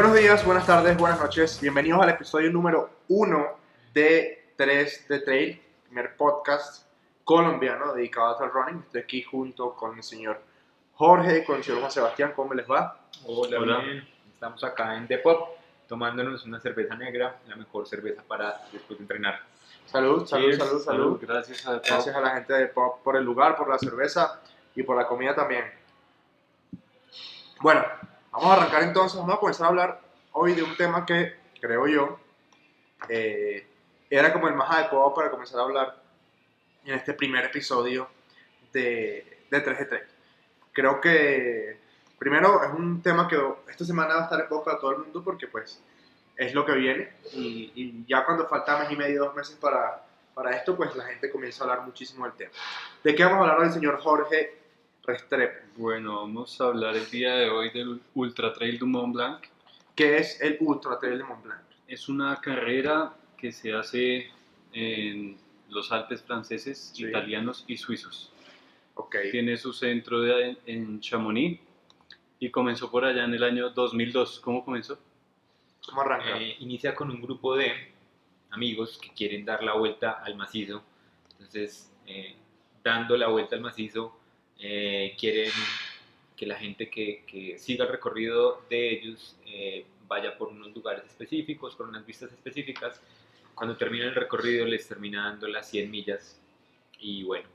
Buenos 0.00 0.16
días, 0.18 0.46
buenas 0.46 0.66
tardes, 0.66 0.96
buenas 0.96 1.20
noches. 1.20 1.60
Bienvenidos 1.60 2.00
al 2.00 2.08
episodio 2.08 2.50
número 2.50 2.88
uno 3.08 3.58
de 3.92 4.54
3 4.56 5.08
de 5.08 5.18
Trail, 5.18 5.62
primer 5.84 6.16
podcast 6.16 6.86
colombiano 7.22 7.92
dedicado 7.92 8.40
al 8.40 8.50
running. 8.50 8.82
Estoy 8.86 9.02
aquí 9.02 9.22
junto 9.22 9.74
con 9.74 9.98
el 9.98 10.02
señor 10.02 10.40
Jorge, 10.94 11.44
con 11.44 11.56
el 11.56 11.64
señor 11.64 11.80
Juan 11.80 11.92
Sebastián. 11.92 12.32
¿Cómo 12.34 12.54
les 12.54 12.66
va? 12.66 12.98
Hola, 13.26 13.58
Hola. 13.60 13.78
bien. 13.80 14.08
Estamos 14.32 14.64
acá 14.64 14.96
en 14.96 15.06
Depop 15.06 15.50
tomándonos 15.86 16.46
una 16.46 16.58
cerveza 16.60 16.94
negra, 16.94 17.36
la 17.46 17.56
mejor 17.56 17.86
cerveza 17.86 18.22
para 18.26 18.58
después 18.72 18.98
de 18.98 19.04
entrenar. 19.04 19.42
Salud, 19.84 20.26
salud, 20.26 20.56
salud, 20.56 20.82
salud. 20.82 21.18
Gracias 21.20 21.66
a 21.66 21.74
Gracias 21.74 22.16
a 22.16 22.22
la 22.22 22.30
gente 22.36 22.54
de 22.54 22.68
Pop 22.68 23.02
por 23.04 23.16
el 23.16 23.24
lugar, 23.24 23.54
por 23.54 23.68
la 23.68 23.78
cerveza 23.78 24.40
y 24.74 24.82
por 24.82 24.96
la 24.96 25.06
comida 25.06 25.34
también. 25.34 25.70
Bueno, 27.60 27.84
vamos 28.30 28.50
a 28.50 28.54
arrancar 28.54 28.82
entonces. 28.82 29.18
Vamos 29.18 29.34
a 29.34 29.38
comenzar 29.38 29.66
a 29.66 29.68
hablar 29.68 30.00
hoy 30.32 30.54
de 30.54 30.62
un 30.62 30.76
tema 30.76 31.04
que 31.04 31.34
creo 31.60 31.86
yo 31.86 32.18
eh, 33.08 33.66
era 34.08 34.32
como 34.32 34.48
el 34.48 34.54
más 34.54 34.70
adecuado 34.70 35.14
para 35.14 35.30
comenzar 35.30 35.60
a 35.60 35.64
hablar 35.64 36.02
en 36.84 36.94
este 36.94 37.14
primer 37.14 37.44
episodio 37.44 38.08
de, 38.72 39.44
de 39.50 39.60
3 39.60 39.78
de 39.78 39.84
3. 39.84 40.02
Creo 40.72 41.00
que 41.00 41.78
primero 42.18 42.62
es 42.64 42.70
un 42.70 43.02
tema 43.02 43.28
que 43.28 43.38
esta 43.68 43.84
semana 43.84 44.14
va 44.14 44.20
a 44.20 44.24
estar 44.24 44.40
en 44.40 44.48
boca 44.48 44.72
de 44.72 44.78
todo 44.78 44.92
el 44.92 44.98
mundo 44.98 45.22
porque 45.22 45.46
pues 45.46 45.82
es 46.36 46.54
lo 46.54 46.64
que 46.64 46.72
viene 46.72 47.12
y, 47.32 47.72
y 47.74 48.04
ya 48.08 48.24
cuando 48.24 48.48
falta 48.48 48.78
mes 48.78 48.90
y 48.90 48.96
medio, 48.96 49.24
dos 49.24 49.34
meses 49.34 49.56
para, 49.56 50.02
para 50.34 50.56
esto, 50.56 50.76
pues 50.76 50.94
la 50.96 51.04
gente 51.04 51.30
comienza 51.30 51.64
a 51.64 51.68
hablar 51.68 51.86
muchísimo 51.86 52.24
del 52.24 52.34
tema. 52.34 52.52
¿De 53.04 53.14
qué 53.14 53.24
vamos 53.24 53.38
a 53.38 53.52
hablar 53.52 53.66
hoy, 53.66 53.72
señor 53.72 54.00
Jorge 54.00 54.59
Restrepo? 55.04 55.66
Bueno, 55.76 56.16
vamos 56.16 56.60
a 56.60 56.64
hablar 56.66 56.96
el 56.96 57.08
día 57.10 57.34
de 57.34 57.48
hoy 57.50 57.70
del 57.70 58.00
Ultra 58.14 58.52
Trail 58.52 58.78
du 58.78 58.86
Mont 58.86 59.14
Blanc. 59.14 59.44
¿Qué 59.94 60.18
es 60.18 60.40
el 60.40 60.56
Ultra 60.60 60.98
Trail 60.98 61.18
de 61.18 61.24
Mont 61.24 61.42
Blanc? 61.44 61.60
Es 61.88 62.08
una 62.08 62.36
carrera 62.40 63.14
que 63.36 63.50
se 63.52 63.72
hace 63.72 64.30
en 64.72 65.36
los 65.70 65.90
Alpes 65.92 66.22
franceses, 66.22 66.92
Sí. 66.94 67.06
italianos 67.06 67.64
y 67.66 67.76
suizos. 67.76 68.32
Ok, 68.94 69.16
Tiene 69.30 69.56
su 69.56 69.72
centro 69.72 70.20
de- 70.20 70.58
en 70.66 71.00
Chamonix 71.00 71.60
y 72.38 72.50
comenzó 72.50 72.90
por 72.90 73.04
allá 73.04 73.24
en 73.24 73.34
el 73.34 73.42
año 73.42 73.70
2002. 73.70 74.40
¿Cómo 74.40 74.64
comenzó? 74.64 74.98
¿cómo 75.86 76.02
arranca? 76.02 76.38
Eh, 76.38 76.56
inicia 76.60 76.94
con 76.94 77.10
un 77.10 77.20
grupo 77.22 77.56
de 77.56 77.72
amigos 78.50 78.98
que 78.98 79.08
quieren 79.12 79.44
dar 79.44 79.62
la 79.62 79.72
vuelta 79.74 80.12
al 80.22 80.36
macizo. 80.36 80.84
Entonces, 81.32 81.90
eh, 82.06 82.36
dando 82.84 83.16
la 83.16 83.28
vuelta 83.28 83.56
al 83.56 83.62
macizo, 83.62 84.14
eh, 84.60 85.16
quieren 85.18 85.50
que 86.36 86.46
la 86.46 86.56
gente 86.56 86.88
que, 86.88 87.24
que 87.26 87.58
siga 87.58 87.84
el 87.84 87.90
recorrido 87.90 88.62
de 88.70 88.92
ellos 88.92 89.36
eh, 89.46 89.84
vaya 90.06 90.36
por 90.36 90.48
unos 90.48 90.74
lugares 90.74 91.04
específicos, 91.04 91.74
por 91.74 91.88
unas 91.88 92.04
vistas 92.06 92.32
específicas. 92.32 93.00
Cuando 93.54 93.76
termina 93.76 94.04
el 94.04 94.14
recorrido, 94.14 94.64
les 94.66 94.88
termina 94.88 95.24
dando 95.24 95.48
las 95.48 95.68
100 95.68 95.90
millas. 95.90 96.40
Y 96.98 97.24
bueno, 97.24 97.48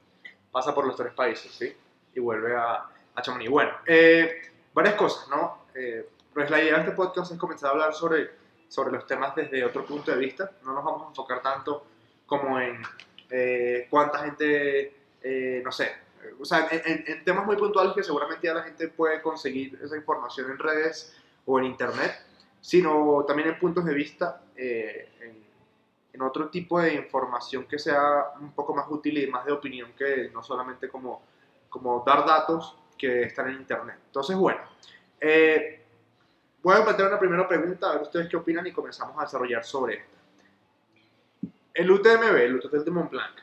Pasa 0.56 0.74
por 0.74 0.88
los 0.88 0.96
tres 0.96 1.12
países, 1.12 1.52
¿sí? 1.52 1.76
Y 2.14 2.20
vuelve 2.22 2.56
a, 2.56 2.90
a 3.14 3.22
Chamonix. 3.22 3.52
Bueno, 3.52 3.72
eh, 3.86 4.54
varias 4.74 4.96
cosas, 4.96 5.28
¿no? 5.28 5.66
Eh, 5.76 6.08
pues 6.34 6.50
la 6.50 6.62
idea 6.64 6.76
de 6.76 6.80
este 6.80 6.92
podcast 6.94 7.30
es 7.30 7.38
comenzar 7.38 7.72
a 7.72 7.74
hablar 7.74 7.94
sobre, 7.94 8.30
sobre 8.70 8.94
los 8.94 9.06
temas 9.06 9.36
desde 9.36 9.66
otro 9.66 9.86
punto 9.86 10.12
de 10.12 10.18
vista. 10.18 10.50
No 10.64 10.72
nos 10.72 10.86
vamos 10.86 11.04
a 11.04 11.08
enfocar 11.10 11.42
tanto 11.42 11.86
como 12.26 12.58
en 12.58 12.82
eh, 13.30 13.88
cuánta 13.90 14.20
gente, 14.20 14.96
eh, 15.22 15.62
no 15.62 15.74
sé, 15.74 15.92
o 16.40 16.46
sea, 16.46 16.68
en, 16.72 17.04
en- 17.08 17.24
temas 17.24 17.46
muy 17.46 17.56
puntuales 17.58 17.94
que 17.94 18.04
seguramente 18.04 18.48
ya 18.48 18.54
la 18.54 18.64
gente 18.64 18.88
puede 18.90 19.22
conseguir 19.22 19.80
esa 19.84 19.96
información 19.96 20.52
en 20.52 20.58
redes 20.60 21.16
o 21.46 21.60
en 21.60 21.66
internet, 21.66 22.12
sino 22.62 23.24
también 23.28 23.50
en 23.50 23.60
puntos 23.60 23.86
de 23.86 23.94
vista, 23.94 24.42
eh, 24.56 25.10
en, 25.22 25.46
en 26.14 26.22
otro 26.22 26.50
tipo 26.50 26.80
de 26.82 26.94
información 26.96 27.66
que 27.68 27.78
sea 27.78 28.32
un 28.40 28.52
poco 28.54 28.74
más 28.74 28.86
útil 28.90 29.18
y 29.18 29.28
más 29.28 29.46
de 29.46 29.52
opinión 29.52 29.92
que 29.98 30.30
no 30.34 30.42
solamente 30.42 30.88
como, 30.90 31.22
como 31.70 32.04
dar 32.06 32.26
datos 32.26 32.76
que 32.98 33.24
están 33.24 33.50
en 33.50 33.56
internet. 33.58 33.98
Entonces, 34.08 34.36
bueno, 34.38 34.62
eh, 35.20 35.84
voy 36.64 36.76
a 36.76 36.84
plantear 36.84 37.10
una 37.10 37.20
primera 37.20 37.48
pregunta, 37.48 37.90
a 37.90 37.94
ver 37.94 38.02
ustedes 38.04 38.30
qué 38.30 38.38
opinan 38.38 38.66
y 38.66 38.72
comenzamos 38.72 39.18
a 39.20 39.24
desarrollar 39.24 39.64
sobre 39.64 39.96
esta. 39.96 40.16
El 41.74 41.92
UTMB, 41.92 42.36
el 42.38 42.60
Trail 42.62 42.86
de 42.86 42.92
Mont 42.92 43.12
Blanc, 43.12 43.36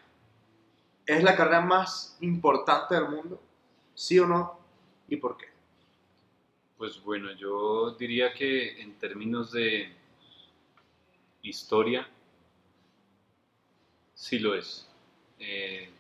¿es 1.07 1.23
la 1.23 1.37
carrera 1.37 1.61
más 1.61 2.17
importante 2.21 2.95
del 2.95 3.09
mundo? 3.09 3.41
¿Sí 3.95 4.19
o 4.19 4.27
no? 4.27 4.59
¿Y 5.09 5.17
por 5.17 5.37
qué? 5.37 5.47
Pues 6.77 7.03
bueno, 7.03 7.33
yo 7.33 7.93
diría 7.93 8.35
que 8.35 8.83
en 8.83 8.99
términos 8.99 9.53
de 9.53 9.91
historia, 11.43 12.07
sí 14.15 14.39
lo 14.39 14.55
es. 14.55 14.89
Eh, 15.39 15.91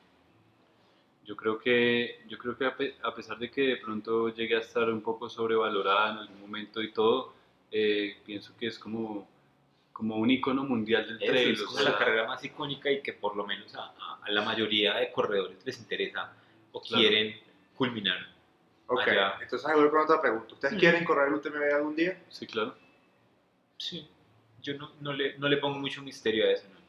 yo 1.24 1.36
creo 1.36 1.58
que, 1.58 2.20
yo 2.28 2.38
creo 2.38 2.56
que 2.56 2.66
a, 2.66 2.76
pe- 2.76 2.96
a 3.02 3.14
pesar 3.14 3.38
de 3.38 3.50
que 3.50 3.60
de 3.62 3.76
pronto 3.76 4.28
llegue 4.28 4.56
a 4.56 4.60
estar 4.60 4.88
un 4.90 5.00
poco 5.02 5.28
sobrevalorada 5.28 6.12
en 6.12 6.18
algún 6.18 6.40
momento 6.40 6.82
y 6.82 6.92
todo, 6.92 7.32
eh, 7.70 8.16
pienso 8.24 8.54
que 8.58 8.66
es 8.66 8.78
como, 8.78 9.28
como 9.92 10.16
un 10.16 10.30
icono 10.30 10.64
mundial 10.64 11.06
del 11.06 11.18
trail. 11.18 11.52
es 11.52 11.60
o 11.60 11.66
como 11.66 11.78
sea, 11.78 11.90
la 11.90 11.98
carrera 11.98 12.26
más 12.26 12.42
icónica 12.44 12.90
y 12.90 13.02
que 13.02 13.12
por 13.12 13.36
lo 13.36 13.46
menos 13.46 13.74
a, 13.74 13.80
a- 13.98 14.18
a 14.22 14.30
la 14.30 14.42
mayoría 14.42 14.94
de 14.94 15.12
corredores 15.12 15.58
les 15.64 15.78
interesa 15.78 16.32
o 16.72 16.80
Claro. 16.80 17.00
quieren 17.02 17.36
culminar. 17.76 18.18
Ok, 18.86 19.00
Allá. 19.08 19.34
entonces 19.40 19.66
ahí 19.68 19.78
voy 19.78 19.90
con 19.90 20.00
otra 20.00 20.20
pregunta. 20.20 20.54
¿Ustedes 20.54 20.74
Mm. 20.74 20.78
quieren 20.78 21.04
correr 21.04 21.28
el 21.28 21.34
UTMB 21.34 21.74
algún 21.74 21.96
día? 21.96 22.18
Sí, 22.30 22.46
claro. 22.46 22.74
Sí, 23.78 24.08
yo 24.62 24.74
no, 24.78 24.92
no, 25.00 25.12
le, 25.12 25.36
no 25.38 25.48
le 25.48 25.56
pongo 25.56 25.78
mucho 25.78 26.02
misterio 26.02 26.46
a 26.46 26.50
eso. 26.52 26.64
¿no? 26.72 26.80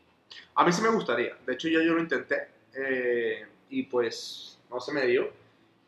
A 0.56 0.66
mí 0.66 0.72
sí 0.72 0.82
me 0.82 0.90
gustaría. 0.90 1.36
De 1.46 1.54
hecho, 1.54 1.68
ya 1.68 1.82
yo 1.82 1.94
lo 1.94 2.00
intenté 2.00 2.48
eh, 2.76 3.46
y 3.70 3.84
pues 3.84 4.60
no 4.70 4.80
se 4.80 4.92
me 4.94 5.06
dio. 5.06 5.32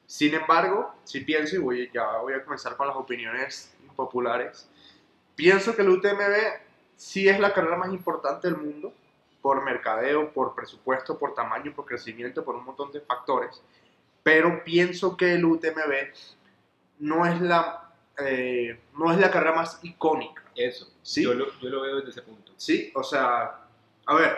Sin 0.07 0.33
embargo, 0.35 0.93
sí 1.03 1.21
pienso 1.21 1.55
y 1.55 1.59
voy, 1.59 1.89
ya 1.93 2.17
voy 2.17 2.33
a 2.33 2.43
comenzar 2.43 2.75
con 2.77 2.87
las 2.87 2.95
opiniones 2.95 3.75
populares. 3.95 4.69
Pienso 5.35 5.75
que 5.75 5.81
el 5.81 5.89
UTMB 5.89 6.64
sí 6.95 7.27
es 7.27 7.39
la 7.39 7.53
carrera 7.53 7.77
más 7.77 7.89
importante 7.93 8.47
del 8.47 8.57
mundo 8.57 8.93
por 9.41 9.63
mercadeo, 9.63 10.31
por 10.33 10.55
presupuesto, 10.55 11.17
por 11.17 11.33
tamaño, 11.35 11.73
por 11.75 11.85
crecimiento, 11.85 12.43
por 12.43 12.55
un 12.55 12.65
montón 12.65 12.91
de 12.91 13.01
factores. 13.01 13.61
Pero 14.23 14.63
pienso 14.63 15.15
que 15.15 15.33
el 15.33 15.45
UTMB 15.45 15.93
no 16.99 17.25
es 17.25 17.39
la, 17.41 17.91
eh, 18.17 18.79
no 18.97 19.11
es 19.11 19.19
la 19.19 19.29
carrera 19.29 19.53
más 19.55 19.79
icónica. 19.83 20.41
Eso, 20.55 20.87
Sí. 21.03 21.23
yo, 21.23 21.33
lo, 21.33 21.45
yo 21.59 21.69
lo 21.69 21.81
veo 21.81 21.97
desde 21.97 22.09
ese 22.09 22.21
punto. 22.23 22.53
Sí, 22.57 22.91
o 22.95 23.03
sea, 23.03 23.59
a 24.07 24.15
ver, 24.15 24.35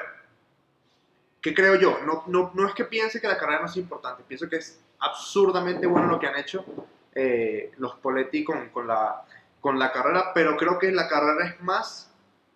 ¿qué 1.42 1.54
creo 1.54 1.76
yo? 1.76 2.00
No, 2.06 2.24
no, 2.28 2.52
no 2.54 2.68
es 2.68 2.74
que 2.74 2.84
piense 2.84 3.22
que 3.22 3.28
la 3.28 3.38
carrera 3.38 3.62
no 3.62 3.68
es 3.68 3.78
importante, 3.78 4.24
pienso 4.28 4.50
que 4.50 4.58
es 4.58 4.82
absurdamente 5.00 5.86
bueno 5.88 6.08
lo 6.08 6.20
que 6.20 6.28
han 6.28 6.38
hecho 6.38 6.66
eh, 7.14 7.72
los 7.78 7.96
Poletti 7.96 8.44
con, 8.44 8.70
con, 8.70 8.88
la, 8.88 9.24
con 9.62 9.80
la 9.80 9.92
carrera, 9.92 10.32
pero 10.34 10.58
creo 10.58 10.78
que 10.80 10.92
la 10.92 11.08
carrera 11.08 11.46
es 11.48 11.62
más 11.62 12.07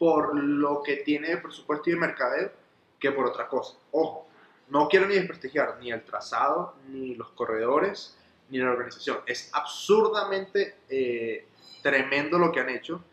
por 0.02 0.36
lo 0.36 0.82
que 0.82 0.96
tiene 0.96 1.28
de 1.28 1.38
presupuesto 1.38 1.88
y 1.88 1.94
de 1.94 2.00
mercadeo 2.00 2.52
que 3.00 3.12
por 3.12 3.28
otra 3.28 3.48
cosa. 3.48 3.78
Ojo, 3.92 4.28
no 4.70 4.88
quiero 4.88 5.06
ni 5.06 5.14
desprestigiar 5.14 5.78
ni 5.80 5.92
el 5.92 6.04
trazado, 6.04 6.74
ni 6.88 7.14
los 7.14 7.30
corredores, 7.34 8.18
ni 8.50 8.58
la 8.58 8.72
organización. 8.72 9.20
Es 9.28 9.52
absurdamente 9.54 10.78
eh, 10.90 11.46
tremendo 11.84 12.40
lo 12.40 12.52
que 12.52 12.62
han 12.62 12.70
hecho, 12.70 13.04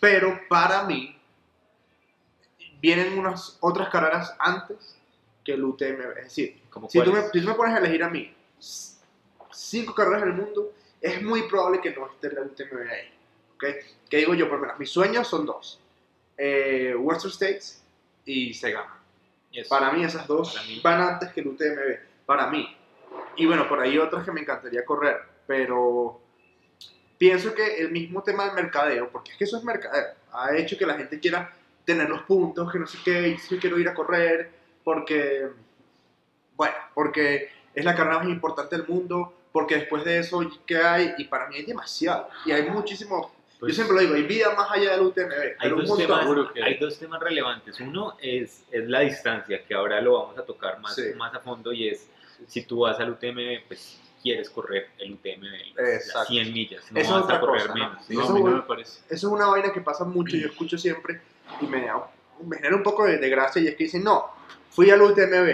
pero 0.00 0.40
para 0.48 0.84
mí 0.84 1.14
vienen 2.80 3.18
unas 3.18 3.58
otras 3.60 3.90
carreras 3.90 4.34
antes 4.38 4.96
que 5.44 5.52
el 5.52 5.62
UTMB. 5.62 6.16
Es 6.16 6.24
decir, 6.24 6.58
si 6.88 7.02
tú, 7.02 7.12
me, 7.12 7.20
si 7.20 7.42
tú 7.42 7.48
me 7.48 7.54
pones 7.54 7.74
a 7.74 7.80
elegir 7.80 8.02
a 8.02 8.08
mí 8.08 8.34
cinco 9.50 9.94
carreras 9.94 10.22
del 10.22 10.32
mundo, 10.32 10.72
es 11.02 11.20
muy 11.20 11.42
probable 11.42 11.82
que 11.82 11.90
no 11.94 12.06
esté 12.06 12.28
el 12.28 12.38
UTMB 12.38 12.90
ahí. 12.90 13.12
¿ok? 13.56 13.64
¿Qué 14.08 14.16
digo 14.16 14.32
yo? 14.32 14.48
Pues 14.48 14.58
mira, 14.58 14.76
mis 14.78 14.88
sueños 14.88 15.28
son 15.28 15.44
dos. 15.44 15.80
Eh, 16.42 16.94
Western 16.96 17.32
States 17.32 17.84
y 18.24 18.54
Segama. 18.54 18.98
Eso. 19.52 19.68
Para 19.68 19.92
mí 19.92 20.02
esas 20.02 20.26
dos 20.26 20.56
mí. 20.66 20.80
van 20.82 21.02
antes 21.02 21.30
que 21.32 21.42
el 21.42 21.48
UTMB. 21.48 22.24
Para 22.24 22.46
mí. 22.46 22.74
Y 23.36 23.44
bueno, 23.44 23.68
por 23.68 23.78
ahí 23.78 23.98
otras 23.98 24.24
que 24.24 24.32
me 24.32 24.40
encantaría 24.40 24.82
correr. 24.86 25.20
Pero 25.46 26.18
pienso 27.18 27.54
que 27.54 27.76
el 27.76 27.90
mismo 27.90 28.22
tema 28.22 28.46
del 28.46 28.54
mercadeo, 28.54 29.10
porque 29.10 29.32
es 29.32 29.36
que 29.36 29.44
eso 29.44 29.58
es 29.58 29.64
mercadeo, 29.64 30.14
ha 30.32 30.56
hecho 30.56 30.78
que 30.78 30.86
la 30.86 30.94
gente 30.94 31.20
quiera 31.20 31.54
tener 31.84 32.08
los 32.08 32.22
puntos, 32.22 32.72
que 32.72 32.78
no 32.78 32.86
sé 32.86 32.98
qué, 33.04 33.28
y 33.28 33.38
sí 33.38 33.58
quiero 33.58 33.78
ir 33.78 33.88
a 33.88 33.94
correr, 33.94 34.50
porque, 34.82 35.46
bueno, 36.56 36.74
porque 36.94 37.50
es 37.74 37.84
la 37.84 37.94
carrera 37.94 38.20
más 38.20 38.28
importante 38.28 38.78
del 38.78 38.88
mundo, 38.88 39.34
porque 39.52 39.74
después 39.74 40.04
de 40.04 40.20
eso, 40.20 40.40
¿qué 40.64 40.78
hay? 40.78 41.14
Y 41.18 41.24
para 41.24 41.48
mí 41.48 41.56
hay 41.56 41.66
demasiado. 41.66 42.30
Y 42.46 42.52
hay 42.52 42.70
muchísimo, 42.70 43.30
Pues, 43.60 43.76
yo 43.76 43.84
siempre 43.84 43.94
lo 43.96 44.00
digo, 44.02 44.14
hay 44.14 44.22
vida 44.22 44.54
más 44.56 44.70
allá 44.70 44.92
del 44.92 45.02
UTMB, 45.02 45.32
hay, 45.58 45.70
dos 45.70 45.86
montón. 45.88 45.98
temas, 45.98 46.52
que 46.54 46.62
hay 46.62 46.78
dos 46.78 46.98
temas 46.98 47.20
relevantes. 47.20 47.78
Uno 47.80 48.16
es, 48.20 48.64
es 48.72 48.88
la 48.88 49.00
distancia, 49.00 49.62
que 49.64 49.74
ahora 49.74 50.00
lo 50.00 50.18
vamos 50.18 50.38
a 50.38 50.42
tocar 50.44 50.80
más, 50.80 50.94
Sí. 50.94 51.02
más 51.16 51.34
a 51.34 51.40
fondo, 51.40 51.72
y 51.72 51.88
es 51.88 52.08
si 52.46 52.62
tú 52.62 52.80
vas 52.80 52.98
al 52.98 53.10
UTM, 53.10 53.66
pues 53.68 54.00
quieres 54.22 54.48
correr 54.50 54.88
el 54.98 55.12
UTMB, 55.12 55.76
las 55.76 55.88
Exacto. 56.06 56.28
100 56.32 56.52
millas, 56.52 56.90
no 56.90 57.00
Eso 57.00 57.18
es 57.20 57.26
vas 57.26 57.36
a 57.36 57.40
correr 57.40 57.62
cosa, 57.66 57.74
¿no? 57.74 57.88
menos. 57.88 58.04
¿sí? 58.06 58.14
No, 58.14 58.22
Eso 58.22 58.30
a 58.30 58.34
mí 58.34 58.42
no 58.42 58.50
me 58.50 58.62
parece. 58.62 59.00
Eso 59.08 59.14
es 59.28 59.32
una 59.32 59.46
vaina 59.46 59.72
que 59.72 59.80
pasa 59.82 60.04
mucho, 60.04 60.36
yo 60.36 60.46
escucho 60.48 60.78
siempre 60.78 61.20
y 61.60 61.66
me, 61.66 61.84
da- 61.86 62.10
me 62.42 62.56
genera 62.56 62.76
un 62.76 62.82
poco 62.82 63.04
de, 63.04 63.18
de 63.18 63.28
gracia 63.28 63.60
y 63.60 63.68
es 63.68 63.76
que 63.76 63.84
dicen, 63.84 64.02
no, 64.04 64.24
fui 64.70 64.90
al 64.90 65.02
UTMB, 65.02 65.48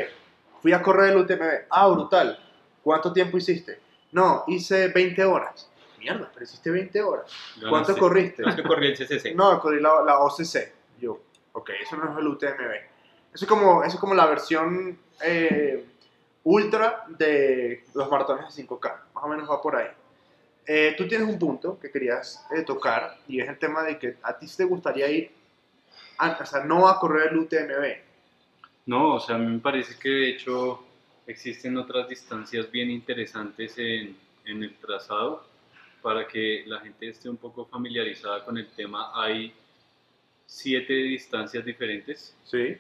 fui 0.63 0.73
a 0.73 0.81
correr 0.83 1.11
el 1.11 1.17
UTMB, 1.19 1.67
ah, 1.71 1.89
brutal, 1.89 2.39
¿cuánto 2.83 3.13
tiempo 3.13 3.37
hiciste? 3.37 3.81
No, 4.13 4.45
hice 4.47 4.89
20 4.89 5.25
horas. 5.25 5.69
Mierda, 6.13 6.31
pero 6.33 6.45
hiciste 6.45 6.71
20 6.71 7.03
horas. 7.03 7.33
¿Cuánto 7.61 7.71
Ganaste. 7.95 8.01
corriste? 8.01 8.43
No 8.43 8.49
es 8.51 8.57
que 8.57 8.63
corrí 8.63 8.87
el 8.89 8.97
CCC. 8.97 9.35
No, 9.35 9.61
corrí 9.61 9.81
la, 9.81 10.03
la 10.05 10.19
OCC. 10.21 10.73
Yo, 11.01 11.21
ok, 11.53 11.71
eso 11.83 11.97
no 11.97 12.13
es 12.13 12.19
el 12.19 12.27
UTMB. 12.29 12.73
Eso 13.35 13.45
es 13.45 13.47
como, 13.47 13.83
eso 13.83 13.95
es 13.95 14.01
como 14.01 14.15
la 14.15 14.27
versión 14.27 14.99
eh, 15.23 15.85
ultra 16.45 17.05
de 17.09 17.85
los 17.95 18.11
maratones 18.11 18.55
de 18.55 18.67
5K. 18.67 18.95
Más 19.15 19.25
o 19.25 19.29
menos 19.29 19.51
va 19.51 19.61
por 19.61 19.77
ahí. 19.77 19.89
Eh, 20.67 20.95
tú 20.97 21.07
tienes 21.07 21.29
un 21.29 21.39
punto 21.39 21.79
que 21.79 21.91
querías 21.91 22.45
eh, 22.51 22.63
tocar 22.63 23.19
y 23.29 23.41
es 23.41 23.49
el 23.49 23.59
tema 23.59 23.83
de 23.85 23.99
que 23.99 24.17
a 24.23 24.37
ti 24.39 24.47
te 24.57 24.65
gustaría 24.65 25.09
ir, 25.09 25.31
a- 26.19 26.39
o 26.41 26.47
sea, 26.47 26.65
no 26.65 26.89
a 26.89 26.99
correr 26.99 27.31
el 27.33 27.39
UTMB. 27.39 27.97
No, 28.87 29.15
o 29.15 29.21
sea, 29.21 29.37
a 29.37 29.39
mí 29.39 29.47
me 29.47 29.59
parece 29.61 29.99
que 29.99 30.09
de 30.09 30.29
hecho 30.31 30.83
existen 31.27 31.77
otras 31.77 32.09
distancias 32.09 32.71
bien 32.71 32.91
interesantes 32.91 33.75
en, 33.79 34.17
en 34.45 34.63
el 34.63 34.77
trazado 34.79 35.45
para 36.07 36.29
que 36.29 36.63
la 36.69 36.79
gente 36.79 37.09
esté 37.09 37.29
un 37.29 37.37
poco 37.37 37.67
familiarizada 37.67 38.45
con 38.45 38.57
el 38.57 38.69
tema. 38.69 39.11
Hay 39.13 39.53
siete 40.47 40.93
distancias 40.95 41.65
diferentes, 41.65 42.33
Sí. 42.45 42.77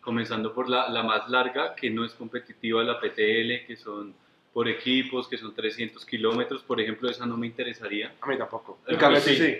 comenzando 0.00 0.54
por 0.54 0.68
la, 0.70 0.88
la 0.88 1.02
más 1.02 1.28
larga, 1.28 1.74
que 1.74 1.90
no 1.90 2.04
es 2.04 2.12
competitiva, 2.12 2.84
la 2.84 3.00
PTL, 3.00 3.66
que 3.66 3.74
son 3.76 4.14
por 4.52 4.68
equipos, 4.68 5.26
que 5.26 5.36
son 5.36 5.52
300 5.52 6.06
kilómetros, 6.06 6.62
por 6.62 6.80
ejemplo, 6.80 7.10
esa 7.10 7.26
no 7.26 7.36
me 7.36 7.48
interesaría. 7.48 8.14
A 8.20 8.26
mí 8.28 8.38
tampoco. 8.38 8.78
Mí 8.86 8.96
Cabrera 8.96 9.20
sí. 9.20 9.34
sí. 9.36 9.58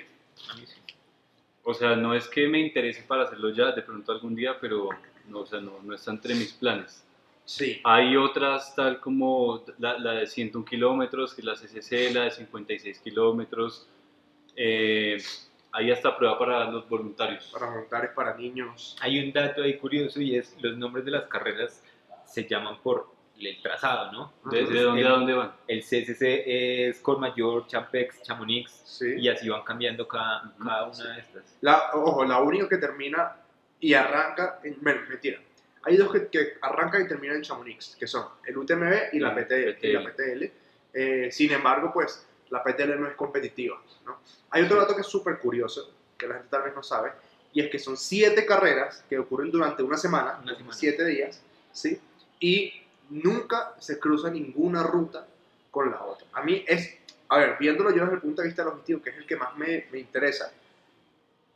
A 0.49 0.55
mí 0.55 0.65
sí. 0.65 0.77
O 1.65 1.75
sea, 1.75 1.97
no 1.97 2.15
es 2.15 2.29
que 2.29 2.47
me 2.47 2.61
interese 2.61 3.03
para 3.03 3.25
hacerlo 3.25 3.51
ya 3.51 3.73
de 3.73 3.83
pronto 3.83 4.13
algún 4.13 4.37
día, 4.37 4.57
pero 4.61 4.89
no, 5.27 5.41
o 5.41 5.47
sea, 5.47 5.61
no, 5.61 5.83
no 5.83 5.97
está 5.97 6.13
entre 6.13 6.33
mis 6.37 6.53
planes. 6.53 7.05
Sí. 7.49 7.81
Hay 7.83 8.15
otras 8.15 8.75
tal 8.75 9.01
como 9.01 9.65
la, 9.79 9.99
la 9.99 10.13
de 10.13 10.27
101 10.27 10.67
kilómetros, 10.67 11.33
que 11.35 11.41
es 11.41 11.45
la 11.47 11.55
CCC, 11.55 12.13
la 12.15 12.25
de 12.25 12.31
56 12.31 13.01
kilómetros. 13.01 13.89
Eh, 14.55 15.17
hay 15.73 15.91
hasta 15.91 16.15
prueba 16.15 16.39
para 16.39 16.71
los 16.71 16.87
voluntarios. 16.87 17.49
Para 17.51 17.71
montar 17.71 18.13
para 18.13 18.37
niños. 18.37 18.97
Hay 19.01 19.19
un 19.19 19.33
dato 19.33 19.63
ahí 19.63 19.79
curioso 19.79 20.21
y 20.21 20.37
es 20.37 20.55
los 20.61 20.77
nombres 20.77 21.07
de 21.07 21.13
las 21.13 21.25
carreras 21.25 21.83
se 22.27 22.47
llaman 22.47 22.83
por 22.83 23.09
el 23.41 23.63
trazado, 23.63 24.13
¿no? 24.13 24.33
¿De, 24.51 24.59
Entonces, 24.61 24.69
de 24.69 24.83
dónde 24.85 25.01
el, 25.01 25.07
a 25.07 25.11
dónde 25.11 25.33
van? 25.33 25.53
el 25.69 25.81
CCC 25.81 26.43
es 26.45 27.01
Colmayor, 27.01 27.67
Champex, 27.67 28.23
Chamonix 28.25 28.71
Sí. 28.85 29.15
y 29.17 29.29
así 29.29 29.49
van 29.49 29.63
cambiando 29.63 30.07
cada, 30.07 30.53
cada 30.63 30.85
una 30.89 31.15
de 31.15 31.21
estas. 31.21 31.57
La, 31.63 31.93
ojo, 31.95 32.27
la 32.27 32.43
única 32.43 32.69
que 32.69 32.77
termina 32.77 33.37
y 33.81 33.95
arranca, 33.95 34.61
en, 34.65 34.77
bueno, 34.83 35.01
mentira. 35.09 35.39
Hay 35.85 35.97
dos 35.97 36.13
que, 36.13 36.27
que 36.29 36.55
arrancan 36.61 37.03
y 37.03 37.09
terminan 37.09 37.37
en 37.37 37.43
Chamonix, 37.43 37.97
que 37.99 38.07
son 38.07 38.27
el 38.47 38.57
UTMB 38.59 39.13
y 39.13 39.21
la 39.21 39.35
Sí, 39.35 39.43
PTL. 39.45 39.87
y 39.87 39.93
la 39.93 40.05
PTL. 40.13 40.45
Eh, 40.95 41.29
sin 41.33 41.53
embargo, 41.53 41.91
pues 41.93 42.27
la 42.51 42.63
PTL 42.63 42.99
no 43.01 43.07
es 43.09 43.15
competitiva. 43.15 43.81
¿no? 44.05 44.19
Hay 44.51 44.63
otro 44.63 44.77
dato 44.79 44.95
que 44.95 45.03
es 45.03 45.07
súper 45.07 45.39
curioso, 45.39 45.93
que 46.17 46.27
la 46.27 46.35
gente 46.35 46.49
tal 46.51 46.63
vez 46.63 46.75
no 46.75 46.83
sabe, 46.83 47.13
y 47.53 47.61
es 47.61 47.71
que 47.71 47.79
son 47.79 47.97
siete 47.97 48.45
carreras 48.45 49.05
que 49.09 49.19
ocurren 49.19 49.51
durante 49.51 49.83
una 49.83 49.97
semana, 49.97 50.39
Una 50.43 50.55
semana. 50.55 50.75
siete 50.75 51.05
días, 51.05 51.43
¿sí? 51.73 52.01
y 52.41 52.73
nunca 53.11 53.75
se 53.79 53.99
cruza 53.99 54.31
ninguna 54.31 54.83
ruta 54.83 55.27
con 55.71 55.91
la 55.91 56.03
otra. 56.03 56.27
A 56.33 56.43
mí 56.43 56.65
es, 56.67 56.97
a 57.29 57.39
ver, 57.39 57.57
viéndolo 57.59 57.91
yo 57.91 58.03
desde 58.03 58.15
el 58.17 58.21
punto 58.21 58.43
de 58.43 58.49
vista 58.49 58.65
logístico, 58.65 59.03
que 59.03 59.11
es 59.11 59.17
el 59.19 59.27
que 59.27 59.37
más 59.37 59.57
me, 59.57 59.87
me 59.93 59.99
interesa, 59.99 60.53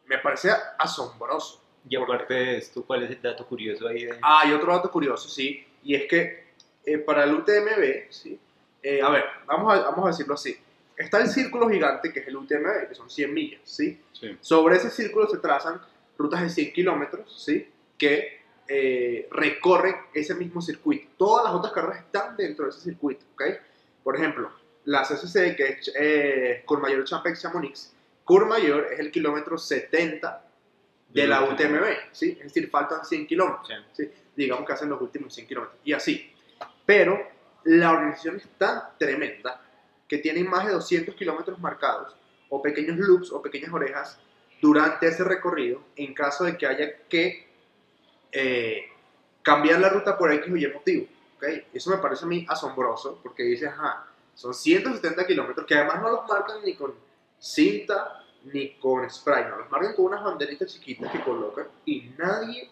me 0.06 0.18
parece 0.18 0.50
asombroso. 0.78 1.61
Y 1.88 1.96
aparte 1.96 2.34
de 2.34 2.56
esto, 2.58 2.84
¿cuál 2.84 3.02
es 3.02 3.10
el 3.10 3.22
dato 3.22 3.46
curioso 3.46 3.88
ahí? 3.88 4.04
De... 4.04 4.18
Ah, 4.22 4.44
y 4.46 4.52
otro 4.52 4.72
dato 4.72 4.90
curioso, 4.90 5.28
sí, 5.28 5.66
y 5.82 5.94
es 5.94 6.08
que 6.08 6.44
eh, 6.84 6.98
para 6.98 7.24
el 7.24 7.34
UTMB, 7.34 8.10
sí, 8.10 8.38
eh, 8.82 9.00
a 9.02 9.10
ver, 9.10 9.24
vamos 9.46 9.72
a, 9.72 9.82
vamos 9.90 10.04
a 10.04 10.08
decirlo 10.08 10.34
así, 10.34 10.56
está 10.96 11.20
el 11.20 11.28
círculo 11.28 11.68
gigante 11.68 12.12
que 12.12 12.20
es 12.20 12.28
el 12.28 12.36
UTMB, 12.36 12.88
que 12.88 12.94
son 12.94 13.10
100 13.10 13.34
millas, 13.34 13.60
¿sí? 13.64 14.00
Sí. 14.12 14.36
Sobre 14.40 14.76
ese 14.76 14.90
círculo 14.90 15.28
se 15.28 15.38
trazan 15.38 15.80
rutas 16.16 16.42
de 16.42 16.50
100 16.50 16.72
kilómetros, 16.72 17.44
¿sí? 17.44 17.68
Que 17.98 18.42
eh, 18.68 19.28
recorren 19.30 19.96
ese 20.14 20.34
mismo 20.34 20.62
circuito. 20.62 21.08
Todas 21.16 21.44
las 21.44 21.54
otras 21.54 21.72
carreras 21.72 21.98
están 21.98 22.36
dentro 22.36 22.64
de 22.64 22.70
ese 22.70 22.80
circuito, 22.80 23.24
¿ok? 23.34 23.42
Por 24.02 24.16
ejemplo, 24.16 24.50
la 24.84 25.02
CCC, 25.02 25.56
que 25.56 25.64
es 25.68 25.92
eh, 25.98 26.62
Courmayeur 26.64 27.04
Champex 27.04 27.42
Chamonix, 27.42 27.92
Courmayeur 28.24 28.88
es 28.92 29.00
el 29.00 29.10
kilómetro 29.10 29.58
70 29.58 30.44
de 31.12 31.26
la 31.26 31.42
UTMB, 31.44 31.84
¿sí? 32.12 32.36
Es 32.38 32.44
decir, 32.44 32.70
faltan 32.70 33.04
100 33.04 33.26
kilómetros, 33.26 33.68
Sí. 33.92 34.10
Digamos 34.34 34.66
que 34.66 34.72
hacen 34.72 34.88
los 34.88 35.00
últimos 35.00 35.34
100 35.34 35.46
kilómetros, 35.46 35.78
y 35.84 35.92
así. 35.92 36.32
Pero 36.86 37.18
la 37.64 37.92
organización 37.92 38.36
es 38.36 38.48
tan 38.56 38.82
tremenda 38.98 39.60
que 40.08 40.18
tienen 40.18 40.48
más 40.48 40.66
de 40.66 40.72
200 40.72 41.14
kilómetros 41.14 41.58
marcados, 41.58 42.16
o 42.48 42.60
pequeños 42.60 42.96
loops 42.96 43.32
o 43.32 43.40
pequeñas 43.42 43.72
orejas 43.72 44.18
durante 44.60 45.08
ese 45.08 45.24
recorrido, 45.24 45.82
en 45.96 46.14
caso 46.14 46.44
de 46.44 46.56
que 46.56 46.66
haya 46.66 46.98
que 47.08 47.48
eh, 48.30 48.84
cambiar 49.42 49.80
la 49.80 49.88
ruta 49.88 50.16
por 50.16 50.32
X 50.32 50.52
o 50.52 50.56
Y 50.56 50.66
motivo. 50.68 51.06
¿ok? 51.36 51.44
Eso 51.74 51.90
me 51.90 51.96
parece 51.98 52.24
a 52.24 52.28
mí 52.28 52.46
asombroso, 52.48 53.20
porque 53.22 53.42
dices, 53.42 53.68
ajá, 53.68 54.06
son 54.34 54.54
170 54.54 55.26
kilómetros, 55.26 55.66
que 55.66 55.74
además 55.74 56.00
no 56.00 56.10
los 56.10 56.28
marcan 56.28 56.62
ni 56.64 56.74
con 56.74 56.94
cinta 57.38 58.21
ni 58.44 58.70
con 58.74 59.08
spray, 59.10 59.44
no, 59.44 59.58
los 59.58 59.70
marcan 59.70 59.94
con 59.94 60.06
unas 60.06 60.22
banderitas 60.24 60.72
chiquitas 60.72 61.10
que 61.12 61.20
colocan 61.20 61.66
y 61.86 62.10
nadie, 62.18 62.68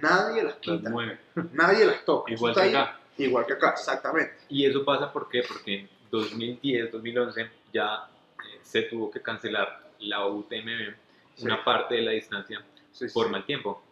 nadie 0.00 0.42
las 0.42 0.54
Las 0.54 0.60
quita, 0.60 0.90
mueve. 0.90 1.18
nadie 1.52 1.84
las 1.86 2.04
toca. 2.04 2.32
Igual 2.32 2.54
que 2.54 2.60
ahí, 2.60 2.70
acá. 2.74 2.98
Igual 3.18 3.46
que 3.46 3.52
acá, 3.52 3.70
exactamente. 3.70 4.34
Y 4.48 4.64
eso 4.66 4.84
pasa 4.84 5.12
¿por 5.12 5.28
qué? 5.28 5.42
porque 5.46 5.80
en 5.80 5.88
2010, 6.10 6.90
2011 6.92 7.50
ya 7.72 8.08
eh, 8.38 8.58
se 8.62 8.82
tuvo 8.82 9.10
que 9.10 9.20
cancelar 9.20 9.90
la 10.00 10.26
UTMB, 10.26 10.94
Sí. 11.34 11.44
una 11.46 11.64
parte 11.64 11.94
de 11.94 12.02
la 12.02 12.10
distancia 12.10 12.62
Sí, 12.90 13.08
sí. 13.08 13.14
por 13.14 13.30
mal 13.30 13.44
tiempo. 13.46 13.82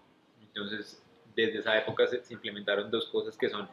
Entonces, 0.42 1.02
desde 1.34 1.58
esa 1.60 1.78
época 1.78 2.06
se, 2.06 2.22
se 2.24 2.34
implementaron 2.34 2.90
dos 2.90 3.06
cosas 3.06 3.36
que 3.36 3.48
son 3.48 3.68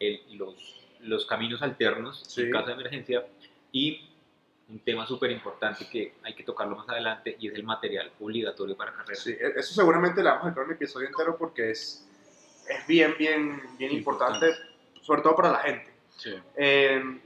el- 0.00 0.20
los, 0.36 0.82
los 1.00 1.24
caminos 1.24 1.62
alternos 1.62 2.22
Sí. 2.26 2.42
en 2.42 2.50
caso 2.50 2.66
de 2.66 2.72
emergencia 2.74 3.24
y 3.72 4.10
un 4.68 4.80
tema 4.80 5.06
súper 5.06 5.30
importante 5.30 5.88
que 5.88 6.14
hay 6.24 6.34
que 6.34 6.42
tocarlo 6.42 6.74
más 6.76 6.88
adelante 6.88 7.36
y 7.38 7.48
es 7.48 7.54
el 7.54 7.62
material 7.62 8.10
obligatorio 8.20 8.76
para 8.76 8.92
carreras. 8.92 9.22
Sí, 9.22 9.30
e- 9.30 9.52
eso 9.56 9.74
seguramente 9.74 10.22
le 10.22 10.28
vamos 10.28 10.42
a 10.42 10.46
dedicar 10.46 10.64
un 10.64 10.72
episodio 10.72 11.06
entero 11.06 11.36
porque 11.38 11.70
es, 11.70 12.04
es 12.68 12.86
bien, 12.86 13.14
bien, 13.18 13.62
bien 13.78 13.92
importante, 13.92 14.52
sobre 15.02 15.22
todo 15.22 15.36
para 15.36 15.52
la 15.52 15.58
gente. 15.60 15.92
Sí. 16.16 16.34
Eh, 16.56 17.20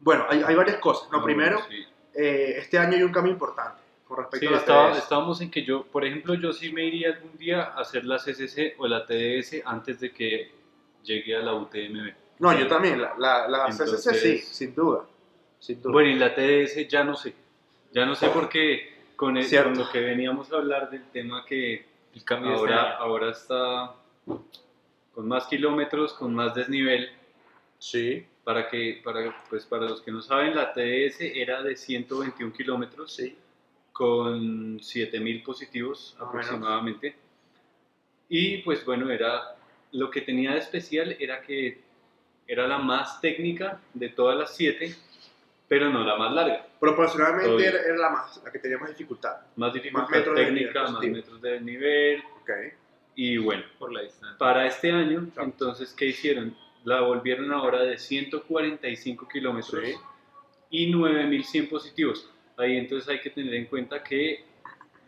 bueno, 0.00 0.26
hay, 0.28 0.42
hay 0.42 0.54
varias 0.54 0.76
cosas. 0.78 1.10
No, 1.10 1.18
No, 1.18 1.24
primero, 1.24 1.60
sí. 1.68 1.82
eh, 2.14 2.56
este 2.58 2.76
año 2.78 2.94
hay 2.96 3.02
un 3.02 3.12
cambio 3.12 3.32
importante 3.32 3.80
con 4.06 4.18
respecto 4.18 4.40
Sí, 4.40 4.46
a 4.48 4.50
la 4.50 4.58
estaba- 4.58 4.92
TDS. 4.92 4.98
estábamos 4.98 5.40
en 5.40 5.50
que 5.50 5.64
yo, 5.64 5.84
por 5.86 6.04
ejemplo, 6.04 6.34
yo 6.34 6.52
sí 6.52 6.70
me 6.72 6.84
iría 6.84 7.08
algún 7.14 7.38
día 7.38 7.62
a 7.62 7.80
hacer 7.80 8.04
la 8.04 8.18
CCC 8.18 8.74
o 8.78 8.86
la 8.86 9.06
TDS 9.06 9.62
antes 9.64 9.98
de 10.00 10.12
que 10.12 10.52
llegue 11.02 11.34
a 11.36 11.40
la 11.40 11.54
UTMB. 11.54 12.12
No, 12.40 12.52
yo 12.58 12.66
también, 12.66 13.00
la, 13.00 13.14
la, 13.16 13.48
la 13.48 13.66
CCC 13.68 13.96
sí, 13.96 14.08
Entonces- 14.28 14.48
sin 14.48 14.74
duda. 14.74 15.04
Sin 15.64 15.80
duda. 15.80 15.92
Bueno, 15.92 16.10
y 16.10 16.16
la 16.18 16.34
TDS 16.34 16.86
ya 16.88 17.04
no 17.04 17.16
sé. 17.16 17.32
Ya 17.92 18.04
no 18.04 18.14
sé 18.14 18.28
porque 18.28 18.92
con, 19.16 19.36
el- 19.38 19.48
con 19.62 19.78
lo 19.78 19.90
que 19.90 20.00
veníamos 20.00 20.52
a 20.52 20.56
hablar 20.56 20.90
del 20.90 21.04
tema 21.10 21.44
que 21.46 21.86
El 22.14 22.24
cambio 22.24 22.52
ahora, 22.54 22.96
ahora 22.98 23.30
está 23.30 23.94
con 25.14 25.26
más 25.28 25.46
kilómetros, 25.46 26.12
con 26.12 26.34
más 26.34 26.54
desnivel. 26.54 27.08
sí, 27.78 28.26
Para, 28.42 28.68
que, 28.68 29.00
para, 29.02 29.34
pues 29.48 29.64
para 29.64 29.86
los 29.86 30.02
que 30.02 30.10
no 30.12 30.20
saben, 30.20 30.54
la 30.54 30.72
TDS 30.74 31.20
era 31.20 31.62
de 31.62 31.76
121 31.76 32.52
kilómetros 32.52 33.14
sí. 33.14 33.34
con 33.92 34.80
7000 34.82 35.42
positivos 35.42 36.14
menos. 36.18 36.28
aproximadamente. 36.28 37.14
Y 38.28 38.58
pues 38.58 38.84
bueno, 38.84 39.10
era 39.10 39.56
lo 39.92 40.10
que 40.10 40.20
tenía 40.20 40.52
de 40.52 40.58
especial 40.58 41.16
era 41.20 41.40
que 41.40 41.80
era 42.46 42.66
la 42.66 42.78
más 42.78 43.20
técnica 43.22 43.80
de 43.94 44.08
todas 44.10 44.36
las 44.36 44.54
siete, 44.54 44.94
pero 45.74 45.90
no 45.90 46.04
la 46.04 46.16
más 46.16 46.32
larga. 46.32 46.64
Proporcionalmente 46.78 47.66
era, 47.66 47.80
era 47.80 47.96
la, 47.96 48.10
más, 48.10 48.40
la 48.44 48.52
que 48.52 48.60
tenía 48.60 48.78
más 48.78 48.90
dificultad. 48.90 49.38
Más 49.56 49.74
dificultad 49.74 50.08
metros 50.08 50.36
de 50.36 50.44
técnica, 50.44 50.68
nivel 50.84 50.92
más 50.92 51.02
metros 51.02 51.42
de 51.42 51.60
nivel. 51.60 52.22
Ok. 52.42 52.50
Y 53.16 53.38
bueno, 53.38 53.64
por 53.76 53.92
la 53.92 54.02
distancia. 54.02 54.38
para 54.38 54.66
este 54.66 54.92
año, 54.92 55.18
Exacto. 55.18 55.42
entonces, 55.42 55.92
¿qué 55.92 56.06
hicieron? 56.06 56.56
La 56.84 57.00
volvieron 57.00 57.50
ahora 57.52 57.82
de 57.82 57.98
145 57.98 59.26
kilómetros 59.28 59.82
Sí. 59.84 59.94
y 60.70 60.92
9100 60.92 61.68
positivos. 61.68 62.30
Ahí 62.56 62.76
entonces 62.76 63.08
hay 63.08 63.18
que 63.20 63.30
tener 63.30 63.52
en 63.54 63.66
cuenta 63.66 64.00
que 64.04 64.44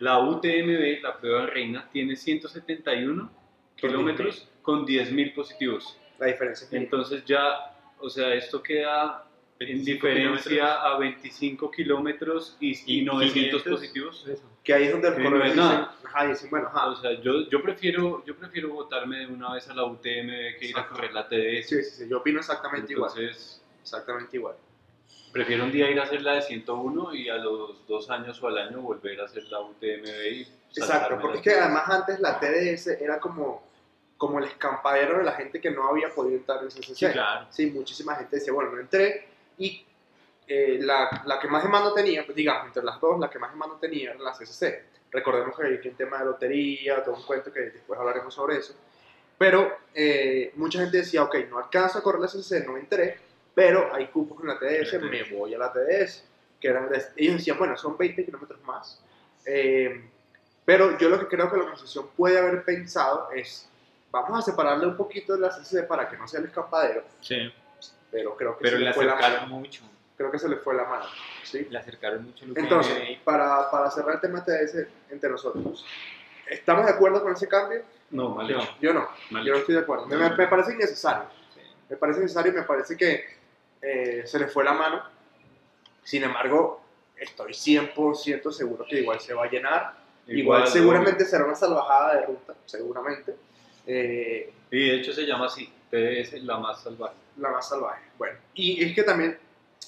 la 0.01 0.19
UTMB, 0.19 1.01
la 1.01 1.17
prueba 1.17 1.47
reina, 1.47 1.89
tiene 1.93 2.17
171 2.17 3.31
kilómetros 3.77 4.49
con 4.63 4.85
10.000 4.85 5.33
positivos. 5.33 5.97
La 6.19 6.27
diferencia. 6.27 6.67
Entonces 6.73 7.25
ya 7.25 7.73
o 7.99 8.11
sea, 8.11 8.35
esto 8.35 8.61
queda 8.63 9.25
en 9.59 9.67
25 9.69 10.07
diferencia 10.07 10.75
a 10.83 10.99
25 10.99 11.71
kilómetros 11.71 12.57
y, 12.61 12.73
y 12.87 13.01
Y 13.01 13.05
900 13.05 13.63
500. 13.63 13.73
positivos. 13.73 14.27
Que 14.63 14.75
ahí 14.75 14.85
es 14.85 14.93
donde 14.93 15.09
los 15.11 15.19
Que 15.19 15.31
no 15.31 15.45
es 15.45 15.57
nada. 15.57 15.95
ajá, 16.05 16.27
dicen, 16.27 16.51
bueno, 16.51 16.67
ajá, 16.69 16.89
O 16.89 16.97
sea, 16.97 17.13
yo, 17.21 17.49
yo 17.49 17.63
prefiero 17.63 18.25
yo 18.27 18.37
prefiero 18.37 18.71
botarme 18.71 19.21
de 19.21 19.27
una 19.29 19.55
vez 19.55 19.69
a 19.69 19.75
la 19.75 19.85
UTM 19.85 20.59
que 20.59 20.67
ir 20.69 20.77
a 20.79 20.87
correr 20.89 21.13
la 21.13 21.27
TDS. 21.29 21.69
sí, 21.69 21.83
sí, 21.83 21.91
sí, 22.05 22.09
yo 22.09 22.19
opino 22.19 22.41
exactamente 22.41 22.93
igual, 22.93 23.11
Entonces, 23.17 23.63
exactamente 23.81 24.37
igual. 24.37 24.57
prefiero 25.33 25.65
un 25.65 25.73
día 25.73 25.91
ir 25.91 26.01
a 26.01 26.03
hacer 26.05 26.23
la 26.23 26.35
de 26.35 26.43
101 26.43 27.15
y 27.15 27.29
a 27.29 27.37
los 27.37 27.87
dos 27.87 28.11
años 28.11 28.43
o 28.43 28.49
al 28.49 28.59
año 28.59 28.81
volver 28.81 29.21
a 29.21 29.25
hacer 29.25 29.45
la 29.45 29.61
UTMB 29.61 30.33
y 30.33 30.47
Exacto, 30.77 31.19
porque 31.21 31.39
es 31.39 31.43
que 31.43 31.53
además 31.55 31.89
antes 31.89 32.21
la 32.21 32.39
TDS 32.39 32.89
era 33.01 33.19
como, 33.21 33.63
como 34.19 34.39
el 34.39 34.45
escampadero 34.45 35.19
de 35.19 35.25
la 35.25 35.33
gente 35.33 35.61
que 35.61 35.71
no 35.71 35.89
había 35.89 36.11
podido 36.11 36.37
entrar 36.37 36.63
en 36.63 36.69
CCC. 36.69 36.95
Sí, 36.95 37.07
claro. 37.13 37.47
Sí, 37.51 37.67
muchísima 37.71 38.15
gente 38.17 38.37
decía, 38.37 38.53
bueno, 38.53 38.73
no 38.73 38.81
entré 38.81 39.29
y 39.59 39.85
eh, 40.49 40.79
la, 40.81 41.23
la 41.27 41.39
que 41.41 41.49
más 41.49 41.63
demanda 41.63 41.93
tenía, 41.95 42.25
pues, 42.25 42.37
digamos, 42.37 42.67
entre 42.67 42.85
las 42.85 43.01
dos, 43.01 43.19
la 43.19 43.29
que 43.29 43.39
más 43.39 43.51
demanda 43.51 43.77
tenía 43.81 44.13
era 44.13 44.21
la 44.21 44.33
CCC. 44.33 44.85
Recordemos 45.11 45.57
que 45.57 45.67
hay 45.67 45.81
en 45.83 45.97
tema 45.97 46.19
de 46.19 46.27
lotería, 46.27 47.03
todo 47.03 47.17
un 47.17 47.23
cuento 47.23 47.53
que 47.53 47.61
después 47.61 47.99
hablaremos 47.99 48.35
sobre 48.35 48.59
eso. 48.59 48.75
Pero 49.39 49.79
eh, 49.95 50.53
mucha 50.57 50.81
gente 50.81 50.99
decía, 50.99 51.23
ok, 51.23 51.37
no 51.51 51.59
alcanzo 51.59 51.99
a 51.99 52.03
correr 52.03 52.21
la 52.21 52.29
CCC, 52.29 52.67
no 52.67 52.77
entré, 52.77 53.19
pero 53.55 53.93
hay 53.95 54.07
cupos 54.09 54.41
en 54.41 54.49
la 54.49 54.59
TDS, 54.59 55.01
me 55.03 55.25
voy 55.25 55.55
a 55.55 55.59
la 55.59 55.73
TDS. 55.73 56.25
Que 56.61 56.69
eran, 56.69 56.89
ellos 57.17 57.37
decían, 57.37 57.59
bueno, 57.59 57.77
son 57.77 57.99
20 57.99 58.25
kilómetros 58.25 58.63
más. 58.63 59.03
Eh, 59.45 60.09
pero 60.65 60.99
yo 60.99 61.09
lo 61.09 61.19
que 61.21 61.29
creo 61.29 61.51
que 61.51 61.57
la 61.57 61.63
organización 61.63 62.09
puede 62.17 62.39
haber 62.39 62.65
pensado 62.65 63.31
es, 63.33 63.69
vamos 64.11 64.39
a 64.39 64.43
separarle 64.51 64.87
un 64.87 64.97
poquito 64.97 65.35
de 65.35 65.41
la 65.41 65.51
CCC 65.51 65.87
para 65.87 66.09
que 66.09 66.17
no 66.17 66.27
sea 66.27 66.41
el 66.41 66.47
escampadero, 66.47 67.05
Sí. 67.21 67.53
Pero 68.11 68.37
creo 68.37 68.57
que 68.57 68.63
Pero 68.63 68.77
se 68.77 68.81
le 68.81 68.85
le 68.87 68.95
fue 68.95 69.05
la 69.05 69.13
acercaron 69.15 69.43
mano. 69.51 69.57
mucho. 69.61 69.83
Creo 70.17 70.31
que 70.31 70.39
se 70.39 70.49
le 70.49 70.57
fue 70.57 70.75
la 70.75 70.85
mano, 70.85 71.05
¿sí? 71.43 71.67
Le 71.69 71.79
acercaron 71.79 72.25
mucho 72.25 72.45
el 72.47 72.57
Entonces, 72.57 73.19
para, 73.23 73.71
para 73.71 73.91
cerrar 73.91 74.15
el 74.15 74.21
tema 74.21 74.43
TDS 74.43 74.87
entre 75.11 75.29
nosotros, 75.29 75.85
¿estamos 76.47 76.87
de 76.87 76.93
acuerdo 76.93 77.23
con 77.23 77.33
ese 77.35 77.47
cambio? 77.47 77.83
No, 78.11 78.31
mal 78.31 78.51
No. 78.51 78.63
hecho. 78.63 78.75
Yo 78.81 78.95
no, 78.95 79.07
mal 79.31 79.45
yo 79.45 79.53
no 79.53 79.59
estoy 79.59 79.75
de 79.75 79.83
acuerdo. 79.83 80.07
Me, 80.07 80.17
me- 80.17 80.31
me 80.31 80.47
parece 80.47 80.73
innecesario, 80.73 81.25
Sí. 81.55 81.61
me 81.91 81.97
parece 81.97 82.21
necesario 82.21 82.51
y 82.53 82.55
me 82.55 82.63
parece 82.63 82.97
que 82.97 83.25
eh, 83.83 84.23
se 84.27 84.39
le 84.39 84.47
fue 84.47 84.65
la 84.65 84.73
mano. 84.73 85.03
Sin 86.03 86.23
embargo, 86.25 86.83
estoy 87.17 87.53
100% 87.53 88.51
seguro 88.53 88.87
que 88.89 89.01
igual 89.01 89.21
se 89.21 89.35
va 89.35 89.45
a 89.45 89.51
llenar. 89.51 89.95
Igual, 90.29 90.67
seguramente 90.67 91.25
será 91.25 91.45
una 91.45 91.55
salvajada 91.55 92.15
de 92.15 92.27
ruta, 92.27 92.55
seguramente. 92.65 93.37
Eh, 93.87 94.53
Y 94.71 94.89
de 94.89 94.97
hecho 94.97 95.13
se 95.13 95.27
llama 95.27 95.47
así, 95.47 95.71
TDS 95.91 96.43
la 96.43 96.59
más 96.59 96.83
salvaje. 96.83 97.15
La 97.39 97.51
más 97.51 97.69
salvaje. 97.69 98.03
Bueno, 98.19 98.39
y 98.55 98.83
es 98.85 98.95
que 98.95 99.03
también, 99.03 99.39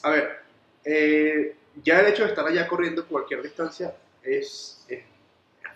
a 0.03 0.11
ver, 0.11 0.41
eh, 0.85 1.57
ya 1.83 2.01
el 2.01 2.07
hecho 2.07 2.25
de 2.25 2.31
estar 2.31 2.47
allá 2.47 2.67
corriendo 2.67 3.07
cualquier 3.07 3.43
distancia 3.43 3.95
es, 4.23 4.85
es 4.89 5.03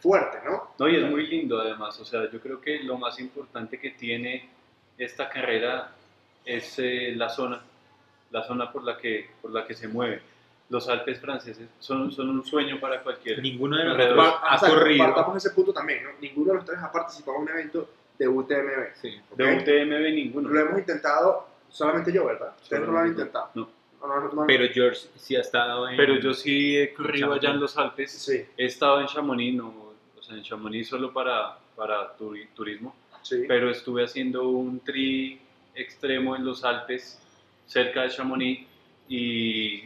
fuerte, 0.00 0.38
¿no? 0.44 0.74
No, 0.78 0.88
y 0.88 0.96
es 0.96 1.08
muy 1.10 1.26
lindo 1.26 1.60
además, 1.60 1.98
o 2.00 2.04
sea, 2.04 2.30
yo 2.30 2.40
creo 2.40 2.60
que 2.60 2.80
lo 2.82 2.96
más 2.98 3.18
importante 3.20 3.78
que 3.78 3.90
tiene 3.90 4.48
esta 4.98 5.28
carrera 5.28 5.92
es 6.44 6.78
eh, 6.78 7.12
la 7.16 7.28
zona, 7.28 7.62
la 8.30 8.42
zona 8.42 8.70
por 8.72 8.82
la 8.84 8.98
que, 8.98 9.30
por 9.40 9.52
la 9.52 9.66
que 9.66 9.74
se 9.74 9.88
mueve. 9.88 10.20
Los 10.68 10.88
Alpes 10.88 11.20
franceses 11.20 11.68
son, 11.78 12.10
son 12.12 12.30
un 12.30 12.44
sueño 12.44 12.80
para 12.80 13.02
cualquier... 13.02 13.40
Ninguno 13.42 13.76
de 13.76 13.82
Alrededor. 13.82 14.16
nosotros 14.16 14.40
Pa- 14.40 14.48
ha 14.48 14.56
o 14.56 14.58
sea, 14.58 14.68
corrido. 14.70 15.04
Partamos 15.04 15.36
ese 15.36 15.50
punto 15.54 15.72
también, 15.72 16.02
¿no? 16.04 16.10
Ninguno 16.20 16.48
de 16.52 16.54
los 16.56 16.64
tres 16.64 16.78
ha 16.82 16.90
participado 16.90 17.36
en 17.36 17.42
un 17.42 17.48
evento 17.50 17.90
de 18.18 18.26
UTMB. 18.28 18.94
Sí. 19.00 19.20
¿ok? 19.30 19.36
De 19.36 19.56
UTMB 19.56 20.14
ninguno. 20.14 20.48
Lo 20.48 20.60
hemos 20.60 20.78
intentado, 20.78 21.46
solamente 21.72 22.12
yo, 22.12 22.26
¿verdad? 22.26 22.52
Ustedes 22.62 22.86
no 22.86 22.92
lo 22.92 22.98
han 22.98 23.08
intentado. 23.08 23.50
No. 23.54 23.68
No, 24.00 24.08
no, 24.08 24.20
no, 24.20 24.32
no. 24.32 24.46
Pero 24.46 24.64
George 24.72 25.00
sí 25.16 25.36
ha 25.36 25.40
estado 25.40 25.88
en. 25.88 25.96
Pero 25.96 26.18
yo 26.18 26.34
sí 26.34 26.76
he 26.76 26.92
corrido 26.92 27.26
Chamonix. 27.28 27.44
allá 27.44 27.54
en 27.54 27.60
los 27.60 27.76
Alpes. 27.78 28.10
Sí, 28.12 28.44
He 28.56 28.66
estado 28.66 29.00
en 29.00 29.06
Chamonix, 29.06 29.54
no, 29.56 29.68
o 30.18 30.22
sea, 30.22 30.36
en 30.36 30.42
Chamonix 30.42 30.88
solo 30.88 31.12
para, 31.12 31.56
para 31.76 32.16
turi- 32.18 32.48
turismo, 32.54 32.94
sí. 33.22 33.44
pero 33.46 33.70
estuve 33.70 34.04
haciendo 34.04 34.48
un 34.48 34.80
tri 34.80 35.40
extremo 35.74 36.34
en 36.34 36.44
los 36.44 36.64
Alpes, 36.64 37.20
cerca 37.66 38.02
de 38.02 38.10
Chamonix, 38.10 38.66
y 39.08 39.84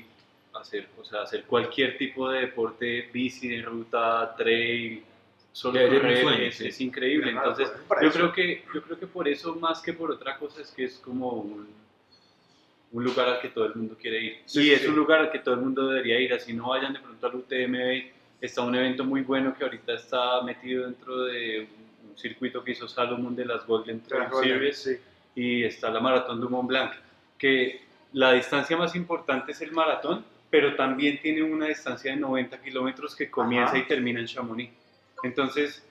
hacer, 0.55 0.89
o 0.99 1.05
sea, 1.05 1.23
hacer 1.23 1.45
cualquier 1.45 1.99
tipo 1.99 2.31
de 2.31 2.41
deporte, 2.41 3.11
bici 3.13 3.49
de 3.49 3.61
ruta, 3.63 4.35
trail, 4.37 5.05
solo 5.57 5.81
correr, 5.81 6.21
sueño, 6.23 6.43
es, 6.43 6.57
sí. 6.57 6.69
es 6.69 6.81
increíble. 6.83 7.33
Claro, 7.33 7.51
Entonces, 7.53 7.75
yo 8.03 8.13
creo, 8.13 8.33
que, 8.33 8.65
yo 8.75 8.83
creo 8.83 8.99
que 8.99 9.07
por 9.07 9.27
eso, 9.27 9.55
más 9.55 9.81
que 9.81 9.95
por 9.95 10.11
otra 10.11 10.37
cosa, 10.37 10.61
es 10.61 10.71
que 10.71 10.85
es 10.85 10.99
como 10.99 11.31
un, 11.31 11.67
un 12.93 13.05
lugar 13.05 13.27
al 13.29 13.41
que 13.41 13.49
todo 13.49 13.65
el 13.65 13.75
mundo 13.75 13.97
quiere 13.99 14.21
ir. 14.23 14.43
Sí, 14.45 14.61
y 14.61 14.65
sí, 14.65 14.73
es 14.75 14.83
sí. 14.83 14.89
un 14.89 14.97
lugar 14.97 15.21
al 15.21 15.31
que 15.31 15.39
todo 15.39 15.55
el 15.55 15.63
mundo 15.63 15.89
debería 15.89 16.21
ir, 16.21 16.35
así 16.35 16.53
no 16.53 16.69
vayan 16.69 16.93
de 16.93 17.01
pronto 17.01 17.27
al 17.27 17.37
UTMB. 17.37 18.05
Está 18.39 18.61
un 18.61 18.75
evento 18.75 19.03
muy 19.03 19.23
bueno 19.23 19.55
que 19.57 19.65
ahorita 19.65 19.95
está 19.95 20.43
metido 20.43 20.85
dentro 20.85 21.25
de 21.25 21.61
un, 21.61 22.11
un 22.11 22.19
circuito 22.19 22.63
que 22.63 22.73
hizo 22.73 22.87
Salomon 22.87 23.35
de 23.35 23.47
las 23.47 23.67
Golden 23.67 24.03
Trail 24.03 24.29
Series 24.43 24.83
Sí. 24.83 24.97
y 25.35 25.65
está 25.65 25.89
la 25.91 26.01
Maratón 26.01 26.39
du 26.39 26.51
Mont 26.51 26.69
Blanc, 26.69 26.93
que 27.39 27.81
la 28.13 28.33
distancia 28.33 28.77
más 28.77 28.95
importante 28.95 29.53
es 29.53 29.63
el 29.63 29.73
maratón, 29.73 30.23
pero 30.51 30.77
también 30.77 31.19
tiene 31.23 31.43
una 31.43 31.67
distancia 31.67 32.11
de 32.13 32.19
90 32.21 32.61
kilómetros 32.61 33.17
que 33.17 33.31
comienza 33.31 33.71
Ajá. 33.71 33.79
y 33.79 33.87
termina 33.87 34.21
en 34.21 34.27
Chamonix. 34.27 34.86
Entonces, 35.27 35.83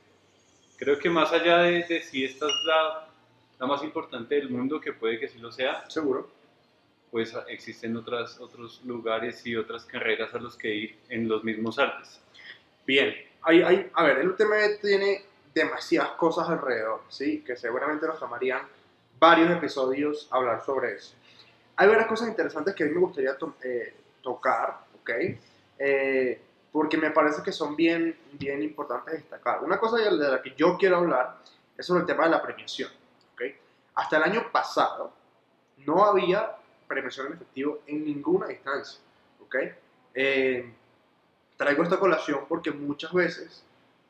creo 0.77 0.97
que 0.97 1.09
más 1.09 1.31
allá 1.31 1.59
de, 1.59 1.83
de 1.83 2.01
si 2.01 2.25
esta 2.25 2.45
es 2.47 2.53
la, 2.65 3.07
la 3.59 3.67
más 3.67 3.83
importante 3.83 4.35
del 4.35 4.49
mundo, 4.49 4.79
que 4.81 4.93
puede 4.93 5.19
que 5.19 5.27
sí 5.27 5.37
lo 5.39 5.51
sea, 5.51 5.83
Seguro. 5.89 6.29
pues 7.11 7.33
existen 7.47 7.95
otras, 7.95 8.39
otros 8.39 8.81
lugares 8.85 9.45
y 9.45 9.55
otras 9.55 9.85
carreras 9.85 10.33
a 10.33 10.39
los 10.39 10.57
que 10.57 10.73
ir 10.73 10.97
en 11.09 11.27
los 11.27 11.43
mismos 11.43 11.77
Alpes. 11.79 12.19
Bien, 12.85 13.13
hay, 13.43 13.61
hay, 13.61 13.89
a 13.93 14.03
ver, 14.03 14.19
el 14.19 14.29
UTMB 14.29 14.79
tiene 14.81 15.23
demasiadas 15.53 16.11
cosas 16.11 16.49
alrededor, 16.49 17.01
¿sí? 17.09 17.41
Que 17.45 17.55
seguramente 17.55 18.05
nos 18.07 18.19
tomarían 18.19 18.61
varios 19.19 19.49
episodios 19.51 20.27
hablar 20.31 20.63
sobre 20.65 20.95
eso. 20.95 21.15
Hay 21.77 21.87
varias 21.87 22.07
cosas 22.07 22.27
interesantes 22.27 22.75
que 22.75 22.83
a 22.83 22.87
mí 22.87 22.93
me 22.93 22.99
gustaría 22.99 23.37
to- 23.37 23.55
eh, 23.63 23.93
tocar, 24.21 24.79
¿ok? 25.01 25.09
Eh, 25.79 26.41
porque 26.75 26.97
me 26.97 27.09
parece 27.11 27.41
que 27.41 27.53
son 27.53 27.73
bien, 27.73 28.19
bien 28.33 28.61
importantes 28.61 29.13
destacar. 29.13 29.63
Una 29.63 29.79
cosa 29.79 29.95
de 29.95 30.11
la 30.11 30.41
que 30.41 30.53
yo 30.57 30.77
quiero 30.77 30.97
hablar 30.97 31.37
es 31.77 31.85
sobre 31.85 32.01
el 32.01 32.05
tema 32.05 32.25
de 32.25 32.31
la 32.31 32.41
premiación, 32.41 32.91
¿ok? 33.33 33.43
Hasta 33.93 34.17
el 34.17 34.23
año 34.23 34.51
pasado 34.51 35.13
no 35.85 36.03
había 36.03 36.53
premiación 36.85 37.27
en 37.27 37.33
efectivo 37.35 37.79
en 37.87 38.03
ninguna 38.03 38.47
distancia, 38.47 38.99
¿ok? 39.41 39.55
Eh, 40.15 40.69
traigo 41.55 41.81
esta 41.81 41.97
colación 41.97 42.41
porque 42.45 42.71
muchas 42.71 43.13
veces 43.13 43.63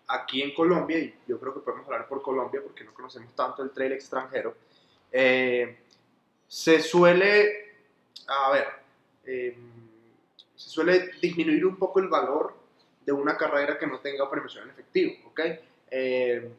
aquí 0.07 0.41
en 0.41 0.55
Colombia, 0.55 0.97
y 0.97 1.15
yo 1.27 1.39
creo 1.39 1.53
que 1.53 1.59
podemos 1.59 1.85
hablar 1.85 2.07
por 2.07 2.23
Colombia 2.23 2.61
porque 2.63 2.83
no 2.83 2.95
conocemos 2.95 3.31
tanto 3.35 3.61
el 3.61 3.69
trail 3.69 3.91
extranjero, 3.91 4.55
eh, 5.11 5.81
se 6.47 6.79
suele, 6.79 7.75
a 8.25 8.49
ver, 8.49 8.67
eh, 9.23 9.55
se 10.55 10.69
suele 10.69 11.11
disminuir 11.21 11.65
un 11.65 11.77
poco 11.77 11.99
el 11.99 12.07
valor 12.07 12.53
de 13.05 13.11
una 13.11 13.37
carrera 13.37 13.77
que 13.77 13.87
no 13.87 13.99
tenga 13.99 14.29
premiación 14.29 14.63
en 14.65 14.69
efectivo, 14.71 15.29
¿ok? 15.29 15.39
Eh, 15.91 16.51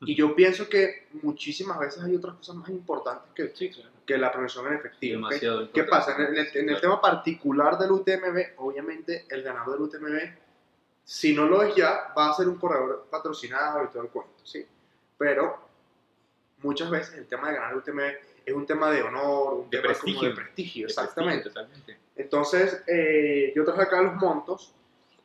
y 0.00 0.14
yo 0.14 0.34
pienso 0.34 0.68
que 0.68 1.06
muchísimas 1.22 1.78
veces 1.78 2.02
hay 2.02 2.16
otras 2.16 2.34
cosas 2.36 2.56
más 2.56 2.68
importantes 2.68 3.30
que, 3.34 3.52
Sí, 3.56 3.70
claro. 3.70 3.90
que 4.04 4.18
la 4.18 4.30
premiación 4.32 4.66
en 4.66 4.74
efectivo. 4.74 5.18
¿ok? 5.26 5.30
Demasiado 5.30 5.72
¿Qué 5.72 5.84
pasa? 5.84 6.14
En 6.16 6.22
el, 6.22 6.36
en 6.38 6.46
el 6.46 6.64
Claro. 6.66 6.80
tema 6.80 7.00
particular 7.00 7.78
del 7.78 7.92
UTMB, 7.92 8.58
obviamente 8.58 9.24
el 9.30 9.42
ganador 9.42 9.74
del 9.78 9.82
UTMB, 9.82 10.18
si 11.04 11.34
no 11.34 11.46
lo 11.46 11.62
es 11.62 11.74
ya, 11.74 12.12
va 12.16 12.30
a 12.30 12.34
ser 12.34 12.48
un 12.48 12.56
corredor 12.56 13.06
patrocinado 13.10 13.84
y 13.84 13.88
todo 13.88 14.02
el 14.02 14.08
cuento, 14.08 14.34
¿sí? 14.42 14.66
Pero 15.16 15.58
muchas 16.58 16.90
veces 16.90 17.14
el 17.14 17.26
tema 17.26 17.48
de 17.48 17.54
ganar 17.56 17.72
el 17.72 17.78
UTMB 17.78 18.00
es 18.44 18.54
un 18.54 18.66
tema 18.66 18.90
de 18.90 19.02
honor, 19.02 19.54
un 19.54 19.70
De 19.70 19.78
tema 19.78 19.92
como 19.94 20.02
prestigio. 20.02 20.28
de 20.28 20.34
prestigio, 20.34 20.86
De 20.86 20.92
exactamente. 20.92 21.50
prestigio. 21.50 21.96
Entonces, 22.16 22.82
eh, 22.86 23.52
yo 23.56 23.64
traje 23.64 23.82
acá 23.82 24.02
los 24.02 24.14
montos 24.16 24.72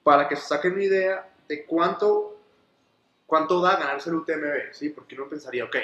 para 0.03 0.27
que 0.27 0.35
se 0.35 0.43
saquen 0.47 0.73
una 0.73 0.83
idea 0.83 1.29
de 1.47 1.65
cuánto, 1.65 2.39
cuánto 3.25 3.61
da 3.61 3.75
ganarse 3.77 4.09
el 4.09 4.15
UTMB, 4.17 4.71
¿sí? 4.73 4.89
Porque 4.89 5.15
uno 5.15 5.27
pensaría, 5.29 5.65
ok, 5.65 5.75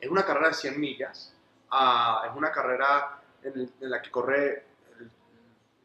es 0.00 0.10
una 0.10 0.24
carrera 0.24 0.48
de 0.48 0.54
100 0.54 0.78
millas, 0.80 1.34
ah, 1.70 2.26
es 2.30 2.36
una 2.36 2.50
carrera 2.52 3.20
en, 3.42 3.52
el- 3.54 3.70
en 3.80 3.90
la 3.90 4.00
que 4.02 4.10
corre 4.10 4.64
el- 5.00 5.10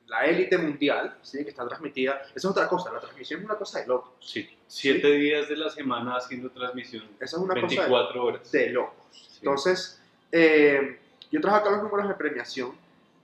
la 0.08 0.26
élite 0.26 0.58
mundial, 0.58 1.18
¿sí? 1.22 1.44
Que 1.44 1.50
está 1.50 1.68
transmitida. 1.68 2.22
Esa 2.24 2.34
es 2.36 2.46
otra 2.46 2.68
cosa, 2.68 2.92
la 2.92 3.00
transmisión 3.00 3.40
es 3.40 3.46
una 3.46 3.56
cosa 3.56 3.80
de 3.80 3.88
locos. 3.88 4.14
Sí, 4.20 4.48
siete 4.68 5.08
días 5.14 5.48
de 5.50 5.56
la 5.58 5.70
semana 5.70 6.18
haciendo 6.18 6.52
transmisión, 6.52 7.04
Esa 7.20 7.38
es 7.38 7.42
una 7.44 7.56
cosa 7.56 7.68
de 7.68 7.76
24 7.78 8.24
horas. 8.26 8.52
de 8.52 8.70
locos. 8.70 8.96
Sí. 9.12 9.38
Entonces, 9.40 9.97
eh, 10.31 11.00
yo 11.31 11.41
traje 11.41 11.57
acá 11.57 11.69
los 11.72 11.84
números 11.84 12.07
de 12.07 12.15
premiación 12.15 12.72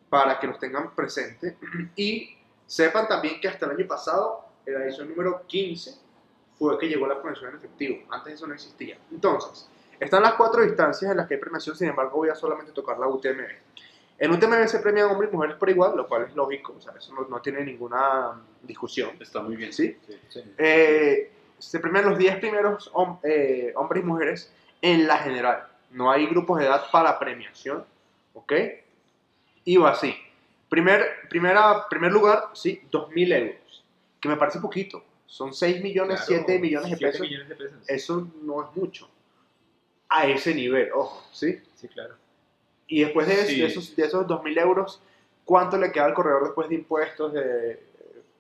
para 0.10 0.40
que 0.40 0.48
los 0.48 0.60
tengan 0.60 0.94
presentes 0.96 1.56
y 1.96 2.36
sepan 2.66 3.08
también 3.08 3.40
que 3.42 3.48
hasta 3.48 3.66
el 3.66 3.72
año 3.74 3.88
pasado, 3.88 4.46
en 4.66 4.74
la 4.76 4.86
edición 4.86 5.10
número 5.10 5.44
15, 5.48 5.92
fue 6.58 6.78
que 6.78 6.88
llegó 6.88 7.08
la 7.08 7.22
premiación 7.22 7.52
en 7.52 7.58
efectivo. 7.58 8.00
Antes 8.12 8.34
eso 8.36 8.48
no 8.48 8.54
existía. 8.54 8.98
Entonces, 9.12 9.68
están 10.00 10.22
las 10.24 10.34
cuatro 10.36 10.62
distancias 10.64 11.10
en 11.12 11.18
las 11.18 11.28
que 11.28 11.36
hay 11.36 11.40
premiación, 11.40 11.76
sin 11.76 11.90
embargo, 11.90 12.18
voy 12.18 12.30
a 12.30 12.36
solamente 12.36 12.72
tocar 12.72 12.98
la 13.00 13.08
UTMB. 13.08 13.42
En 14.20 14.32
UTMB 14.32 14.68
se 14.68 14.80
premian 14.80 15.10
hombres 15.10 15.32
y 15.32 15.36
mujeres 15.36 15.56
por 15.58 15.70
igual, 15.70 15.98
lo 15.98 16.08
cual 16.08 16.24
es 16.24 16.36
lógico, 16.36 16.76
o 16.78 16.82
sea, 16.82 16.94
eso 16.98 17.14
no, 17.14 17.28
no 17.28 17.42
tiene 17.42 17.64
ninguna 17.66 18.40
discusión. 18.62 19.12
Está 19.20 19.42
muy 19.42 19.56
bien. 19.56 19.74
¿Sí? 19.74 19.98
Sí. 20.30 20.44
Eh, 20.58 21.32
se 21.58 21.80
premian 21.80 22.06
los 22.10 22.18
10 22.18 22.38
primeros 22.38 22.92
hom- 22.94 23.20
eh, 23.24 23.74
hombres 23.76 24.04
y 24.04 24.06
mujeres 24.06 24.54
en 24.82 25.08
la 25.08 25.18
general. 25.18 25.68
No 25.94 26.12
hay 26.12 26.26
grupos 26.28 26.60
de 26.60 26.66
edad 26.66 26.84
para 26.92 27.18
premiación, 27.20 27.86
¿ok? 28.34 28.54
Va 29.82 29.92
así. 29.92 30.14
Primer, 30.70 31.06
primera, 31.30 31.88
primer 31.88 32.12
lugar, 32.12 32.50
sí, 32.54 32.82
2.000 32.92 33.34
euros, 33.34 33.84
que 34.20 34.28
me 34.28 34.36
parece 34.38 34.60
poquito. 34.60 35.04
Son 35.28 35.54
6 35.54 35.82
millones, 35.82 36.22
Claro, 36.26 36.44
7 36.46 36.60
millones 36.60 36.92
de 36.92 36.98
7 36.98 37.12
pesos. 37.12 37.22
millones 37.28 37.50
de 37.50 37.56
pesos. 37.56 37.78
Eso 37.88 38.28
no 38.42 38.64
es 38.64 38.76
mucho. 38.76 39.10
A 40.10 40.28
ese 40.28 40.54
nivel, 40.54 40.92
ojo, 40.94 41.24
¿sí? 41.32 41.60
Sí, 41.76 41.88
claro. 41.88 42.16
Y 42.88 43.02
después 43.04 43.28
de, 43.28 43.36
Sí. 43.46 43.60
de 43.62 43.68
esos, 43.68 43.96
de 43.96 44.04
esos 44.06 44.28
2.000 44.28 44.58
euros, 44.60 45.02
¿cuánto 45.46 45.78
le 45.78 45.92
queda 45.92 46.06
al 46.06 46.14
corredor 46.14 46.44
después 46.44 46.70
de 46.70 46.76
impuestos, 46.76 47.34
de 47.34 47.84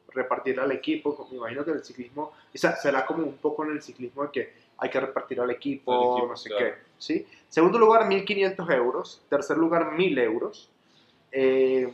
repartir 0.09 0.59
al 0.59 0.71
equipo? 0.71 1.27
Me 1.31 1.37
imagino 1.37 1.63
que 1.65 1.71
el 1.71 1.83
ciclismo, 1.83 2.23
o 2.53 2.57
sea, 2.57 2.75
será 2.75 3.05
como 3.05 3.23
un 3.23 3.37
poco 3.37 3.63
en 3.63 3.71
el 3.71 3.81
ciclismo 3.81 4.23
de 4.23 4.31
que 4.31 4.53
hay 4.77 4.89
que 4.89 4.99
repartir 4.99 5.39
al 5.39 5.49
equipo, 5.51 5.91
Al 5.93 6.11
equipo, 6.17 6.27
no 6.27 6.37
sé 6.37 6.49
claro. 6.49 6.65
qué. 6.65 6.73
¿sí? 6.97 7.27
Segundo 7.53 7.77
lugar, 7.77 8.09
1.500 8.09 8.73
euros. 8.73 9.21
Tercer 9.29 9.59
lugar, 9.59 9.91
1.000 9.91 10.19
euros. 10.23 10.71
Eh, 11.31 11.87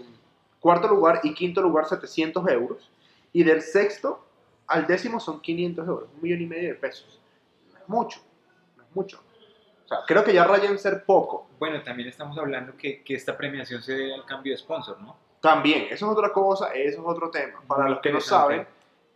cuarto 0.62 0.88
lugar 0.88 1.20
y 1.22 1.34
quinto 1.34 1.62
lugar, 1.62 1.86
700 1.86 2.48
euros. 2.48 2.90
Y 3.34 3.44
del 3.44 3.62
sexto 3.62 4.26
al 4.68 4.88
décimo 4.88 5.20
son 5.20 5.42
500 5.42 5.86
euros, 5.86 6.10
un 6.16 6.22
millón 6.22 6.44
y 6.44 6.46
medio 6.46 6.70
de 6.70 6.76
pesos. 6.76 7.20
No 7.74 7.78
es 7.78 7.90
mucho, 7.90 8.22
no 8.78 8.84
es 8.84 8.96
mucho. 8.96 9.22
O 9.84 9.88
sea, 9.90 9.98
creo 10.08 10.24
que 10.24 10.34
ya 10.34 10.46
raya 10.46 10.70
en 10.70 10.80
ser 10.80 11.04
poco. 11.04 11.50
Bueno, 11.60 11.84
también 11.84 12.08
estamos 12.08 12.38
hablando 12.38 12.78
que, 12.78 13.04
que 13.04 13.16
esta 13.16 13.36
premiación 13.36 13.84
se 13.84 13.96
debe 13.96 14.14
al 14.14 14.24
cambio 14.24 14.54
de 14.54 14.58
sponsor, 14.60 15.02
¿no? 15.02 15.18
También, 15.42 15.88
eso 15.92 16.10
es 16.10 16.18
otra 16.18 16.32
cosa, 16.32 16.72
eso 16.74 17.02
es 17.02 17.06
otro 17.06 17.30
tema. 17.30 17.62
Para 17.68 17.84
Muy 17.84 17.92
los 17.92 18.00
que 18.00 18.14
no 18.14 18.22
saben, 18.22 18.66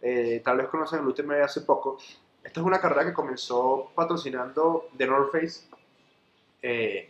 eh, 0.02 0.42
tal 0.44 0.58
vez 0.58 0.68
conocen 0.68 1.00
el 1.00 1.08
UTMB 1.08 1.42
hace 1.42 1.62
poco, 1.62 2.00
esta 2.44 2.60
es 2.60 2.66
una 2.66 2.82
carrera 2.82 3.06
que 3.06 3.14
comenzó 3.14 3.92
patrocinando 3.96 4.90
The 4.98 5.08
North 5.08 5.32
Face 5.32 5.70
eh, 6.64 7.10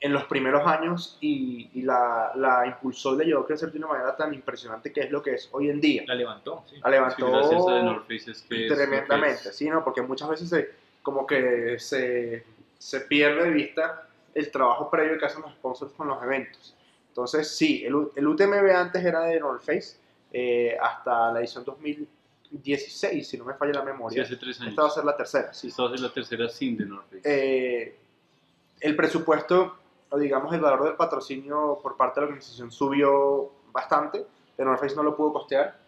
en 0.00 0.12
los 0.12 0.24
primeros 0.24 0.66
años 0.66 1.16
y, 1.22 1.70
y 1.72 1.80
la, 1.82 2.32
la 2.34 2.66
impulsó 2.66 3.14
y 3.14 3.18
la 3.18 3.24
llevó 3.24 3.40
a 3.42 3.46
crecer 3.46 3.72
de 3.72 3.78
una 3.78 3.86
manera 3.86 4.14
tan 4.14 4.34
impresionante 4.34 4.92
que 4.92 5.00
es 5.00 5.10
lo 5.10 5.22
que 5.22 5.32
es 5.34 5.48
hoy 5.52 5.70
en 5.70 5.80
día. 5.80 6.04
La 6.06 6.14
levantó, 6.14 6.62
sí. 6.68 6.76
La 6.82 6.90
levantó 6.90 7.26
Sí, 8.06 8.30
es 8.30 8.42
que 8.42 8.66
tremendamente, 8.68 9.48
es. 9.48 9.56
¿sí? 9.56 9.70
¿no? 9.70 9.82
Porque 9.82 10.02
muchas 10.02 10.28
veces 10.28 10.50
se, 10.50 10.70
como 11.02 11.26
que 11.26 11.78
se, 11.78 12.44
se 12.78 13.00
pierde 13.00 13.44
de 13.44 13.50
vista 13.50 14.06
el 14.34 14.50
trabajo 14.50 14.90
previo 14.90 15.16
que 15.18 15.24
hacen 15.24 15.40
los 15.40 15.52
sponsors 15.52 15.92
con 15.92 16.08
los 16.08 16.22
eventos. 16.22 16.74
Entonces, 17.08 17.56
sí, 17.56 17.84
el, 17.86 18.08
el 18.16 18.26
UTMB 18.26 18.70
antes 18.76 19.02
era 19.04 19.20
de 19.22 19.38
North 19.40 19.62
Face 19.62 19.96
eh, 20.32 20.76
hasta 20.82 21.32
la 21.32 21.38
edición 21.38 21.64
2016, 22.50 23.26
si 23.28 23.38
no 23.38 23.44
me 23.44 23.54
falla 23.54 23.72
la 23.74 23.80
Sí, 23.82 23.86
memoria. 23.86 24.22
hace 24.24 24.36
tres 24.36 24.60
años. 24.60 24.70
Esta 24.70 24.82
va 24.82 24.88
a 24.88 24.90
ser 24.90 25.04
la 25.04 25.16
tercera, 25.16 25.54
sí. 25.54 25.68
Esta 25.68 25.82
va 25.84 25.88
a 25.88 25.92
ser 25.92 26.00
la 26.00 26.12
tercera 26.12 26.48
sin 26.48 26.76
The 26.76 26.84
North 26.84 27.06
Face. 27.08 27.20
Eh, 27.24 27.96
el 28.80 28.96
presupuesto, 28.96 29.76
o 30.10 30.18
digamos 30.18 30.52
el 30.54 30.60
valor 30.60 30.84
del 30.84 30.94
patrocinio 30.94 31.78
por 31.82 31.96
parte 31.96 32.20
de 32.20 32.26
la 32.26 32.28
organización 32.28 32.70
subió 32.70 33.50
bastante. 33.72 34.26
The 34.56 34.64
North 34.64 34.80
Face 34.80 34.94
no 34.94 35.02
lo 35.02 35.16
pudo 35.16 35.32
costear. 35.32 35.78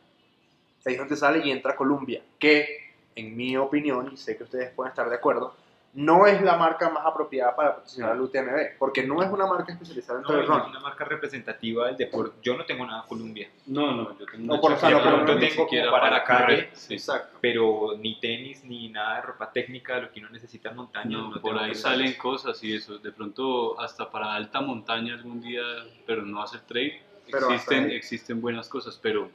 Ahí 0.85 0.95
es 0.95 0.99
donde 0.99 1.17
sale 1.17 1.45
y 1.45 1.51
entra 1.51 1.75
Columbia, 1.75 2.23
que 2.39 2.95
en 3.17 3.37
mi 3.37 3.57
opinión, 3.57 4.11
y 4.13 4.17
sé 4.17 4.37
que 4.37 4.45
ustedes 4.45 4.71
pueden 4.71 4.91
estar 4.91 5.09
de 5.09 5.17
acuerdo, 5.17 5.55
no 5.97 6.27
es 6.27 6.43
la 6.43 6.57
marca 6.59 6.91
más 6.91 7.07
apropiada 7.07 7.57
para 7.57 7.77
patrocinar 7.77 8.13
al 8.13 8.21
UTMB, 8.21 8.77
porque 8.79 9.03
no 9.03 9.23
es 9.23 9.31
una 9.31 9.47
marca 9.47 9.73
especializada 9.73 10.19
en 10.19 10.23
No, 10.25 10.29
trail 10.29 10.47
no 10.47 10.59
es 10.59 10.67
una 10.69 10.81
marca 10.81 11.05
representativa 11.07 11.87
del 11.87 11.97
deporte. 11.97 12.37
Yo 12.43 12.55
no 12.55 12.67
tengo 12.67 12.85
nada 12.85 13.05
Colombia, 13.09 13.49
no, 13.67 13.93
no, 13.93 14.19
yo 14.19 14.27
tengo 14.27 14.55
No, 14.57 14.61
por 14.61 14.79
pero 14.79 15.01
no 15.01 15.35
ni 15.35 15.41
tengo 15.49 15.63
siquiera 15.65 15.87
como 15.87 15.99
para 15.99 16.11
la 16.11 16.23
calle. 16.25 16.69
Sí. 16.75 16.93
Exacto. 16.95 17.39
pero 17.41 17.95
ni 17.99 18.21
tenis, 18.21 18.63
ni 18.65 18.91
nada 18.91 19.17
de 19.17 19.23
ropa 19.23 19.51
técnica, 19.51 19.99
lo 19.99 20.13
que 20.13 20.21
uno 20.21 20.29
necesita 20.29 20.69
en 20.69 20.77
montaña. 20.77 21.17
No, 21.17 21.31
no 21.35 21.41
por 21.41 21.59
ahí 21.59 21.75
salen 21.75 22.13
cosas 22.15 22.63
y 22.63 22.75
eso. 22.75 22.99
De 22.99 23.11
pronto, 23.11 23.81
hasta 23.81 24.11
para 24.11 24.35
alta 24.35 24.61
montaña 24.61 25.15
algún 25.15 25.41
día, 25.41 25.63
pero 26.07 26.23
no 26.23 26.43
hacer 26.43 26.61
trail, 26.61 27.01
Pero 27.31 27.51
existen, 27.51 27.91
existen 27.91 28.41
buenas 28.43 28.69
cosas, 28.69 28.99
pero 29.03 29.31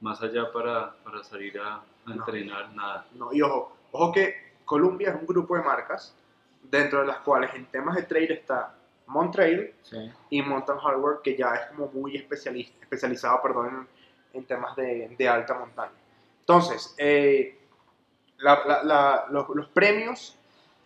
más 0.00 0.20
allá 0.22 0.52
para, 0.52 0.92
para 1.02 1.22
salir 1.24 1.58
a, 1.58 1.76
a 1.76 1.82
No. 2.04 2.14
entrenar, 2.14 2.74
nada. 2.74 3.06
No, 3.14 3.32
y 3.32 3.40
ojo, 3.40 3.74
ojo 3.92 4.12
que 4.12 4.51
Columbia 4.72 5.10
es 5.10 5.16
un 5.20 5.26
grupo 5.26 5.54
de 5.56 5.62
marcas 5.62 6.14
dentro 6.62 7.00
de 7.00 7.06
las 7.08 7.18
cuales 7.18 7.50
en 7.54 7.66
temas 7.66 7.94
de 7.96 8.04
trail 8.04 8.30
está 8.32 8.74
Montrail, 9.06 9.74
Sí. 9.82 10.10
y 10.30 10.40
Mountain 10.40 10.78
Hardware, 10.78 11.18
que 11.22 11.36
ya 11.36 11.54
es 11.54 11.66
como 11.70 11.88
muy 11.88 12.16
especialista, 12.16 12.74
especializado 12.80 13.42
perdón, 13.42 13.86
en, 14.32 14.38
en 14.40 14.44
temas 14.46 14.74
de, 14.76 15.14
de 15.18 15.28
alta 15.28 15.52
montaña. 15.58 15.92
Entonces, 16.40 16.94
eh, 16.96 17.58
la- 18.38 18.64
la- 18.66 18.82
la- 18.82 19.26
los, 19.30 19.46
los 19.50 19.68
premios 19.68 20.38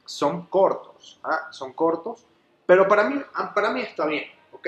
son 0.04 0.46
cortos, 0.46 1.20
¿ah? 1.22 1.46
son 1.52 1.72
cortos, 1.72 2.26
pero 2.66 2.88
para 2.88 3.04
mí, 3.08 3.22
para 3.54 3.70
mí 3.70 3.82
está 3.82 4.04
bien, 4.06 4.24
¿ok? 4.50 4.66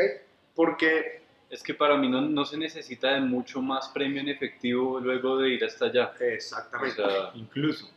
Porque, 0.55 1.19
Es 1.51 1.63
que 1.63 1.73
para 1.73 1.97
mí 1.97 2.09
no, 2.11 2.21
no 2.21 2.45
se 2.45 2.59
necesita 2.59 3.09
de 3.15 3.21
mucho 3.23 3.63
más 3.63 3.89
premio 3.89 4.21
en 4.21 4.29
efectivo 4.29 5.01
luego 5.01 5.39
de 5.39 5.49
ir 5.55 5.65
hasta 5.65 5.87
allá. 5.87 6.13
O 6.21 6.23
exactamente, 6.23 6.97
sea, 6.97 7.31
Incluso, 7.35 7.89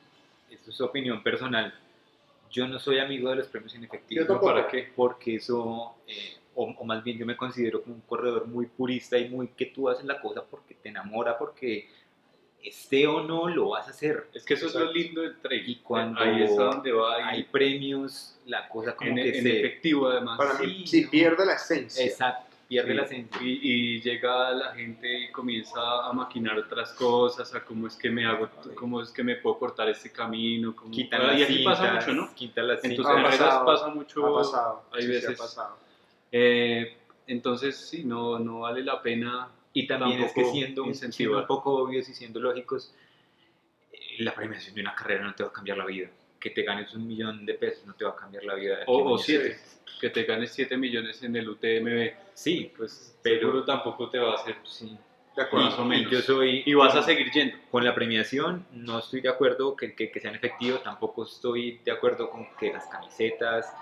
esto 0.51 0.69
es 0.69 0.81
opinión 0.81 1.23
personal, 1.23 1.73
yo 2.49 2.67
no 2.67 2.79
soy 2.79 2.99
amigo 2.99 3.29
de 3.29 3.37
los 3.37 3.47
premios 3.47 3.73
en 3.75 3.85
efectivo. 3.85 4.39
¿Para 4.41 4.67
qué? 4.67 4.91
Porque 4.95 5.35
eso, 5.35 5.95
eh, 6.07 6.37
o, 6.53 6.65
o 6.65 6.83
más 6.83 7.03
bien 7.03 7.17
yo 7.17 7.25
me 7.25 7.37
considero 7.37 7.81
como 7.81 7.95
un 7.95 8.01
corredor 8.01 8.47
muy 8.47 8.65
purista 8.65 9.17
y 9.17 9.29
muy 9.29 9.47
que 9.49 9.67
tú 9.67 9.89
haces 9.89 10.05
la 10.05 10.19
cosa 10.19 10.43
porque 10.43 10.75
te 10.75 10.89
enamora, 10.89 11.37
porque 11.37 11.87
esté 12.63 13.07
o 13.07 13.23
no 13.23 13.47
lo 13.47 13.69
vas 13.69 13.87
a 13.87 13.91
hacer. 13.91 14.27
es 14.33 14.45
que 14.45 14.53
eso 14.53 14.67
es 14.67 14.75
lo 14.75 14.91
lindo 14.91 15.21
del 15.21 15.39
trail. 15.39 15.67
Y 15.67 15.75
cuando 15.77 16.21
ahí 16.21 16.43
es 16.43 16.51
a 16.51 16.63
donde 16.63 16.91
va 16.91 17.27
Hay 17.27 17.43
premios, 17.43 18.37
la 18.45 18.67
cosa 18.69 18.95
como 18.95 19.09
en, 19.09 19.15
que 19.15 19.37
en 19.37 19.43
se... 19.43 19.59
efectivo 19.59 20.07
además. 20.07 20.37
para 20.37 20.57
sí, 20.57 20.67
mí 20.67 20.87
sí 20.87 21.03
no. 21.03 21.09
pierde 21.09 21.45
la 21.45 21.53
esencia. 21.53 22.05
Exacto, 22.05 22.50
pierde 22.71 22.91
Sí, 22.91 22.95
la 22.97 23.03
esencia. 23.03 23.41
Y, 23.41 23.59
y 23.97 24.01
llega 24.01 24.51
la 24.51 24.73
gente 24.73 25.19
y 25.25 25.31
comienza 25.31 26.05
a 26.07 26.13
maquinar 26.13 26.57
otras 26.57 26.93
cosas, 26.93 27.53
a 27.53 27.65
cómo 27.65 27.87
es 27.87 27.97
que 27.97 28.09
me 28.09 28.25
hago, 28.25 28.49
cómo 28.75 29.01
es 29.01 29.11
que 29.11 29.23
me 29.25 29.35
puedo 29.35 29.59
cortar 29.59 29.89
este 29.89 30.09
camino. 30.09 30.73
Cómo... 30.73 30.89
Quitan 30.89 31.21
y 31.21 31.25
las 31.25 31.41
aquí 31.41 31.53
cintas, 31.57 31.79
pasa 31.79 31.93
mucho, 31.93 32.13
¿no? 32.13 32.33
quitan 32.33 32.67
las 32.69 32.81
Entonces 32.85 33.13
Ha 33.13 33.23
pasado, 33.23 33.65
pasa 33.65 33.87
mucho. 33.89 34.25
ha 34.25 34.41
pasado, 34.41 34.83
hay 34.93 35.01
sí, 35.01 35.07
sí, 35.07 35.11
ha 35.11 35.15
veces. 35.29 35.37
pasado. 35.37 35.77
eh, 36.31 36.97
entonces 37.27 37.75
sí, 37.77 38.05
no, 38.05 38.39
no 38.39 38.61
vale 38.61 38.81
la 38.83 39.01
pena. 39.01 39.49
Y 39.73 39.85
también 39.87 40.21
es 40.23 40.31
que 40.33 40.45
siendo, 40.45 40.83
un- 40.85 40.95
siendo 40.95 41.39
un 41.39 41.47
poco 41.47 41.73
obvios 41.75 42.07
y 42.07 42.13
siendo 42.13 42.39
lógicos, 42.39 42.93
eh, 43.91 43.97
la 44.19 44.33
premiación 44.33 44.75
de 44.75 44.81
una 44.81 44.95
carrera 44.95 45.25
no 45.25 45.33
te 45.35 45.43
va 45.43 45.49
a 45.49 45.53
cambiar 45.53 45.77
la 45.77 45.85
vida. 45.85 46.07
Que 46.41 46.49
te 46.49 46.63
ganes 46.63 46.93
un 46.93 47.07
millón 47.07 47.45
de 47.45 47.53
pesos 47.53 47.85
no 47.85 47.93
te 47.93 48.03
va 48.03 48.11
a 48.11 48.15
cambiar 48.17 48.43
la 48.43 48.55
vida. 48.55 48.79
O, 48.87 49.13
o 49.13 49.17
siete, 49.17 49.57
que 50.01 50.09
te 50.09 50.23
ganes 50.23 50.51
7 50.51 50.75
millones 50.77 51.21
en 51.23 51.35
el 51.35 51.47
UTMB, 51.47 52.11
Sí, 52.33 52.71
pues 52.75 53.17
Pero- 53.21 53.39
seguro 53.41 53.63
tampoco 53.63 54.09
te 54.09 54.17
va 54.19 54.31
a 54.31 54.35
hacer. 54.35 54.55
sí. 54.65 54.97
De 55.35 55.43
acuerdo. 55.43 55.67
Más 55.69 55.79
o 55.79 55.85
menos. 55.85 56.11
Y 56.11 56.15
yo 56.15 56.21
soy... 56.21 56.63
Y 56.65 56.73
vas 56.73 56.93
a 56.93 57.03
seguir 57.03 57.31
yendo. 57.31 57.55
Con 57.69 57.85
la 57.85 57.95
premiación 57.95 58.65
no 58.73 58.99
estoy 58.99 59.21
de 59.21 59.29
acuerdo 59.29 59.77
que, 59.77 59.95
que, 59.95 60.11
que 60.11 60.19
sean 60.19 60.35
efectivos, 60.35 60.83
tampoco 60.83 61.23
estoy 61.23 61.79
de 61.85 61.91
acuerdo 61.91 62.29
con 62.29 62.47
que 62.59 62.73
las 62.73 62.85
camisetas, 62.87 63.73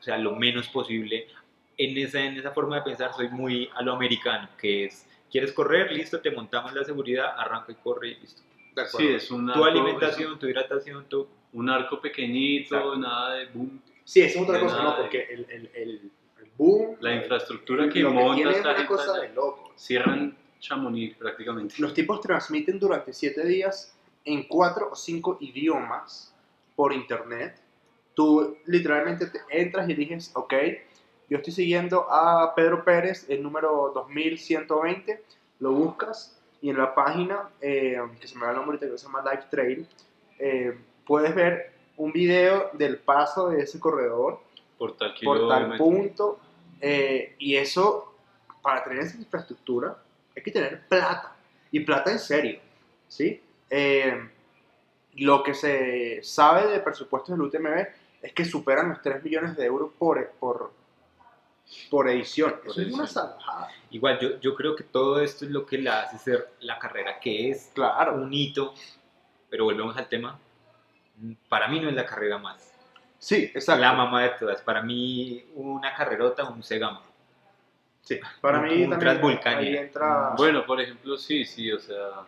o 0.00 0.02
sea, 0.02 0.18
lo 0.18 0.34
menos 0.34 0.66
posible. 0.68 1.28
En 1.78 1.96
esa, 1.98 2.20
en 2.24 2.36
esa 2.36 2.50
forma 2.50 2.76
de 2.76 2.82
pensar 2.82 3.12
soy 3.14 3.28
muy 3.28 3.70
a 3.74 3.82
lo 3.82 3.92
americano, 3.92 4.48
que 4.58 4.86
es, 4.86 5.06
¿quieres 5.30 5.52
correr? 5.52 5.92
Listo, 5.92 6.20
te 6.20 6.32
montamos 6.32 6.72
la 6.74 6.82
seguridad, 6.82 7.32
arranca 7.36 7.70
y 7.70 7.76
corre 7.76 8.08
y 8.08 8.14
listo. 8.16 8.42
De. 8.74 8.86
Sí, 8.86 9.06
es 9.08 9.30
un 9.30 9.52
Tu 9.52 9.64
alimentación, 9.64 10.36
tu 10.38 10.48
hidratación, 10.48 11.04
tu... 11.08 11.28
un 11.52 11.68
arco 11.68 12.00
pequeñito, 12.00 12.74
Exacto. 12.76 12.96
nada 12.96 13.34
de 13.34 13.46
boom. 13.46 13.80
Sí, 14.04 14.20
es 14.22 14.36
otra 14.36 14.54
de 14.54 14.60
cosa, 14.60 14.82
¿no? 14.82 14.90
de- 14.96 14.96
Porque 15.02 15.22
el, 15.30 15.46
el, 15.50 15.70
el, 15.74 16.10
el 16.40 16.50
boom, 16.56 16.96
La 17.00 17.14
infraestructura 17.14 17.88
que 17.88 18.04
monta 18.04 18.50
es 18.50 18.60
una 18.60 18.86
cosa 18.86 19.20
de 19.20 19.28
loco. 19.30 19.72
Cierran 19.76 20.36
Chamonix 20.60 21.16
prácticamente. 21.16 21.74
Los 21.78 21.92
tipos 21.94 22.20
transmiten 22.20 22.78
durante 22.78 23.12
7 23.12 23.44
días 23.46 23.96
en 24.24 24.44
4 24.48 24.88
o 24.92 24.94
5 24.96 25.38
idiomas 25.40 26.34
por 26.76 26.92
internet. 26.92 27.56
Tú 28.14 28.56
literalmente 28.66 29.26
te 29.26 29.40
entras 29.50 29.88
y 29.88 29.92
eliges, 29.92 30.30
ok, 30.34 30.54
yo 31.30 31.38
estoy 31.38 31.52
siguiendo 31.52 32.06
a 32.10 32.54
Pedro 32.54 32.84
Pérez, 32.84 33.26
el 33.28 33.42
número 33.42 33.90
2120, 33.94 35.22
lo 35.60 35.72
buscas 35.72 36.38
y 36.60 36.70
en 36.70 36.76
la 36.78 36.94
página, 36.94 37.48
eh, 37.60 37.98
que 38.20 38.28
se 38.28 38.36
me 38.38 38.44
da 38.44 38.50
el 38.52 38.56
nombre 38.58 38.78
que 38.78 38.86
se 38.86 39.04
llama 39.06 39.22
Live 39.22 39.44
Trail, 39.50 39.86
eh, 40.38 40.76
puedes 41.12 41.34
ver 41.34 41.74
un 41.98 42.10
video 42.10 42.70
del 42.72 42.96
paso 42.96 43.50
de 43.50 43.60
ese 43.64 43.78
corredor 43.78 44.40
Por 44.78 44.96
tal 44.96 45.12
por 45.22 45.46
tal 45.46 45.64
kilómetro. 45.64 45.84
punto. 45.84 46.40
eh, 46.80 47.36
y 47.38 47.54
eso, 47.56 48.14
para 48.62 48.82
tener 48.82 49.00
esa 49.00 49.18
infraestructura, 49.18 49.94
hay 50.34 50.42
que 50.42 50.50
tener 50.50 50.86
plata. 50.88 51.36
Y 51.70 51.80
plata 51.80 52.10
en 52.12 52.18
serio. 52.18 52.60
¿sí? 53.08 53.42
Eh, 53.68 54.26
lo 55.16 55.42
que 55.42 55.52
se 55.52 56.20
sabe 56.22 56.66
de 56.68 56.80
presupuestos 56.80 57.36
del 57.36 57.42
UTMB 57.42 57.86
es 58.22 58.32
que 58.32 58.46
superan 58.46 58.88
los 58.88 59.02
3 59.02 59.22
millones 59.22 59.54
de 59.54 59.66
euros 59.66 59.90
por, 59.98 60.30
por, 60.40 60.72
por 61.90 62.08
edición. 62.08 62.54
Por 62.64 62.70
Eso 62.70 62.80
es 62.80 62.92
una 62.94 63.06
salvajada. 63.06 63.68
Igual, 63.90 64.18
yo, 64.18 64.40
yo 64.40 64.54
creo 64.54 64.74
que 64.74 64.84
todo 64.84 65.20
esto 65.20 65.44
es 65.44 65.50
lo 65.50 65.66
que 65.66 65.76
la 65.76 66.04
hace 66.04 66.16
ser 66.16 66.48
la 66.60 66.78
carrera 66.78 67.20
que 67.20 67.50
es, 67.50 67.70
Claro. 67.74 68.14
un 68.14 68.32
hito, 68.32 68.72
pero 69.50 69.64
volvemos 69.64 69.94
al 69.98 70.08
tema, 70.08 70.38
para 71.48 71.68
mí 71.68 71.80
no 71.80 71.88
es 71.88 71.94
la 71.94 72.04
carrera 72.06 72.38
más, 72.38 72.68
Sí, 73.18 73.50
exacto. 73.54 73.80
la 73.80 73.92
mamá 73.92 74.22
de 74.24 74.30
todas, 74.30 74.60
para 74.62 74.82
mí 74.82 75.44
una 75.54 75.94
carrerota, 75.94 76.44
un 76.48 76.62
Segama. 76.62 77.02
Sí, 78.02 78.18
para 78.40 78.58
Un- 78.58 78.64
mí 78.68 78.82
un 78.84 78.90
también 78.90 79.40
ahí 79.44 79.76
entra... 79.76 80.34
Bueno, 80.36 80.66
por 80.66 80.80
ejemplo, 80.80 81.16
sí, 81.16 81.44
sí, 81.44 81.70
o 81.70 81.78
sea, 81.78 82.26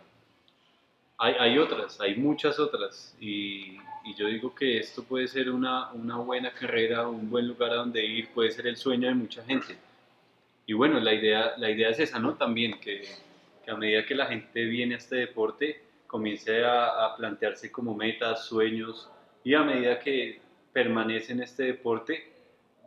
hay, 1.17 1.35
hay 1.39 1.57
otras, 1.57 1.99
hay 1.99 2.15
muchas 2.15 2.59
otras. 2.59 3.13
Y, 3.19 3.77
y 4.05 4.15
yo 4.15 4.27
digo 4.27 4.53
que 4.55 4.77
esto 4.79 5.03
puede 5.03 5.27
ser 5.27 5.51
una, 5.51 5.91
una 5.91 6.15
buena 6.17 6.51
carrera, 6.51 7.07
un 7.07 7.29
buen 7.29 7.47
lugar 7.47 7.71
a 7.71 7.75
donde 7.75 8.03
ir, 8.05 8.29
puede 8.29 8.51
ser 8.51 8.67
el 8.67 8.77
sueño 8.77 9.07
de 9.09 9.15
mucha 9.15 9.43
gente. 9.43 9.77
Y 10.65 10.73
bueno, 10.73 10.99
la 10.99 11.13
idea, 11.13 11.53
la 11.57 11.69
idea 11.69 11.89
es 11.89 11.99
esa, 11.99 12.19
¿no? 12.19 12.35
También 12.35 12.79
que, 12.79 13.07
que 13.63 13.71
a 13.71 13.75
medida 13.75 14.05
que 14.05 14.15
la 14.15 14.27
gente 14.27 14.63
viene 14.65 14.95
a 14.95 14.97
este 14.97 15.17
deporte, 15.17 15.81
comience 16.07 16.63
a, 16.63 17.05
a 17.05 17.15
plantearse 17.15 17.71
como 17.71 17.95
metas, 17.95 18.45
sueños, 18.45 19.09
y 19.43 19.53
a 19.53 19.63
medida 19.63 19.99
que 19.99 20.41
permanece 20.73 21.33
en 21.33 21.41
este 21.41 21.63
deporte, 21.63 22.35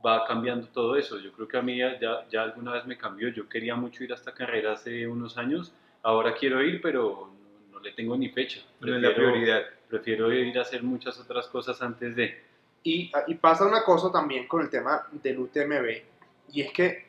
va 0.04 0.26
cambiando 0.26 0.66
todo 0.68 0.96
eso. 0.96 1.18
Yo 1.18 1.32
creo 1.32 1.48
que 1.48 1.56
a 1.56 1.62
mí 1.62 1.78
ya, 1.78 1.98
ya, 2.30 2.42
alguna 2.42 2.72
vez 2.72 2.86
me 2.86 2.96
cambió. 2.96 3.28
Yo 3.28 3.48
quería 3.48 3.74
mucho 3.74 4.04
ir 4.04 4.12
a 4.12 4.16
esta 4.16 4.32
carrera 4.32 4.72
hace 4.72 5.06
unos 5.06 5.38
años. 5.38 5.72
Ahora 6.02 6.34
quiero 6.34 6.62
ir, 6.62 6.80
pero 6.80 7.30
no, 7.70 7.78
no 7.78 7.80
le 7.80 7.92
tengo 7.92 8.16
ni 8.16 8.28
fecha. 8.28 8.60
No 8.80 8.94
es 8.94 9.02
la 9.02 9.14
prioridad. 9.14 9.62
Prefiero 9.88 10.32
ir 10.32 10.58
a 10.58 10.62
hacer 10.62 10.82
muchas 10.82 11.18
otras 11.18 11.46
cosas 11.48 11.80
antes 11.82 12.14
de... 12.14 12.42
Y, 12.82 13.10
y 13.26 13.34
pasa 13.34 13.66
una 13.66 13.82
cosa 13.82 14.10
también 14.12 14.46
con 14.46 14.62
el 14.62 14.70
tema 14.70 15.06
del 15.10 15.40
UTMB, 15.40 16.02
y 16.52 16.60
es 16.62 16.72
que 16.72 17.06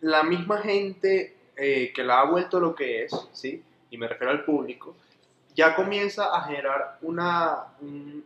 la 0.00 0.24
misma 0.24 0.58
gente 0.58 1.36
eh, 1.56 1.92
que 1.94 2.02
la 2.02 2.20
ha 2.20 2.24
vuelto 2.24 2.58
lo 2.58 2.74
que 2.74 3.04
es, 3.04 3.12
¿sí? 3.32 3.62
Y 3.90 3.98
me 3.98 4.08
refiero 4.08 4.30
al 4.30 4.44
público, 4.44 4.94
ya 5.54 5.74
comienza 5.74 6.34
a 6.36 6.42
generar 6.44 6.98
una, 7.02 7.64
un- 7.80 8.24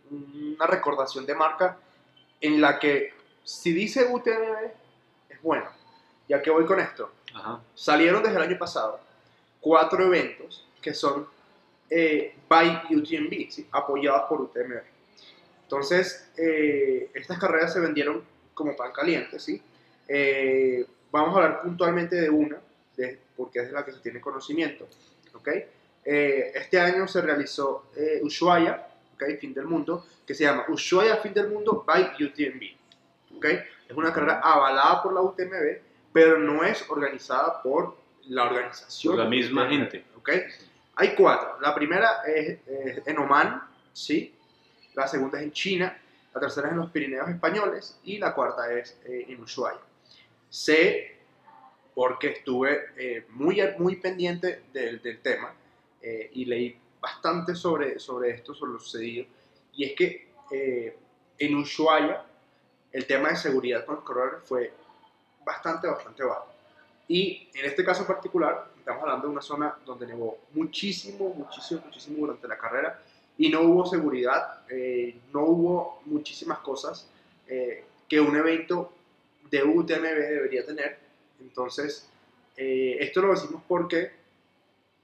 una 0.57 0.66
recordación 0.66 1.25
de 1.27 1.35
marca 1.35 1.79
en 2.40 2.61
la 2.61 2.79
que 2.79 3.14
si 3.44 3.72
dice 3.72 4.07
UTMB 4.11 4.70
es 5.31 5.42
bueno. 5.42 5.66
Ya 6.29 6.40
que 6.40 6.51
voy 6.51 6.64
con 6.64 6.79
esto, 6.81 7.11
Ajá. 7.35 7.61
salieron 7.75 8.22
desde 8.22 8.37
el 8.37 8.42
año 8.42 8.59
pasado 8.59 9.01
cuatro 9.61 10.05
eventos 10.07 10.66
que 10.81 10.94
son 10.94 11.27
eh, 11.90 12.35
by 12.48 12.83
UTMB, 12.90 13.51
¿sí? 13.51 13.68
apoyados 13.72 14.22
por 14.29 14.40
UTMB. 14.40 14.81
Entonces, 15.64 16.31
eh, 16.37 17.11
estas 17.14 17.38
carreras 17.38 17.72
se 17.72 17.81
vendieron 17.81 18.22
como 18.55 18.75
pan 18.77 18.92
caliente, 18.92 19.38
¿sí? 19.38 19.61
Eh, 20.09 20.87
vamos 21.11 21.35
a 21.37 21.42
hablar 21.44 21.62
puntualmente 21.62 22.16
de 22.16 22.31
una, 22.31 22.59
de- 22.96 23.18
porque 23.37 23.61
es 23.61 23.66
de 23.68 23.72
la 23.72 23.85
que 23.85 23.92
se 23.92 23.98
tiene 24.01 24.20
conocimiento, 24.20 24.87
¿ok? 25.34 25.48
Eh, 26.04 26.52
este 26.54 26.80
año 26.80 27.06
se 27.06 27.20
realizó 27.20 27.90
eh, 27.96 28.20
Ushuaia, 28.22 28.86
¿ok? 29.14 29.24
Fin 29.40 29.54
del 29.54 29.66
Mundo, 29.66 30.06
que 30.26 30.34
se 30.34 30.44
llama 30.44 30.64
Ushuaia 30.68 31.16
Fin 31.18 31.32
del 31.32 31.48
Mundo 31.48 31.84
by 31.86 32.12
UTMB, 32.20 33.36
¿ok? 33.36 33.44
Es 33.88 33.96
una 33.96 34.12
carrera 34.12 34.40
avalada 34.40 35.02
por 35.02 35.12
la 35.12 35.20
UTMB, 35.20 35.78
pero 36.12 36.38
no 36.38 36.64
es 36.64 36.88
organizada 36.90 37.62
por 37.62 37.96
la 38.28 38.44
organización. 38.44 39.14
Por 39.14 39.24
la 39.24 39.30
misma 39.30 39.62
UTMB, 39.62 39.70
gente. 39.70 40.04
¿ok? 40.16 40.30
Hay 40.96 41.14
cuatro. 41.14 41.58
La 41.60 41.74
primera 41.74 42.22
es, 42.26 42.58
es 42.66 43.06
en 43.06 43.18
Oman, 43.18 43.62
¿sí? 43.92 44.34
La 44.94 45.06
segunda 45.08 45.38
es 45.38 45.44
en 45.44 45.52
China, 45.52 45.98
la 46.34 46.40
tercera 46.40 46.68
es 46.68 46.72
en 46.72 46.78
los 46.78 46.90
Pirineos 46.90 47.28
españoles 47.28 47.98
y 48.04 48.18
la 48.18 48.34
cuarta 48.34 48.72
es 48.72 48.98
eh, 49.04 49.26
en 49.28 49.40
Ushuaia. 49.42 49.80
Sé, 50.48 51.21
porque 51.94 52.28
estuve 52.28 52.87
eh, 52.96 53.26
muy, 53.31 53.61
muy 53.78 53.96
pendiente 53.96 54.62
del, 54.72 55.00
del 55.02 55.20
tema 55.20 55.55
eh, 56.00 56.31
y 56.33 56.44
leí 56.44 56.76
bastante 57.00 57.55
sobre, 57.55 57.98
sobre 57.98 58.31
esto, 58.31 58.55
sobre 58.55 58.72
lo 58.72 58.78
sucedido, 58.78 59.26
y 59.74 59.85
es 59.85 59.92
que 59.94 60.28
eh, 60.50 60.96
en 61.38 61.57
Ushuaia 61.57 62.24
el 62.92 63.07
tema 63.07 63.31
de 63.31 63.37
seguridad 63.37 63.85
con 63.85 63.96
los 63.96 64.05
corredores 64.05 64.40
fue 64.44 64.72
bastante, 65.44 65.88
bastante 65.88 66.22
bajo. 66.22 66.52
Y 67.09 67.48
en 67.55 67.64
este 67.64 67.85
caso 67.85 68.07
particular, 68.07 68.68
estamos 68.78 69.02
hablando 69.02 69.26
de 69.26 69.33
una 69.33 69.42
zona 69.42 69.74
donde 69.85 70.07
nevó 70.07 70.38
muchísimo, 70.52 71.35
muchísimo, 71.35 71.81
muchísimo 71.85 72.18
durante 72.18 72.46
la 72.46 72.59
carrera 72.59 73.00
y 73.38 73.48
no 73.48 73.62
hubo 73.62 73.87
seguridad, 73.87 74.61
eh, 74.68 75.18
no 75.33 75.40
hubo 75.40 76.02
muchísimas 76.05 76.59
cosas 76.59 77.09
eh, 77.48 77.85
que 78.09 78.20
un 78.20 78.37
evento 78.37 78.92
de 79.50 79.64
UTMB 79.64 80.02
debería 80.02 80.64
tener. 80.64 80.98
Entonces, 81.42 82.11
eh, 82.57 82.96
esto 83.00 83.20
lo 83.22 83.31
decimos 83.33 83.62
porque 83.66 84.12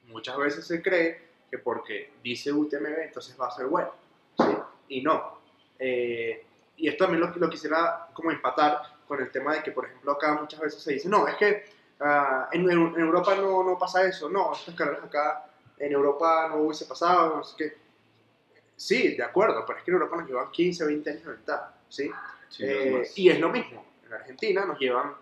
muchas 0.04 0.36
veces 0.38 0.66
se 0.66 0.80
cree 0.82 1.28
que 1.50 1.58
porque 1.58 2.12
dice 2.22 2.52
UTMB 2.52 2.98
entonces 3.04 3.36
va 3.40 3.48
a 3.48 3.50
ser 3.50 3.66
bueno, 3.66 3.90
¿sí? 4.36 4.44
Y 4.88 5.02
no. 5.02 5.38
Eh, 5.78 6.44
y 6.76 6.88
esto 6.88 7.04
también 7.04 7.20
lo, 7.20 7.34
lo 7.36 7.50
quisiera 7.50 8.08
como 8.12 8.30
empatar 8.30 8.80
con 9.06 9.20
el 9.20 9.30
tema 9.30 9.54
de 9.54 9.62
que, 9.62 9.72
por 9.72 9.86
ejemplo, 9.86 10.12
acá 10.12 10.34
muchas 10.34 10.60
veces 10.60 10.82
se 10.82 10.92
dice, 10.92 11.08
no, 11.08 11.26
es 11.26 11.36
que 11.36 11.64
ah, 12.00 12.48
en, 12.52 12.70
en- 12.70 12.98
Europa 12.98 13.34
no, 13.34 13.62
no 13.64 13.78
pasa 13.78 14.06
eso, 14.06 14.28
no, 14.28 14.52
estas 14.52 14.74
carreras 14.74 15.04
acá 15.04 15.44
en 15.78 15.92
Europa 15.92 16.48
no 16.50 16.56
hubiese 16.62 16.84
pasado, 16.84 17.36
no 17.36 17.44
sé 17.44 17.54
qué. 17.56 17.76
Sí, 18.76 19.16
de 19.16 19.24
acuerdo, 19.24 19.64
pero 19.66 19.78
es 19.78 19.84
que 19.84 19.90
en 19.90 19.94
Europa 19.96 20.16
nos 20.18 20.28
llevan 20.28 20.50
15, 20.50 20.84
20 20.84 21.10
años 21.10 21.24
de 21.24 21.30
ventaja, 21.32 21.74
¿sí? 21.88 22.10
Sí, 22.48 22.64
Eh, 22.64 23.10
y 23.16 23.28
es 23.30 23.40
lo 23.40 23.48
mismo, 23.50 23.84
en 24.06 24.12
Argentina 24.14 24.64
nos 24.64 24.78
llevan, 24.78 25.14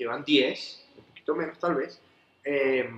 llevan 0.00 0.24
10, 0.24 0.86
un 0.98 1.04
poquito 1.04 1.34
menos 1.34 1.58
tal 1.58 1.74
vez, 1.76 2.00
eh, 2.44 2.90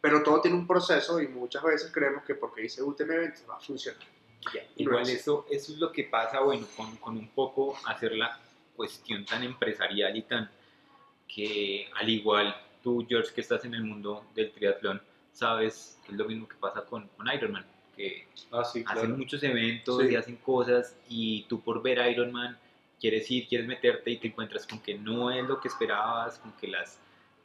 pero 0.00 0.22
todo 0.22 0.40
tiene 0.40 0.56
un 0.56 0.66
proceso 0.66 1.20
y 1.20 1.28
muchas 1.28 1.62
veces 1.62 1.90
creemos 1.92 2.24
que 2.24 2.34
porque 2.34 2.62
dice 2.62 2.82
UTMB 2.82 3.10
entonces 3.10 3.46
va 3.48 3.56
a 3.56 3.60
funcionar. 3.60 4.00
Ya, 4.54 4.62
y 4.76 4.84
no 4.84 4.90
Igual 4.92 5.02
es 5.02 5.20
eso, 5.20 5.46
eso 5.50 5.72
es 5.72 5.78
lo 5.78 5.90
que 5.92 6.04
pasa, 6.04 6.40
bueno, 6.40 6.66
con, 6.76 6.96
con 6.96 7.16
un 7.16 7.28
poco 7.28 7.76
hacer 7.86 8.12
la 8.12 8.38
cuestión 8.76 9.24
tan 9.24 9.42
empresarial 9.42 10.16
y 10.16 10.22
tan 10.22 10.50
que 11.26 11.90
al 11.96 12.08
igual 12.08 12.56
tú, 12.82 13.04
George, 13.08 13.34
que 13.34 13.40
estás 13.40 13.64
en 13.64 13.74
el 13.74 13.82
mundo 13.82 14.24
del 14.34 14.52
triatlón, 14.52 15.02
sabes 15.32 15.98
que 16.06 16.12
es 16.12 16.18
lo 16.18 16.24
mismo 16.24 16.48
que 16.48 16.54
pasa 16.56 16.82
con, 16.84 17.08
con 17.08 17.26
Ironman, 17.32 17.66
que 17.96 18.26
Ah, 18.52 18.64
sí, 18.64 18.82
claro. 18.84 19.00
hacen 19.00 19.18
muchos 19.18 19.42
eventos 19.42 20.00
Sí. 20.00 20.08
y 20.12 20.14
hacen 20.16 20.36
cosas 20.36 20.96
y 21.08 21.42
tú 21.48 21.60
por 21.60 21.82
ver 21.82 21.98
Ironman 22.10 22.56
quieres 23.00 23.30
ir, 23.30 23.46
quieres 23.48 23.66
meterte 23.66 24.10
y 24.10 24.16
te 24.18 24.28
encuentras 24.28 24.66
con 24.66 24.80
que 24.80 24.94
no 24.98 25.30
es 25.30 25.44
lo 25.46 25.60
que 25.60 25.68
esperabas, 25.68 26.38
con 26.38 26.52
que 26.52 26.68
las, 26.68 26.98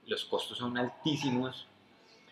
los 0.07 0.25
costos 0.25 0.57
son 0.57 0.77
altísimos 0.77 1.67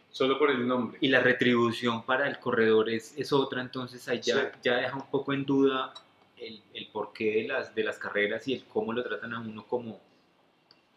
Solo 0.09 0.37
por 0.37 0.51
el 0.51 0.67
nombre. 0.67 0.97
y 1.01 1.07
la 1.07 1.21
retribución 1.21 2.03
para 2.03 2.27
el 2.27 2.37
corredor 2.39 2.89
es, 2.89 3.17
es 3.17 3.31
otra, 3.31 3.61
entonces 3.61 4.07
ahí 4.09 4.19
ya, 4.21 4.51
Sí. 4.51 4.57
ya 4.63 4.75
deja 4.77 4.95
un 4.97 5.09
poco 5.09 5.31
en 5.33 5.45
duda 5.45 5.93
el, 6.37 6.61
el 6.73 6.87
porqué 6.87 7.43
de 7.43 7.47
las, 7.47 7.73
de 7.73 7.83
las 7.83 7.97
carreras 7.97 8.47
y 8.47 8.53
el 8.55 8.65
cómo 8.65 8.91
lo 8.91 9.03
tratan 9.03 9.33
a 9.33 9.39
uno 9.39 9.65
como, 9.65 9.99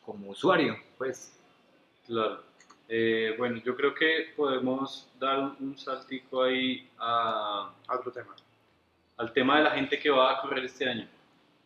como 0.04 0.30
usuario. 0.30 0.76
Pues 0.98 1.30
Claro. 2.06 2.42
Eh, 2.88 3.34
bueno, 3.38 3.62
yo 3.64 3.74
creo 3.76 3.94
que 3.94 4.32
podemos 4.36 5.08
dar 5.18 5.38
un, 5.38 5.56
un 5.60 5.78
saltico 5.78 6.42
ahí 6.42 6.86
a- 6.98 7.72
Otro 7.88 8.10
tema. 8.12 8.34
al 9.16 9.32
tema 9.32 9.56
de 9.58 9.64
la 9.64 9.70
gente 9.70 9.98
que 9.98 10.10
va 10.10 10.32
a 10.32 10.40
correr 10.42 10.64
este 10.64 10.86
año. 10.88 11.08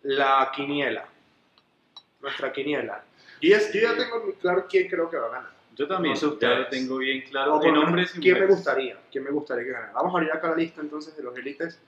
La 0.03 0.51
quiniela. 0.55 1.07
Nuestra 2.21 2.53
quiniela. 2.53 3.03
Yo 3.41 3.51
ya, 3.51 3.59
yo 3.73 3.81
ya 3.81 3.97
tengo 3.97 4.25
muy 4.25 4.33
claro 4.35 4.67
quién 4.69 4.89
creo 4.89 5.09
que 5.11 5.17
va 5.17 5.27
a 5.27 5.31
ganar. 5.31 5.51
Yo 5.77 5.87
también, 5.87 6.15
No 6.15 6.21
sé 6.21 6.27
ustedes. 6.27 6.71
tengo 6.71 6.97
bien 6.99 7.23
claro. 7.23 7.63
En 7.63 7.77
hombres 7.77 8.17
y 8.17 8.21
¿Quién 8.21 8.41
me 8.41 8.47
gustaría? 8.47 8.99
¿Quién 9.13 9.23
me 9.25 9.31
gustaría 9.31 9.65
que 9.65 9.71
ganara? 9.71 9.93
Vamos 9.93 10.13
a 10.13 10.19
abrir 10.19 10.33
acá 10.33 10.49
la 10.51 10.57
lista 10.57 10.81
entonces 10.81 11.17
de 11.17 11.23
los 11.23 11.37
élites 11.39 11.81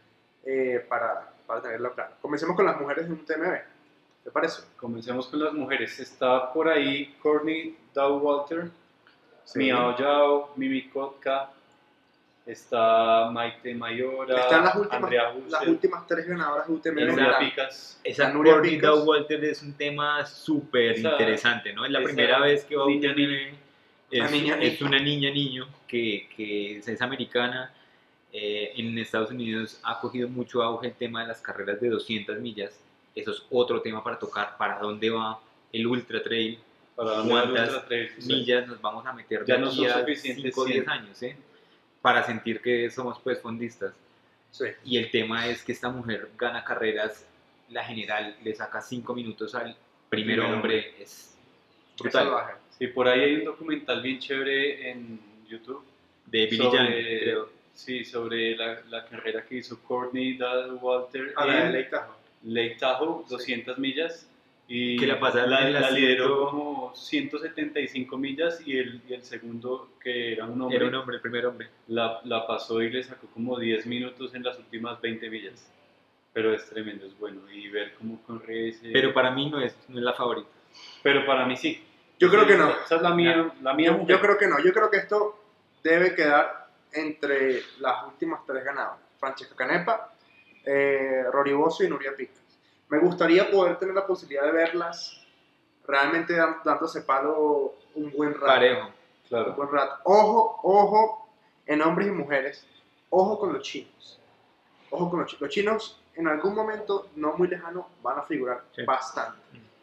eh, 0.44 0.85
para, 0.88 1.33
para 1.46 1.61
tenerla 1.61 1.90
clara. 1.90 2.12
Comencemos 2.23 2.55
con 2.55 2.66
las 2.66 2.81
mujeres 2.81 3.07
de 3.09 3.12
un 3.14 3.25
TMB. 3.25 3.55
¿Te 4.23 4.31
parece? 4.31 4.62
Comencemos 4.77 5.27
con 5.27 5.42
las 5.42 5.53
mujeres. 5.53 5.99
Está 5.99 6.53
por 6.53 6.68
ahí 6.68 7.16
Courtney 7.20 7.77
Dowalter, 7.92 8.70
Sí. 9.44 9.59
Miao 9.59 9.96
Yao, 9.99 10.53
Mimi 10.55 10.88
Kotka, 10.90 11.51
está 12.53 13.31
Maite 13.31 13.75
Mayora, 13.75 14.41
Están 14.41 14.65
las 14.65 14.75
últimas, 14.77 15.03
Andrea 15.03 15.35
las 15.49 15.67
últimas 15.67 16.07
tres 16.07 16.27
ganadoras 16.27 16.69
de. 16.69 17.07
Nuria 17.07 17.29
Esa- 17.31 17.39
Picas. 17.39 18.01
esa 18.05 18.33
Nuria 18.33 18.61
Picas. 18.63 19.07
Walter 19.07 19.45
es 19.45 19.63
un 19.63 19.73
tema 19.75 20.25
súper 20.27 20.93
Esa- 20.93 21.11
interesante, 21.13 21.73
¿no? 21.73 21.85
Es 21.85 21.91
la 21.91 21.99
esa 22.01 22.07
primera 22.07 22.41
vez 22.41 22.65
que 22.65 22.77
va 22.77 22.83
a 22.83 22.87
un 22.87 22.93
niña, 24.11 24.25
Es, 24.27 24.31
niña, 24.33 24.57
es 24.61 24.83
una 24.83 24.99
niña 24.99 25.31
niño 25.31 25.69
que, 25.87 26.29
que 26.37 26.79
es, 26.79 26.89
es 26.89 27.01
americana. 27.03 27.73
Eh, 28.33 28.73
en 28.77 28.97
Estados 28.99 29.31
Unidos 29.31 29.81
ha 29.83 29.99
cogido 30.01 30.29
mucho 30.29 30.63
auge 30.63 30.89
el 30.89 30.95
tema 30.95 31.23
de 31.23 31.29
las 31.29 31.41
carreras 31.41 31.81
de 31.81 31.89
200 31.89 32.39
millas. 32.41 32.79
Eso 33.15 33.33
es 33.33 33.43
otro 33.51 33.81
tema 33.83 34.03
para 34.05 34.19
tocar. 34.19 34.57
¿Para 34.57 34.79
dónde 34.79 35.11
va 35.11 35.41
el 35.73 35.87
ultra 35.87 36.23
trail? 36.23 36.59
Para 36.95 37.11
dónde 37.13 37.35
va 37.35 37.43
el 37.43 37.49
¿Cuántas 37.51 37.69
Ultra 37.75 37.87
Trail? 37.89 38.11
Millas 38.27 38.67
nos 38.69 38.81
vamos 38.81 39.05
a 39.07 39.13
meter 39.13 39.45
Ya 39.47 39.55
de 39.55 39.61
no 39.63 39.67
aquí 39.69 39.77
son 39.79 39.87
a 39.91 39.99
suficientes 40.01 40.43
5 40.55 40.61
o 40.61 40.65
10 40.65 40.79
100. 40.85 40.91
años, 40.91 41.23
¿eh? 41.23 41.37
Para 42.03 42.23
sentir 42.25 42.61
que 42.61 42.89
somos 42.91 43.19
pues 43.23 43.41
fondistas. 43.41 43.95
Sí. 44.51 44.65
Y 44.85 44.97
el 44.99 45.11
tema 45.11 45.47
es 45.49 45.63
que 45.63 45.73
esta 45.73 45.91
mujer 45.91 46.31
gana 46.39 46.65
carreras, 46.65 47.27
la 47.69 47.85
general 47.85 48.37
le 48.43 48.55
saca 48.55 48.81
5 48.81 49.15
minutos 49.15 49.55
al 49.55 49.77
primer 50.09 50.37
Primer 50.39 50.41
hombre 50.55 50.95
es 51.03 51.37
brutal. 51.99 52.57
Sí, 52.77 52.87
por 52.89 53.07
ahí 53.07 53.21
hay 53.21 53.35
un 53.37 53.45
documental 53.45 54.03
bien 54.03 54.19
chévere 54.19 54.91
en 54.91 55.21
YouTube. 55.49 55.85
De 56.27 56.47
Billy 56.47 56.57
sobre- 56.57 56.79
Jan, 56.79 56.87
creo. 56.87 57.49
Sí, 57.75 58.05
sobre 58.05 58.57
la, 58.57 58.81
la 58.89 59.07
carrera 59.07 59.45
que 59.45 59.57
hizo 59.57 59.81
Courtney 59.83 60.37
Dad 60.37 60.73
Walter 60.83 61.33
A 61.37 61.47
la 61.47 61.55
de 61.55 61.61
en 61.67 61.73
Lake 61.73 61.89
Tahoe. 61.91 62.15
Lake 62.45 62.77
Tahoe, 62.79 63.25
200 63.29 63.79
millas. 63.79 64.29
Y 64.72 64.96
Que 64.98 65.06
la 65.09 65.18
pasaron 65.18 65.50
la, 65.50 65.68
la 65.68 65.80
la 65.80 65.90
lideró 65.90 66.48
como 66.48 66.94
175 66.94 68.16
millas 68.16 68.62
y 68.64 68.78
el, 68.78 69.02
y 69.09 69.14
el 69.14 69.24
segundo, 69.24 69.88
que 70.00 70.33
era 70.35 70.44
un 70.44 70.62
hombre, 70.62 70.76
Era 70.76 70.87
un 70.87 70.94
hombre, 70.94 71.16
el 71.16 71.20
primer 71.22 71.44
hombre. 71.46 71.68
La, 71.88 72.20
la 72.22 72.46
pasó 72.46 72.80
y 72.80 72.88
le 72.88 73.02
sacó 73.02 73.26
como 73.35 73.59
10 73.59 73.87
minutos 73.87 74.33
en 74.33 74.44
las 74.44 74.56
últimas 74.61 75.00
20 75.00 75.28
millas. 75.28 75.68
Pero 76.33 76.54
es 76.54 76.70
tremendo, 76.70 77.04
es 77.04 77.18
bueno. 77.18 77.40
Y 77.50 77.68
ver 77.68 77.94
cómo 77.98 78.22
corre 78.22 78.68
ese... 78.68 78.90
Pero 78.92 79.12
para 79.12 79.33
mí 79.33 79.50
no 79.50 79.61
es, 79.61 79.76
no 79.88 79.98
es 79.98 80.04
la 80.04 80.12
favorita. 80.12 80.48
pero 81.02 81.26
para 81.26 81.44
mí 81.46 81.56
sí. 81.56 81.83
Yo 82.20 82.30
creo 82.30 82.46
que 82.46 82.56
no. 82.56 82.70
Esa 82.85 82.94
es 82.94 83.02
la 83.02 83.12
mía, 83.12 83.52
la 83.62 83.74
mía 83.74 83.88
Yo, 83.88 83.98
mujer. 83.98 84.16
yo 84.16 84.22
creo 84.22 84.38
que 84.38 84.46
no. 84.46 84.61
Yo 84.62 84.72
creo 84.72 84.88
que 84.88 84.98
esto 84.98 85.42
debe 85.83 86.14
quedar 86.14 86.68
entre 86.92 87.62
las 87.80 88.06
últimas 88.06 88.46
tres 88.46 88.62
ganadoras. 88.64 89.00
Francesca 89.18 89.56
Canepa, 89.56 90.14
eh, 90.64 91.24
Rory 91.33 91.54
Bosso 91.54 91.83
y 91.83 91.88
Nuria 91.88 92.14
Picas. 92.16 92.39
Me 92.90 92.98
gustaría 92.98 93.50
poder 93.50 93.79
tener 93.79 93.94
la 93.94 94.07
posibilidad 94.07 94.44
de 94.44 94.53
verlas 94.53 95.16
realmente 95.87 96.35
dándose 96.64 97.03
palo 97.03 97.74
un 97.94 98.11
buen 98.12 98.35
rato. 98.35 98.46
Parejo. 98.46 98.87
Un 98.87 98.92
Claro. 99.29 99.55
buen 99.55 99.70
rato. 99.70 99.94
Ojo, 100.05 100.61
ojo, 100.64 101.29
en 101.66 101.83
hombres 101.83 102.09
y 102.09 102.11
mujeres, 102.11 102.66
ojo 103.11 103.38
con 103.38 103.53
los 103.53 103.62
chinos. 103.62 104.18
Ojo 104.90 105.09
con 105.09 105.20
los 105.20 105.29
chinos. 105.29 105.40
Los 105.42 105.50
chinos 105.50 106.00
en 106.16 106.26
algún 106.26 106.55
momento 106.55 107.09
no 107.14 107.35
muy 107.37 107.46
lejano 107.46 107.88
van 108.03 108.18
a 108.18 108.22
figurar 108.22 108.64
Sí. 108.74 108.83
bastante. 108.83 109.38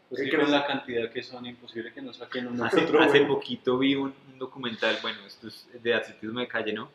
Pues 0.10 0.22
Es 0.22 0.26
que 0.26 0.32
que 0.32 0.38
con 0.38 0.52
no- 0.52 0.58
la 0.58 0.66
cantidad 0.68 1.10
que 1.12 1.24
son, 1.24 1.46
imposible 1.46 1.94
que 1.94 2.02
no 2.02 2.14
saquen 2.14 2.48
uno 2.48 2.66
Hace, 2.66 2.84
otro 2.84 3.00
hace 3.02 3.20
bueno. 3.20 3.36
poquito 3.36 3.78
vi 3.78 3.96
un, 3.96 4.14
un 4.32 4.38
documental, 4.40 4.98
bueno, 5.02 5.20
esto 5.26 5.48
es 5.48 5.68
de 5.82 5.94
atletismo 5.94 6.40
de 6.42 6.48
calle, 6.48 6.74
¿no? 6.74 6.90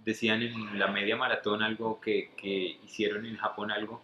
Decían 0.00 0.42
en 0.42 0.78
la 0.78 0.88
media 0.88 1.16
maratón 1.16 1.62
algo 1.62 2.00
que, 2.00 2.30
que 2.36 2.78
hicieron 2.84 3.24
en 3.26 3.36
Japón 3.36 3.70
algo, 3.70 4.00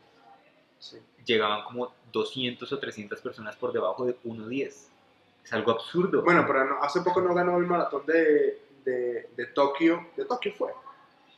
Sí. 0.80 0.98
llegaban 1.24 1.62
como 1.64 1.92
200 2.12 2.72
o 2.72 2.78
300 2.78 3.20
personas 3.20 3.54
por 3.56 3.72
debajo 3.72 4.04
de 4.06 4.16
1.10. 4.24 4.88
Es 5.44 5.52
algo 5.52 5.70
absurdo. 5.72 6.22
Bueno, 6.22 6.44
pero 6.46 6.64
no- 6.64 6.82
hace 6.82 7.00
poco 7.02 7.20
no 7.20 7.32
ganó 7.34 7.56
el 7.58 7.66
maratón 7.66 8.04
de, 8.06 8.60
de, 8.84 9.28
de 9.36 9.46
Tokio. 9.54 10.08
¿De 10.16 10.24
Tokio 10.24 10.52
fue? 10.54 10.72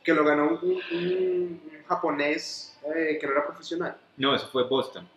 Que 0.03 0.13
lo 0.13 0.23
ganó 0.25 0.45
un, 0.49 0.53
un- 0.63 0.81
un 0.91 1.83
japonés 1.87 2.77
eh, 2.95 3.17
que 3.19 3.27
no 3.27 3.33
era 3.33 3.45
profesional. 3.45 3.97
No, 4.17 4.33
eso 4.35 4.47
fue 4.47 4.63
Boston. 4.63 5.07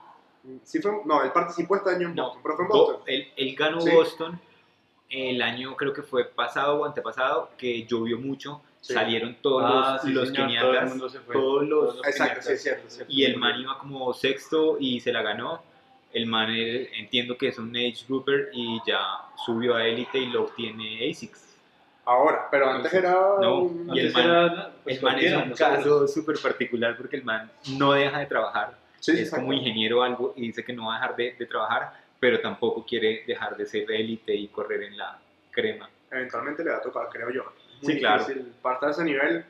Sí 0.64 0.80
fue, 0.80 0.92
no, 1.04 1.22
él 1.24 1.32
participó 1.32 1.74
este 1.76 1.90
año 1.90 2.08
en 2.08 2.14
No, 2.14 2.24
Boston, 2.26 2.42
pero 2.42 2.56
fue 2.56 2.64
en 2.64 2.68
Bo- 2.68 2.78
Boston. 2.86 3.02
él, 3.06 3.32
él 3.36 3.56
ganó 3.56 3.80
Sí. 3.80 3.90
Boston 3.90 4.40
el 5.08 5.40
año, 5.42 5.74
creo 5.76 5.92
que 5.92 6.02
fue 6.02 6.24
pasado 6.24 6.80
o 6.80 6.84
antepasado, 6.84 7.50
que 7.56 7.84
llovió 7.86 8.18
mucho, 8.18 8.60
Sí. 8.86 8.94
salieron 8.94 9.34
todos 9.42 9.62
Ah, 9.66 10.00
los, 10.04 10.12
los 10.14 10.28
señor, 10.28 10.46
keniatas, 10.46 10.68
todo 10.70 10.78
el 10.80 10.86
mundo 10.88 11.08
se 11.08 11.18
fue. 11.20 11.32
todos 11.34 11.62
los- 11.68 11.80
Todos 11.84 11.96
los 11.96 12.06
Exacto, 12.06 12.34
keniatas. 12.40 12.62
cierto, 12.62 12.88
cierto. 12.90 13.12
y 13.12 13.24
el 13.24 13.36
man 13.36 13.60
iba 13.60 13.78
como 13.78 14.12
sexto 14.14 14.76
y 14.78 15.00
se 15.00 15.12
la 15.12 15.22
ganó. 15.22 15.62
El 16.12 16.26
man 16.26 16.48
eh, 16.50 16.88
entiendo 16.98 17.36
que 17.36 17.48
es 17.48 17.58
un 17.58 17.70
age 17.76 18.04
grouper 18.08 18.50
y 18.52 18.80
ya 18.86 19.00
subió 19.44 19.74
a 19.74 19.84
élite 19.86 20.18
y 20.18 20.26
lo 20.26 20.44
obtiene 20.44 21.10
ASICS. 21.10 21.56
Ahora, 22.04 22.46
pero 22.50 22.70
antes 22.70 22.94
era 22.94 23.10
No, 23.40 23.62
un... 23.62 23.90
y 23.94 23.98
el 23.98 24.12
man- 24.12 24.24
era, 24.24 24.72
pues, 24.84 24.96
el 24.98 25.02
man 25.02 25.18
es 25.18 25.34
un 25.36 25.50
caso 25.50 26.06
súper 26.06 26.38
particular 26.40 26.96
porque 26.96 27.16
el 27.16 27.24
man 27.24 27.50
no 27.76 27.92
deja 27.92 28.20
de 28.20 28.26
trabajar. 28.26 28.78
Sí, 29.00 29.12
es 29.18 29.30
como 29.30 29.52
ingeniero 29.52 29.98
o 29.98 30.02
algo 30.02 30.32
y 30.36 30.42
dice 30.42 30.64
que 30.64 30.72
no 30.72 30.86
va 30.86 30.94
a 30.96 31.00
dejar 31.00 31.16
de, 31.16 31.32
de 31.38 31.46
trabajar, 31.46 31.92
pero 32.20 32.40
tampoco 32.40 32.84
quiere 32.86 33.24
dejar 33.26 33.56
de 33.56 33.66
ser 33.66 33.90
élite 33.90 34.32
y 34.34 34.46
correr 34.48 34.84
en 34.84 34.96
la 34.96 35.18
crema. 35.50 35.90
Eventualmente 36.10 36.62
le 36.64 36.70
va 36.70 36.76
a 36.76 36.82
tocar, 36.82 37.08
creo 37.10 37.30
yo. 37.30 37.44
Sí, 37.82 37.98
claro. 37.98 38.24
difícil 38.24 38.52
Partir 38.62 38.86
de 38.86 38.92
ese 38.92 39.04
nivel, 39.04 39.44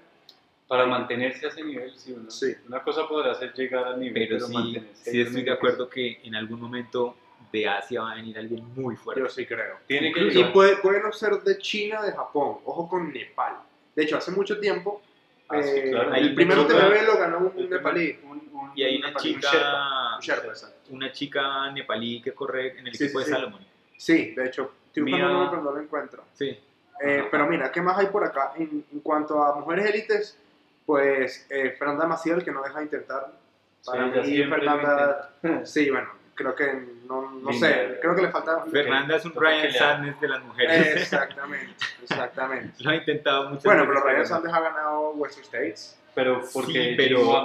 Para 0.69 0.85
mantenerse 0.85 1.47
a 1.47 1.49
ese 1.51 1.63
nivel, 1.63 1.93
sí, 1.97 2.13
una, 2.13 2.29
Sí. 2.29 2.53
una 2.67 2.83
cosa 2.83 3.07
podrá 3.07 3.33
ser 3.37 3.53
llegar 3.55 3.85
al 3.85 4.01
nivel, 4.01 4.15
Pero 4.27 4.37
pero, 4.37 4.47
sí, 4.49 4.53
mantenerse. 4.55 5.11
sí 5.13 5.21
estoy 5.21 5.43
de 5.45 5.53
acuerdo 5.53 5.89
que 5.89 6.21
en 6.25 6.35
algún 6.35 6.61
momento 6.61 7.17
de 7.53 7.69
Asia 7.69 8.01
va 8.03 8.13
a 8.13 8.15
venir 8.17 8.37
alguien 8.37 8.65
muy 8.75 8.97
fuerte. 8.97 9.21
yo 9.23 9.29
sí 9.29 9.47
creo. 9.47 9.77
Tiene 9.87 10.13
que 10.13 10.23
Y 10.27 10.45
puede, 10.47 10.77
puede 10.79 11.01
no 11.01 11.13
ser 11.13 11.35
de 11.43 11.59
China, 11.59 12.03
de 12.03 12.11
Japón. 12.11 12.59
Ojo 12.65 12.89
con 12.89 13.13
Nepal. 13.13 13.55
De 13.95 14.03
hecho, 14.03 14.17
hace 14.17 14.33
mucho 14.33 14.59
tiempo, 14.59 15.01
Ah, 15.49 15.63
sí, 15.63 15.71
eh, 15.73 15.91
claro. 15.93 16.13
el 16.15 16.35
primer 16.35 16.59
Hay- 16.59 16.65
TBB 16.67 17.07
lo 17.07 17.17
ganó 17.19 17.39
un, 17.39 17.53
un 17.55 17.71
nepalí. 17.71 18.19
un- 18.25 18.31
un- 18.53 18.73
Y 18.75 18.83
hay 18.83 18.97
un 18.97 19.03
una 19.03 19.09
nepalí, 19.11 19.35
chica, 19.35 19.49
un 19.49 19.53
sherpa. 19.55 20.15
Un 20.17 20.21
Sherpa, 20.21 20.47
exacto. 20.49 20.77
una 20.91 21.13
chica 21.13 21.71
nepalí 21.71 22.21
que 22.21 22.33
corre 22.33 22.77
en 22.81 22.89
el 22.89 22.95
Sí, 22.97 23.05
equipo 23.05 23.21
sí, 23.21 23.25
de 23.25 23.31
sí. 23.31 23.37
Salomon. 23.39 23.61
Sí, 23.97 24.33
de 24.35 24.47
hecho, 24.47 24.73
el 24.97 25.05
nombre, 25.05 25.47
pero 25.51 25.63
no 25.63 25.71
lo 25.71 25.81
encuentro. 25.81 26.25
Sí. 26.35 26.59
Eh, 27.01 27.29
pero 27.31 27.47
mira, 27.47 27.71
¿qué 27.71 27.81
más 27.83 27.99
hay 27.99 28.07
por 28.07 28.25
acá? 28.25 28.53
En, 28.57 28.85
en 28.93 29.01
cuanto 29.01 29.43
a 29.43 29.55
mujeres 29.57 29.87
élites, 29.87 30.39
pues 30.85 31.47
eh, 31.51 31.75
Fernanda 31.79 32.07
Maciel, 32.07 32.43
que 32.45 32.51
no 32.53 32.63
deja 32.63 32.79
de 32.79 32.85
intentar. 32.85 33.33
Sí, 33.81 33.91
Para 33.91 34.07
ella 34.07 34.23
mí, 34.23 34.51
Fernanda, 34.51 35.31
sí, 35.65 35.91
bueno, 35.91 36.09
creo 36.35 36.55
que 36.55 36.73
no, 37.07 37.31
no 37.31 37.53
sé, 37.53 37.99
creo 38.01 38.15
que 38.15 38.23
le 38.23 38.31
falta. 38.31 38.65
Fernanda 38.71 39.17
es 39.17 39.25
un 39.25 39.35
le- 39.41 39.73
Sadness 39.73 40.21
de 40.21 40.29
las 40.29 40.43
mujeres. 40.43 40.97
Exactamente, 40.97 41.75
exactamente. 42.03 42.75
Lo 42.83 42.91
ha 42.91 42.95
intentado 42.97 43.49
muchas 43.51 43.65
Bueno, 43.65 43.85
pero 43.87 44.01
Ryan 44.01 44.27
Sanders 44.27 44.55
ha 44.55 44.61
ganado 44.61 45.11
Western 45.11 45.45
States. 45.45 45.99
Pero 46.15 46.41
porque 46.53 46.73
Sí, 46.73 46.95
pero-. 46.97 47.45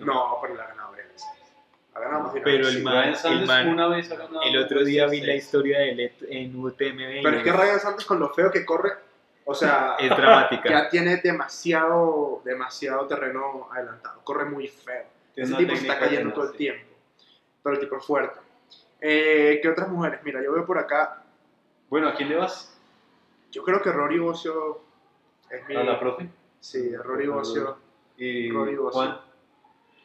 No, 0.00 0.38
pero 0.42 0.54
le 0.54 0.62
ha 0.62 0.66
ganado. 0.66 0.90
Ha 2.00 2.04
ganado 2.04 2.24
más 2.24 2.32
de 2.34 2.40
una 2.40 2.44
Pero 2.44 2.66
vez, 2.66 2.74
el 2.76 2.82
man- 2.82 2.94
Ryan 2.94 3.16
Sanders 3.16 3.46
man- 3.46 3.68
una 3.68 3.88
vez 3.88 4.10
ha 4.12 4.16
ganado 4.16 4.42
El 4.42 4.56
otro 4.58 4.84
día 4.84 5.06
vi 5.06 5.20
la 5.20 5.34
historia 5.34 5.78
de 5.80 5.90
él 5.90 6.12
en 6.28 6.56
UTMB. 6.64 7.22
Pero 7.22 7.36
es 7.36 7.42
que 7.44 7.52
Ryan 7.52 7.80
Sanders, 7.80 8.04
con 8.06 8.20
lo 8.20 8.30
feo 8.32 8.50
que 8.50 8.64
corre, 8.64 8.92
o 9.44 9.54
sea, 9.54 9.96
es 9.98 10.10
dramática. 10.10 10.68
ya 10.70 10.88
tiene 10.88 11.16
demasiado, 11.18 12.42
demasiado 12.44 13.06
terreno 13.06 13.68
adelantado. 13.72 14.20
Corre 14.24 14.44
muy 14.46 14.68
feo. 14.68 15.04
Tiene 15.34 15.48
Ese 15.50 15.58
tipo 15.58 15.76
se 15.76 15.82
está 15.82 15.98
cayendo 15.98 16.32
todo 16.32 16.50
el 16.50 16.56
tiempo. 16.56 16.86
Pero 17.62 17.74
el 17.74 17.80
tipo 17.80 17.96
es 17.96 18.04
fuerte. 18.04 18.40
Eh, 19.00 19.58
¿Qué 19.62 19.68
otras 19.68 19.88
mujeres? 19.88 20.20
Mira, 20.24 20.42
yo 20.42 20.52
veo 20.52 20.64
por 20.66 20.78
acá. 20.78 21.22
Bueno, 21.88 22.08
¿a 22.08 22.14
quién 22.14 22.28
le 22.28 22.36
vas? 22.36 22.76
Yo 23.50 23.62
creo 23.64 23.82
que 23.82 23.90
Rory 23.90 24.18
Bocio 24.18 24.80
es 25.50 25.66
mi. 25.68 25.76
¿A 25.76 25.82
la 25.82 25.98
profe? 25.98 26.28
Sí, 26.60 26.94
Rory 26.96 27.26
Bocio. 27.26 27.78
Y 28.16 28.50
Rory 28.50 28.76
Bocio. 28.76 29.00
Juan. 29.00 29.20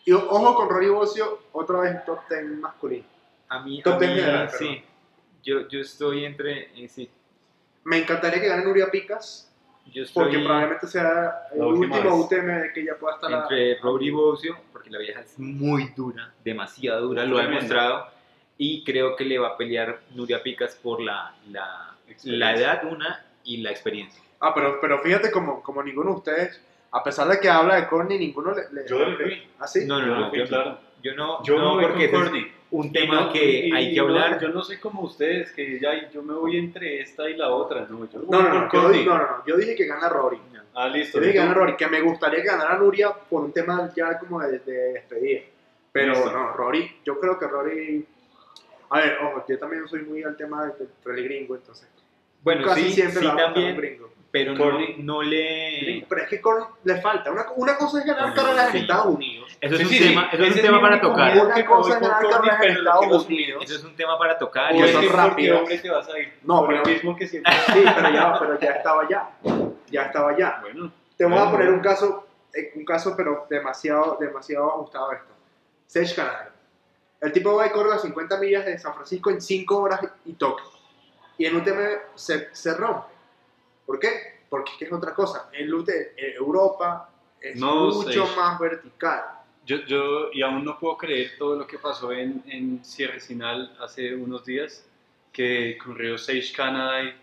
Y 0.06 0.12
ojo 0.13 0.56
con 0.56 0.70
Rory 0.70 0.89
Bocio, 0.89 1.39
otra 1.52 1.80
vez 1.82 2.06
top 2.06 2.20
10 2.30 2.44
masculino. 2.60 3.06
A 3.50 3.60
mí, 3.62 3.80
a 3.80 3.84
Top 3.84 4.00
ten 4.00 4.10
mí, 4.13 4.20
general, 4.20 4.50
sí. 4.52 4.84
Yo, 5.44 5.68
yo 5.68 5.80
estoy 5.80 6.26
entre. 6.26 6.70
eh, 6.84 6.88
sí. 6.88 7.10
Me 7.84 7.98
encantaría 8.00 8.39
que 8.41 8.48
gane 8.48 8.63
Nuria 8.63 8.89
Picas, 8.89 9.52
Yo 9.91 10.04
estoy 10.04 10.24
porque 10.24 10.39
probablemente 10.39 10.88
sea 10.88 11.48
el 11.54 11.60
La 11.60 11.68
último. 11.68 12.15
UTM 12.15 12.74
que 12.74 12.82
ella 12.82 12.98
pueda 13.00 13.15
estar. 13.15 13.34
a- 13.34 13.41
entre 13.44 13.78
Rory 13.80 14.10
Bocio, 14.12 14.58
porque 14.72 14.89
la 14.89 15.00
vieja 15.00 15.22
es 15.22 15.38
muy 15.39 15.89
dura, 15.96 16.34
demasiado 16.44 17.02
dura, 17.08 17.26
lo 17.26 17.38
ha 17.38 17.44
demostrado. 17.44 18.08
Y 18.58 18.84
creo 18.84 19.15
que 19.15 19.26
le 19.26 19.38
va 19.38 19.50
a 19.50 19.58
pelear 19.58 20.00
Nuria 20.15 20.41
Picas 20.41 20.76
por 20.76 21.02
la, 21.02 21.36
la, 21.50 21.96
la 22.24 22.56
edad, 22.56 22.86
una, 22.86 23.26
y 23.44 23.58
la 23.58 23.70
experiencia. 23.72 24.22
Ah, 24.39 24.54
pero, 24.56 24.80
pero 24.82 25.00
fíjate 25.02 25.30
como, 25.30 25.62
como 25.62 25.84
ninguno 25.84 26.12
de 26.12 26.15
ustedes, 26.18 26.62
a 26.91 27.04
pesar 27.04 27.28
de 27.28 27.39
que 27.39 27.50
habla 27.50 27.76
de 27.76 27.88
Corny, 27.88 28.17
ninguno 28.17 28.54
le. 28.54 28.63
le 28.71 28.88
Yo 28.88 29.00
le 29.00 29.15
fui. 29.17 29.48
¿Ah, 29.60 29.67
sí? 29.67 29.86
No, 29.86 30.00
no, 30.00 30.06
no, 30.19 30.34
yo, 30.34 30.43
no. 30.43 30.48
claro. 30.48 30.80
yo 31.02 31.15
no, 31.15 31.43
Yo 31.43 31.58
no, 31.60 31.74
voy 31.76 31.86
porque 31.86 32.10
con 32.12 32.36
es 32.36 32.45
un 32.71 32.91
tema 32.91 33.21
no- 33.26 33.32
que 33.34 33.67
y- 33.67 33.71
hay 33.71 33.93
que 33.93 33.98
no, 34.02 34.04
hablar. 34.08 34.39
yo 34.39 34.50
no 34.50 34.62
soy 34.63 34.78
como 34.78 35.02
ustedes, 35.04 35.52
que 35.52 35.80
ya 35.80 36.10
yo 36.12 36.24
me 36.24 36.34
voy 36.34 36.58
entre 36.58 37.02
esta 37.02 37.30
y 37.30 37.36
la 37.36 37.50
otra. 37.50 37.86
No, 37.89 38.10
yo 38.10 38.19
No, 38.30 38.41
no, 38.41 38.63
yo, 38.63 38.69
Courtney. 38.69 39.00
di- 39.02 39.06
no, 39.06 39.17
no, 39.17 39.24
no, 39.24 39.45
yo 39.45 39.58
dije 39.58 39.76
que 39.76 39.86
gana 39.86 40.10
Rory. 40.10 40.39
Ah, 40.74 40.88
listo. 40.89 41.17
Yo 41.19 41.21
dije 41.21 41.34
que 41.34 41.39
gana 41.39 41.54
Rory, 41.54 41.76
que 41.78 41.88
me 41.88 42.02
gustaría 42.02 42.41
que 42.41 42.48
ganara 42.48 42.78
Nuria 42.78 43.13
por 43.13 43.43
un 43.43 43.52
tema 43.54 43.91
ya 43.95 44.17
como 44.19 44.41
de, 44.41 44.60
de 44.60 44.74
despedida. 44.93 45.41
Pero 45.91 46.12
Listo. 46.13 46.32
no, 46.34 46.52
Rory, 46.54 46.98
yo 47.06 47.17
creo 47.19 47.39
que 47.39 47.48
Rory. 47.48 48.06
A 48.89 49.00
ver, 49.00 49.17
ojo, 49.24 49.45
yo 49.48 49.58
también 49.58 49.88
soy 49.88 50.02
muy 50.02 50.21
al 50.24 50.36
tema 50.36 50.65
del 50.65 50.89
rally 51.06 51.24
gringo, 51.24 51.56
entonces. 51.56 51.88
Bueno, 52.41 52.65
casi 52.65 52.84
sí, 52.84 52.91
siempre 52.91 53.19
sí 53.21 53.26
la 53.26 53.36
también, 53.38 53.71
un 53.71 53.78
gringo. 53.78 54.10
Pero 54.43 54.54
no, 54.54 54.80
no 54.98 55.21
le... 55.21 56.06
Pero 56.10 56.21
es 56.24 56.28
que 56.30 56.41
Corny 56.41 56.65
le 56.84 57.00
falta. 57.02 57.32
Una, 57.32 57.45
una 57.56 57.78
cosa 57.78 58.00
es 58.00 58.06
ganar 58.06 58.34
carreras 58.34 58.71
sí. 58.71 58.78
en 58.78 58.84
Estados 58.84 59.06
Unidos. 59.15 59.58
Eso 59.62 59.76
es 59.76 59.80
Sí, 59.80 59.86
un 59.86 59.89
sí, 59.91 60.10
tema, 60.10 60.30
eso 60.32 60.43
es 60.43 60.56
un 60.56 60.62
tema 60.62 60.82
para 60.82 61.00
tocar. 61.02 61.38
Una 61.45 61.65
cosa 61.65 61.93
es 61.95 62.00
ganar 62.02 62.30
carreras 62.30 62.62
en 62.63 62.71
Estados 62.78 63.26
Unidos. 63.26 63.63
Eso 63.63 63.76
es 63.76 63.84
un 63.86 63.95
tema 63.95 64.17
para 64.19 64.38
tocar. 64.38 64.76
Y 64.76 64.82
es 64.82 65.82
te 65.82 65.89
vas 65.89 66.10
a 66.10 66.19
ir. 66.19 66.34
No, 66.43 66.67
pero- 66.67 66.84
mismo 66.84 67.15
que 67.15 67.28
siempre. 67.28 67.54
Sí, 67.74 67.84
pero 67.95 68.10
ya, 68.10 68.38
pero 68.39 68.60
ya 68.60 68.71
estaba 68.71 69.02
allá. 69.04 69.30
Ya 69.89 70.02
estaba 70.04 70.32
allá. 70.32 70.58
Bueno, 70.62 70.91
Te 71.17 71.24
voy 71.24 71.34
a 71.34 71.38
Bueno. 71.38 71.52
poner 71.52 71.69
un 71.69 71.80
caso, 71.80 72.28
eh, 72.54 72.74
un 72.76 72.84
caso 72.84 73.13
pero 73.15 73.48
demasiado, 73.50 74.17
demasiado 74.19 74.67
ajustado 74.69 75.12
a 75.12 75.15
esto. 75.15 75.34
Sage 75.88 76.15
Canal. 76.15 76.50
El 77.21 77.32
tipo 77.32 77.56
va 77.56 77.67
y 77.67 77.69
corre 77.69 77.89
las 77.89 78.02
50 78.02 78.38
millas 78.38 78.65
de 78.65 78.78
San 78.78 78.93
Francisco 78.93 79.30
en 79.30 79.39
5 79.41 79.78
horas 79.78 80.02
y 80.26 80.34
toca. 80.34 80.63
Y 81.38 81.45
en 81.45 81.56
UTM 81.56 81.80
se, 82.15 82.50
se 82.54 82.74
rompe. 82.76 83.14
¿Por 83.86 84.00
qué? 84.00 84.41
Porque 84.50 84.71
es 84.80 84.91
otra 84.91 85.13
cosa. 85.13 85.50
En 85.54 85.74
UTM, 85.74 85.91
en 86.17 86.34
Europa 86.36 87.10
es 87.41 87.60
No, 87.60 87.91
mucho 87.91 88.26
Sage. 88.26 88.39
más 88.39 88.60
vertical. 88.60 89.24
Yo, 89.65 89.78
yo, 89.86 90.32
y 90.32 90.41
aún 90.41 90.63
no 90.63 90.78
puedo 90.80 90.98
creer 90.98 91.32
todo 91.38 91.56
lo 91.56 91.65
que 91.65 91.80
pasó 91.80 92.12
en, 92.12 92.43
en 92.48 92.84
Cierre 92.86 93.19
Sinal 93.19 93.76
hace 93.82 94.13
unos 94.15 94.45
días, 94.45 94.86
que 95.32 95.78
corrió 95.84 96.17
Sage 96.17 96.54
Canada 96.56 97.04
y 97.04 97.13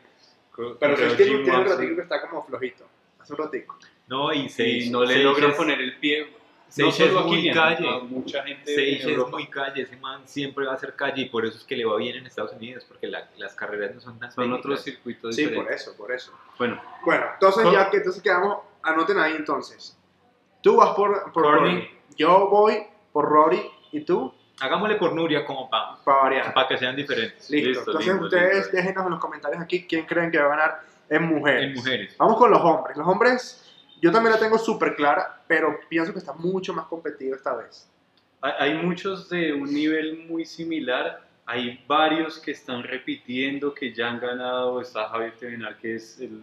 Pero 0.57 0.77
corrió 0.79 1.07
es 1.07 1.14
que 1.14 1.25
Jim 1.25 1.44
tiene 1.44 1.59
un 1.59 1.64
ratico 1.64 1.96
que 1.96 2.03
está 2.03 2.29
como 2.29 2.44
flojito. 2.44 2.85
Hace 3.20 3.33
un 3.33 3.38
ratico. 3.38 3.79
No, 4.09 4.33
y 4.33 4.40
y 4.40 4.48
Sage, 4.48 4.90
no 4.90 5.03
le 5.05 5.14
Sage 5.14 5.25
logran 5.25 5.55
poner 5.55 5.81
el 5.81 5.96
pie. 5.98 6.27
Sage 6.73 6.83
no 6.83 6.89
es 6.89 6.97
solo 7.13 7.27
muy 7.27 7.51
calle. 7.53 7.89
a 7.89 7.99
mucha 7.99 8.43
gente 8.45 8.93
es 8.97 9.29
muy 9.29 9.47
calle, 9.49 9.83
ese 9.83 9.97
man 9.97 10.23
siempre 10.25 10.65
va 10.67 10.73
a 10.73 10.79
ser 10.79 10.95
calle 10.97 11.23
y 11.23 11.25
por 11.27 11.45
eso 11.45 11.59
es 11.59 11.65
que 11.65 11.77
le 11.77 11.85
va 11.85 11.97
bien 11.97 12.17
en 12.17 12.27
Estados 12.27 12.53
Unidos, 12.55 12.85
porque 12.89 13.07
la- 13.09 13.29
las 13.37 13.55
carreras 13.55 13.95
no 13.95 14.01
son 14.01 14.19
tan 14.19 14.31
Son 14.33 14.45
técnicas. 14.45 14.65
otros 14.65 14.83
circuitos 14.83 15.37
Sí, 15.37 15.43
diferentes. 15.43 15.65
por 15.67 15.75
eso, 15.75 15.97
por 15.99 16.13
eso. 16.13 16.33
Bueno, 16.59 16.81
Bueno, 17.05 17.25
entonces 17.35 17.63
Cor- 17.65 17.73
ya 17.75 17.91
que 17.91 17.99
entonces 17.99 18.23
quedamos, 18.23 18.59
anoten 18.83 19.19
ahí 19.19 19.35
entonces. 19.37 19.99
Tú 20.63 20.77
vas 20.77 20.91
por, 20.95 21.31
por 21.33 21.43
Courtney. 21.45 21.75
Rory. 21.75 21.91
Yo 22.17 22.49
voy 22.49 22.85
por 23.13 23.27
Rory 23.29 23.63
y 23.93 24.01
tú 24.01 24.33
Hagámosle 24.61 24.95
por 24.95 25.13
Nuria 25.13 25.45
como 25.45 25.69
para 25.69 25.97
para 26.05 26.19
variar. 26.23 26.55
que 26.69 26.79
sean 26.79 26.95
diferentes. 26.95 27.51
Listo. 27.51 27.69
Listo, 27.69 27.81
Entonces 27.91 28.07
listo, 28.13 28.25
ustedes 28.27 28.57
listo. 28.59 28.77
déjenos 28.77 29.05
en 29.07 29.11
los 29.11 29.19
comentarios 29.21 29.61
aquí 29.61 29.87
quién 29.89 30.07
creen 30.07 30.31
que 30.31 30.39
va 30.39 30.45
a 30.45 30.49
ganar 30.57 30.81
en 31.11 31.23
mujeres. 31.25 31.65
En 31.65 31.75
mujeres. 31.75 32.17
Vamos 32.17 32.37
con 32.37 32.51
los 32.51 32.61
hombres. 32.63 32.97
Los 32.97 33.09
hombres, 33.09 33.62
yo 34.03 34.12
también 34.12 34.35
la 34.35 34.38
tengo 34.38 34.59
súper 34.59 34.95
clara, 34.97 35.43
pero 35.47 35.79
pienso 35.88 36.12
que 36.12 36.19
está 36.19 36.35
mucho 36.35 36.75
más 36.75 36.87
competido 36.87 37.35
esta 37.37 37.55
vez. 37.55 37.88
hay, 38.43 38.75
muchos 38.75 39.29
de 39.31 39.53
un 39.53 39.73
nivel 39.73 40.27
muy 40.29 40.45
similar. 40.45 41.23
Hay 41.47 41.83
varios 41.87 42.38
que 42.41 42.51
están 42.51 42.83
repitiendo, 42.83 43.73
que 43.73 43.95
ya 43.95 44.09
han 44.11 44.19
ganado. 44.21 44.81
Está 44.81 45.09
Javier 45.09 45.37
Tevenar, 45.38 45.79
que 45.79 45.95
es 45.95 46.19
el 46.21 46.43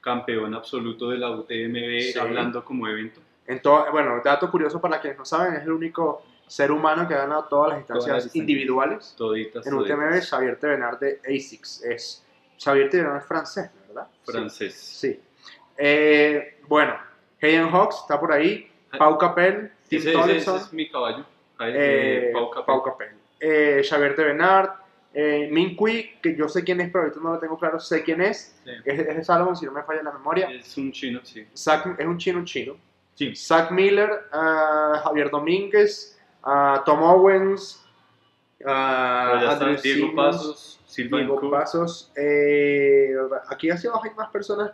campeón 0.00 0.54
absoluto 0.54 1.08
de 1.10 1.18
la 1.18 1.30
UTMB, 1.30 2.12
Sí. 2.12 2.18
hablando 2.18 2.64
como 2.64 2.86
evento. 2.88 3.20
En 3.46 3.60
to- 3.62 3.86
bueno, 3.92 4.20
dato 4.24 4.50
curioso 4.50 4.80
para 4.80 5.00
quienes 5.00 5.18
no 5.18 5.24
saben, 5.24 5.54
es 5.54 5.62
el 5.62 5.72
único 5.72 6.24
ser 6.46 6.70
humano 6.70 7.06
que 7.08 7.14
ha 7.14 7.18
ganado 7.18 7.44
todas 7.44 7.70
las 7.70 7.78
distancias 7.78 8.06
Todas 8.08 8.24
las 8.26 8.36
individuales 8.36 9.14
Toditas, 9.16 9.66
en 9.66 9.74
UTMB. 9.74 10.10
toditas. 10.10 10.28
Xavier 10.28 10.58
Tevenar 10.58 10.98
de 10.98 11.20
ASICS. 11.24 11.84
Es, 11.84 12.24
Xavier 12.62 12.90
Tevenar 12.90 13.16
es 13.18 13.24
francés, 13.24 13.70
¿verdad? 13.88 14.06
Francés. 14.24 14.74
Sí. 14.74 15.18
Eh, 15.76 16.58
bueno, 16.68 16.94
Hayden 17.40 17.68
Hawks 17.70 17.96
está 18.02 18.18
por 18.20 18.32
ahí. 18.32 18.68
Pau 18.98 19.16
Capel, 19.18 19.72
Tim 19.88 19.98
Ese, 20.00 20.10
ese- 20.10 20.18
Tomlinson, 20.18 20.56
ese 20.56 20.64
es 20.66 20.72
mi 20.72 20.88
caballo. 20.90 21.24
Ahí, 21.58 21.72
eh, 21.74 22.30
Pau 22.32 22.50
Capel. 22.50 22.64
Pau 22.66 22.82
Capel. 22.82 23.08
Eh, 23.40 23.82
Xavier 23.88 24.14
Tevenard, 24.14 24.70
eh, 25.14 25.48
Min 25.50 25.74
Cui, 25.74 26.18
que 26.22 26.36
yo 26.36 26.48
sé 26.48 26.62
quién 26.62 26.80
es, 26.80 26.90
pero 26.90 27.04
ahorita 27.04 27.20
no 27.22 27.32
lo 27.32 27.38
tengo 27.38 27.58
claro, 27.58 27.80
sé 27.80 28.02
quién 28.02 28.20
es. 28.20 28.60
Sí. 28.64 28.70
Es, 28.84 28.98
es 28.98 29.16
de 29.16 29.24
Salomon, 29.24 29.56
si 29.56 29.64
no 29.66 29.72
me 29.72 29.82
falla 29.82 30.02
la 30.02 30.12
memoria. 30.12 30.50
Es 30.50 30.76
un 30.76 30.92
chino, 30.92 31.20
sí. 31.24 31.46
Zach- 31.56 31.96
es 31.98 32.06
un 32.06 32.18
chino, 32.18 32.44
chino. 32.44 32.76
Sí. 33.14 33.34
Zach 33.34 33.70
Miller, 33.70 34.10
ah, 34.32 35.00
Javier 35.04 35.30
Domínguez, 35.30 36.18
ah, 36.42 36.82
Tom 36.84 37.02
Owens, 37.02 37.82
ah, 38.66 39.38
está 39.40 39.52
Andrew 39.52 39.80
Diego 39.82 40.06
Simmons, 40.08 40.36
Pasos, 40.36 40.80
Silva 40.86 41.18
Diego 41.18 41.50
Pasos. 41.50 42.12
eh, 42.16 43.14
aquí 43.48 43.70
hacia 43.70 43.90
abajo 43.90 44.04
hay 44.06 44.14
más 44.14 44.30
personas. 44.30 44.72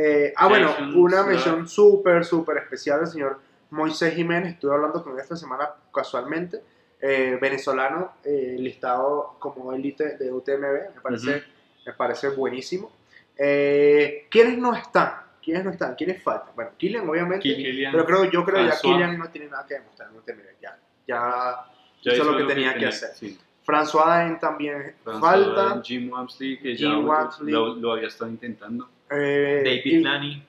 Eh, 0.00 0.32
ah, 0.36 0.46
bueno, 0.48 0.74
una 0.94 1.22
mención 1.24 1.66
súper, 1.68 2.24
súper 2.24 2.58
especial 2.58 3.00
del 3.00 3.08
señor 3.08 3.40
Moisés 3.70 4.14
Jiménez. 4.14 4.54
Estuve 4.54 4.74
hablando 4.74 5.02
con 5.02 5.14
él 5.14 5.20
esta 5.20 5.36
semana 5.36 5.68
casualmente. 5.92 6.60
eh, 7.00 7.38
venezolano, 7.40 8.14
eh, 8.24 8.56
listado 8.58 9.36
como 9.38 9.72
élite 9.72 10.16
de 10.18 10.32
UTMB. 10.32 10.94
Me 10.96 11.00
parece, 11.00 11.44
me 11.86 11.92
parece 11.92 12.28
buenísimo. 12.30 12.90
Eh, 13.36 14.26
¿Quiénes 14.28 14.58
no 14.58 14.74
están? 14.74 15.12
¿Quiénes 15.40 15.64
no 15.64 15.70
están? 15.70 15.94
¿Quiénes 15.94 16.20
faltan? 16.22 16.54
Bueno, 16.56 16.72
Killian, 16.76 17.08
obviamente. 17.08 17.42
Kilian, 17.54 17.92
Pero 17.92 18.04
creo, 18.04 18.24
yo 18.24 18.44
creo 18.44 18.56
que 18.58 18.64
ya 18.66 18.72
François. 18.74 18.80
Killian 18.80 19.18
no 19.18 19.28
tiene 19.30 19.46
nada 19.48 19.64
que 19.66 19.74
demostrar 19.74 20.10
en 20.10 20.16
UTMB. 20.16 20.60
Ya, 20.60 20.78
ya 21.06 21.66
ya 22.02 22.12
hizo 22.14 22.24
lo 22.24 22.36
que 22.36 22.44
tenía 22.52 22.74
que 22.74 22.86
hacer. 22.86 23.10
sí. 23.14 23.38
François 23.64 24.06
Daen 24.06 24.38
también 24.40 24.94
François 25.04 25.20
falta. 25.20 25.80
Jim 25.84 26.10
Wamsley, 26.10 26.58
que 26.58 26.74
Jim 26.74 26.90
ya 26.90 26.98
Wamsley. 26.98 27.52
lo, 27.52 27.74
lo 27.76 27.92
había 27.92 28.08
estado 28.08 28.30
intentando. 28.30 28.88
Eh, 29.10 29.62
David 29.64 30.04
Lani, 30.04 30.42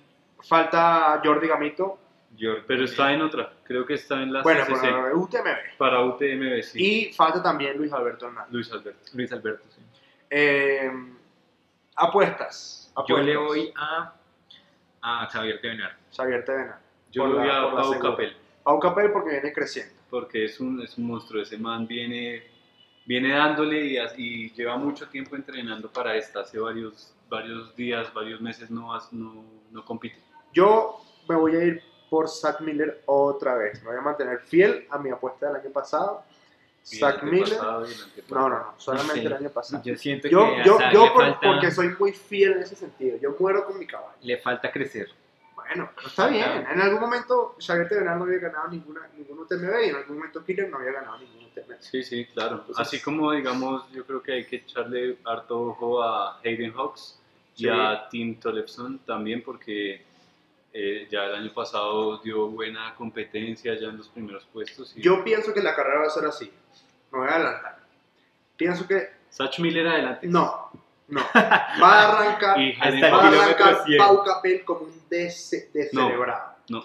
falta 0.47 1.21
Jordi 1.23 1.47
Gamito. 1.47 1.99
George- 2.37 2.63
Pero 2.67 2.85
está 2.85 3.11
en 3.13 3.21
otra, 3.21 3.51
creo 3.63 3.85
que 3.85 3.95
está 3.95 4.21
en 4.23 4.31
la 4.31 4.41
Bueno, 4.43 4.63
CCC, 4.65 4.81
para 4.91 5.15
UTMB. 5.15 5.77
para 5.77 6.01
UTMB, 6.05 6.61
sí. 6.63 7.07
Y 7.09 7.13
falta 7.13 7.41
también 7.43 7.75
Luis 7.77 7.91
Alberto 7.91 8.27
Hernández. 8.27 8.53
Luis 8.53 8.71
Alberto. 8.71 8.99
Luis 9.13 9.31
Alberto. 9.33 9.63
sí. 9.75 9.81
Eh, 10.29 10.91
apuestas. 11.95 12.93
Yo 13.07 13.17
le 13.17 13.35
voy 13.37 13.73
a, 13.75 14.13
a 15.01 15.27
Xavier 15.31 15.59
Tevenar. 15.61 15.95
Xavier 16.15 16.43
Tevena. 16.45 16.79
Yo 17.11 17.27
le 17.27 17.33
voy 17.39 17.47
la- 17.47 17.63
a 17.63 17.71
Pau. 17.71 17.99
Capel, 17.99 18.35
Pau 18.63 18.79
Capel 18.79 19.11
porque 19.11 19.31
viene 19.31 19.51
creciendo. 19.53 19.93
porque 20.09 20.45
es 20.45 20.59
un, 20.59 20.81
es 20.81 20.97
un 20.97 21.05
monstruo. 21.07 21.41
Ese 21.41 21.57
man 21.57 21.87
viene, 21.87 22.43
viene 23.05 23.33
dándole 23.33 23.97
y 24.17 24.49
lleva 24.53 24.77
mucho 24.77 25.07
tiempo 25.07 25.35
entrenando 25.35 25.89
para 25.91 26.15
esta. 26.15 26.41
Hace 26.41 26.59
varios, 26.59 27.13
varios 27.29 27.75
días, 27.75 28.13
varios 28.13 28.41
meses 28.41 28.69
no, 28.71 28.93
has- 28.93 29.11
no, 29.13 29.43
no 29.71 29.85
compite. 29.85 30.17
Yo 30.53 30.99
me 31.27 31.35
voy 31.35 31.55
a 31.55 31.63
ir 31.63 31.81
por 32.09 32.27
Zach 32.27 32.59
Miller 32.61 33.03
otra 33.05 33.55
vez. 33.55 33.81
Me 33.83 33.89
voy 33.89 33.97
a 33.97 34.01
mantener 34.01 34.39
fiel 34.39 34.87
a 34.89 34.97
mi 34.97 35.09
apuesta 35.11 35.47
del 35.47 35.57
año 35.61 35.69
pasado. 35.71 36.23
El 36.91 36.97
Zach 36.97 37.21
Miller. 37.23 37.59
No, 38.29 38.49
no, 38.49 38.49
no. 38.49 38.73
Solamente 38.77 39.21
Sí. 39.21 39.27
el 39.27 39.33
año 39.33 39.49
pasado. 39.49 39.83
Yo 39.83 39.95
siento 39.95 40.27
Yo, 40.27 40.39
que 40.55 40.63
yo, 40.65 40.77
yo 40.91 41.13
por- 41.13 41.21
falta, 41.23 41.39
porque 41.41 41.69
soy 41.71 41.89
muy 41.99 42.13
fiel 42.13 42.53
en 42.53 42.59
ese 42.63 42.75
sentido. 42.75 43.17
Yo 43.17 43.35
muero 43.39 43.65
con 43.65 43.77
mi 43.77 43.85
caballo. 43.85 44.17
le 44.21 44.37
falta 44.37 44.71
crecer. 44.71 45.07
Bueno, 45.53 45.87
pero 45.95 46.07
está 46.07 46.27
bien. 46.29 46.65
En 46.71 46.81
algún 46.81 46.99
momento 46.99 47.55
Xavier 47.59 47.87
Tevenal 47.87 48.17
no 48.17 48.25
había 48.25 48.39
ganado 48.39 48.69
ninguna, 48.69 49.01
ningún 49.15 49.37
UTMB 49.39 49.85
y 49.85 49.89
en 49.89 49.95
algún 49.97 50.17
momento 50.17 50.43
Killian 50.43 50.71
no 50.71 50.77
había 50.77 50.93
ganado 50.93 51.19
ningún 51.19 51.45
UTMB. 51.45 51.58
Sí, 51.79 52.03
sí, 52.03 52.25
claro. 52.25 52.57
Entonces- 52.57 52.79
Así 52.79 52.99
como, 53.01 53.31
digamos, 53.31 53.89
yo 53.91 54.05
creo 54.05 54.21
que 54.21 54.33
hay 54.33 54.45
que 54.45 54.57
echarle 54.57 55.17
harto 55.25 55.59
ojo 55.61 56.01
a 56.03 56.39
Hayden 56.43 56.73
Hawks 56.73 57.19
y 57.55 57.63
Sí. 57.63 57.69
a 57.69 58.07
Tim 58.09 58.39
Tollefson 58.39 58.99
también, 58.99 59.41
porque 59.43 60.07
eh, 60.71 61.07
ya 61.09 61.23
el 61.25 61.35
año 61.35 61.51
pasado 61.53 62.17
dio 62.19 62.47
buena 62.47 62.93
competencia 62.95 63.73
ya 63.79 63.87
en 63.87 63.97
los 63.97 64.07
primeros 64.07 64.45
puestos. 64.53 64.93
Y 64.95 65.01
Yo 65.01 65.23
pienso 65.23 65.51
que 65.53 65.61
la 65.63 65.75
carrera 65.75 66.01
va 66.01 66.05
a 66.07 66.09
ser 66.11 66.25
así. 66.25 66.51
Me 67.11 67.17
voy 67.19 67.27
a 67.27 67.35
adelantar. 67.35 67.79
Pienso 68.55 68.87
que 68.87 69.09
Sach 69.29 69.57
Miller 69.59 69.87
adelante. 69.87 70.27
no, 70.27 70.69
no. 71.07 71.21
Va 71.33 71.71
a 71.81 72.11
arrancar, 72.21 72.59
Y 72.61 72.77
Hayden 72.79 73.01
va 73.11 73.23
a 73.23 73.27
arrancar 73.29 73.83
100. 73.83 73.97
Pau 73.97 74.23
Capel 74.23 74.63
como 74.63 74.81
un 74.81 75.01
descerebrado. 75.09 76.55
no. 76.69 76.83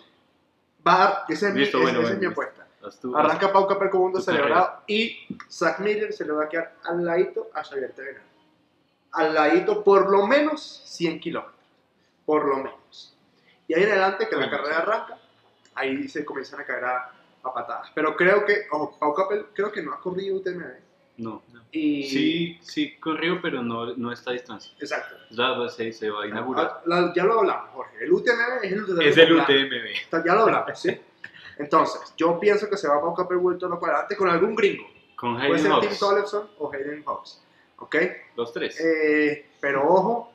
Va 0.86 1.04
a, 1.04 1.24
esa 1.28 1.48
es, 1.48 1.54
mi, 1.54 1.60
Listo, 1.60 1.78
esa- 1.78 1.82
bueno, 1.84 2.00
esa 2.00 2.08
es 2.12 2.18
bueno, 2.18 2.20
mi 2.20 2.26
listo. 2.26 2.40
apuesta. 2.42 2.63
Arranca 3.16 3.52
Pau 3.52 3.66
Capel 3.66 3.90
como 3.90 4.04
un 4.04 4.12
tu 4.12 4.18
descerebrado 4.18 4.82
y 4.86 5.26
Zach 5.50 5.78
Miller 5.80 6.12
se 6.12 6.24
le 6.24 6.32
va 6.32 6.44
a 6.44 6.48
quedar 6.48 6.74
al 6.84 7.04
ladito 7.04 7.50
a 7.54 7.62
Xavier 7.64 7.92
Tevenal. 7.92 8.22
Al 9.12 9.32
ladito 9.34 9.82
por 9.84 10.10
lo 10.10 10.26
menos 10.26 10.82
100 10.86 11.20
kilómetros. 11.20 11.54
Por 12.26 12.46
lo 12.46 12.56
menos. 12.56 13.16
Y 13.68 13.74
ahí 13.74 13.82
en 13.84 13.90
adelante 13.92 14.28
que 14.28 14.36
la 14.36 14.50
carrera 14.50 14.78
arranca, 14.78 15.18
ahí 15.74 16.08
se 16.08 16.24
comienzan 16.24 16.60
a 16.60 16.64
caer 16.64 16.84
a, 16.84 17.10
a 17.42 17.54
patadas. 17.54 17.90
Pero 17.94 18.16
creo 18.16 18.44
que, 18.44 18.66
ojo, 18.70 18.96
Pau 18.98 19.14
Capel 19.14 19.46
creo 19.54 19.70
que 19.72 19.82
no 19.82 19.92
ha 19.92 20.00
corrido 20.00 20.36
UTMB. 20.36 20.62
No. 21.16 21.42
Y, 21.70 22.02
Sí, 22.08 22.58
sí, 22.60 22.96
corrió, 22.98 23.40
pero 23.40 23.62
no, 23.62 23.94
no 23.94 24.10
a 24.10 24.14
esta 24.14 24.32
distancia. 24.32 24.72
Exacto. 24.80 25.14
Ya 25.30 25.68
se, 25.68 25.92
se 25.92 26.10
va 26.10 26.24
a 26.24 26.26
inaugurar. 26.26 26.66
Ah, 26.78 26.82
la- 26.86 27.12
ya 27.14 27.24
lo 27.24 27.38
hablamos, 27.38 27.70
Jorge. 27.70 28.04
El 28.04 28.12
UTMB 28.12 28.64
es 28.64 28.72
el 28.72 28.82
UTMB. 28.82 29.00
Es 29.02 29.16
el. 29.18 29.32
UTMB. 29.32 29.86
Está- 30.02 30.24
Ya 30.24 30.34
lo 30.34 30.40
hablamos, 30.42 30.78
¿sí? 30.80 31.00
Entonces, 31.58 32.12
yo 32.16 32.38
pienso 32.40 32.68
que 32.68 32.76
se 32.76 32.88
va 32.88 32.96
a 32.96 33.00
Pau 33.00 33.14
Capel 33.14 33.38
vuelto 33.38 33.68
loco 33.68 33.86
adelante 33.86 34.16
con 34.16 34.28
algún 34.28 34.54
gringo. 34.54 34.84
Con 35.16 35.34
Puede 35.36 35.46
Hayden 35.46 35.60
ser 35.60 35.70
Tim 35.80 35.88
Hawks. 35.90 35.98
Tollefson 36.00 36.50
o 36.58 36.72
Hayden 36.72 37.02
Hawks. 37.06 37.42
¿Ok? 37.78 37.96
Los 38.36 38.52
tres. 38.52 38.80
Eh, 38.80 39.46
pero 39.60 39.88
ojo, 39.88 40.32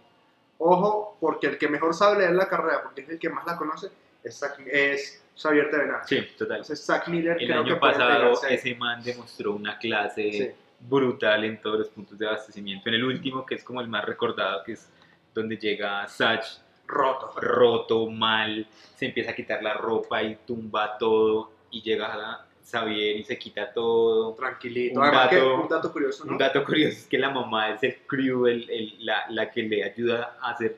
ojo, 0.57 1.17
porque 1.19 1.47
el 1.47 1.57
que 1.57 1.67
mejor 1.67 1.93
sabe 1.93 2.19
leer 2.19 2.31
la 2.35 2.47
carrera, 2.47 2.83
porque 2.83 3.01
es 3.01 3.09
el 3.09 3.19
que 3.19 3.29
más 3.29 3.45
la 3.45 3.57
conoce, 3.57 3.89
es, 4.23 4.39
Zach- 4.41 4.59
es 4.65 5.23
Xavier 5.35 5.69
Tevenaz. 5.71 6.07
Sí, 6.07 6.21
total. 6.37 6.57
Entonces, 6.57 6.85
Zach 6.85 7.07
Miller 7.07 7.37
El 7.39 7.47
creo 7.47 7.63
que 7.63 7.69
año 7.71 7.79
puede 7.79 7.93
pasado 7.93 8.41
ese 8.49 8.75
man 8.75 9.01
demostró 9.03 9.53
una 9.53 9.77
clase 9.77 10.31
Sí. 10.31 10.51
brutal 10.81 11.43
en 11.45 11.61
todos 11.61 11.79
los 11.79 11.89
puntos 11.89 12.17
de 12.17 12.27
abastecimiento. 12.27 12.89
En 12.89 12.95
el 12.95 13.03
último, 13.03 13.45
que 13.45 13.55
es 13.55 13.63
como 13.63 13.81
el 13.81 13.87
más 13.87 14.05
recordado, 14.05 14.63
que 14.63 14.73
es 14.73 14.89
donde 15.33 15.57
llega 15.57 16.07
Sach 16.07 16.45
roto. 16.89 17.33
roto, 17.39 18.05
mal, 18.09 18.65
se 18.95 19.05
empieza 19.05 19.31
a 19.31 19.35
quitar 19.35 19.61
la 19.63 19.73
ropa 19.75 20.21
y 20.23 20.35
tumba 20.45 20.97
todo 20.97 21.51
y 21.71 21.81
llega 21.81 22.07
a 22.13 22.45
Xavier 22.69 23.17
y 23.17 23.23
se 23.23 23.37
quita 23.37 23.71
todo. 23.71 24.33
Tranquilito. 24.35 24.99
Un 24.99 25.05
Además, 25.05 25.29
que 25.29 25.35
dato- 25.37 25.61
un 25.61 25.67
dato 25.69 25.91
curioso, 25.93 26.25
¿no? 26.25 26.31
Un 26.33 26.37
dato 26.37 26.63
curioso 26.63 26.97
es 26.97 27.07
que 27.07 27.17
la 27.17 27.29
mamá 27.29 27.69
es 27.71 27.83
el 27.83 27.97
crew, 28.07 28.47
el- 28.47 28.69
el- 28.69 29.05
la, 29.05 29.25
la 29.29 29.49
que 29.51 29.63
le 29.63 29.83
ayuda 29.83 30.37
a 30.41 30.51
hacer 30.51 30.77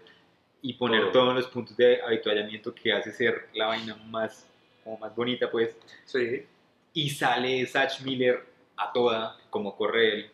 y 0.62 0.74
poner 0.74 1.12
Todo. 1.12 1.12
todos 1.12 1.36
los 1.36 1.48
puntos 1.48 1.76
de 1.76 2.02
habituallamiento 2.02 2.74
que 2.76 2.94
hace 2.94 3.12
ser 3.12 3.48
la 3.56 3.68
vaina 3.68 3.96
más, 4.08 4.48
como 4.84 4.98
más 5.00 5.16
bonita, 5.16 5.50
pues. 5.50 5.76
Sí. 6.06 6.46
Y 6.94 7.10
sale 7.10 7.66
Sach 7.66 8.02
Miller 8.02 8.44
a 8.78 8.92
toda, 8.92 9.38
como 9.50 9.76
corre 9.76 10.14
él, 10.14 10.32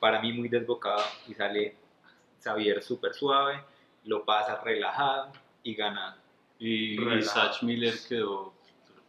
para 0.00 0.20
mí 0.20 0.32
muy 0.32 0.48
desbocado, 0.48 1.02
y 1.28 1.34
sale 1.34 1.74
Xavier 2.42 2.82
súper 2.82 3.14
suave, 3.14 3.60
lo 4.08 4.24
pasa 4.24 4.60
relajado 4.64 5.32
y 5.62 5.74
gana. 5.74 6.16
Y, 6.58 7.00
y. 7.00 7.22
Sach 7.22 7.62
Miller 7.62 7.94
quedó 8.08 8.52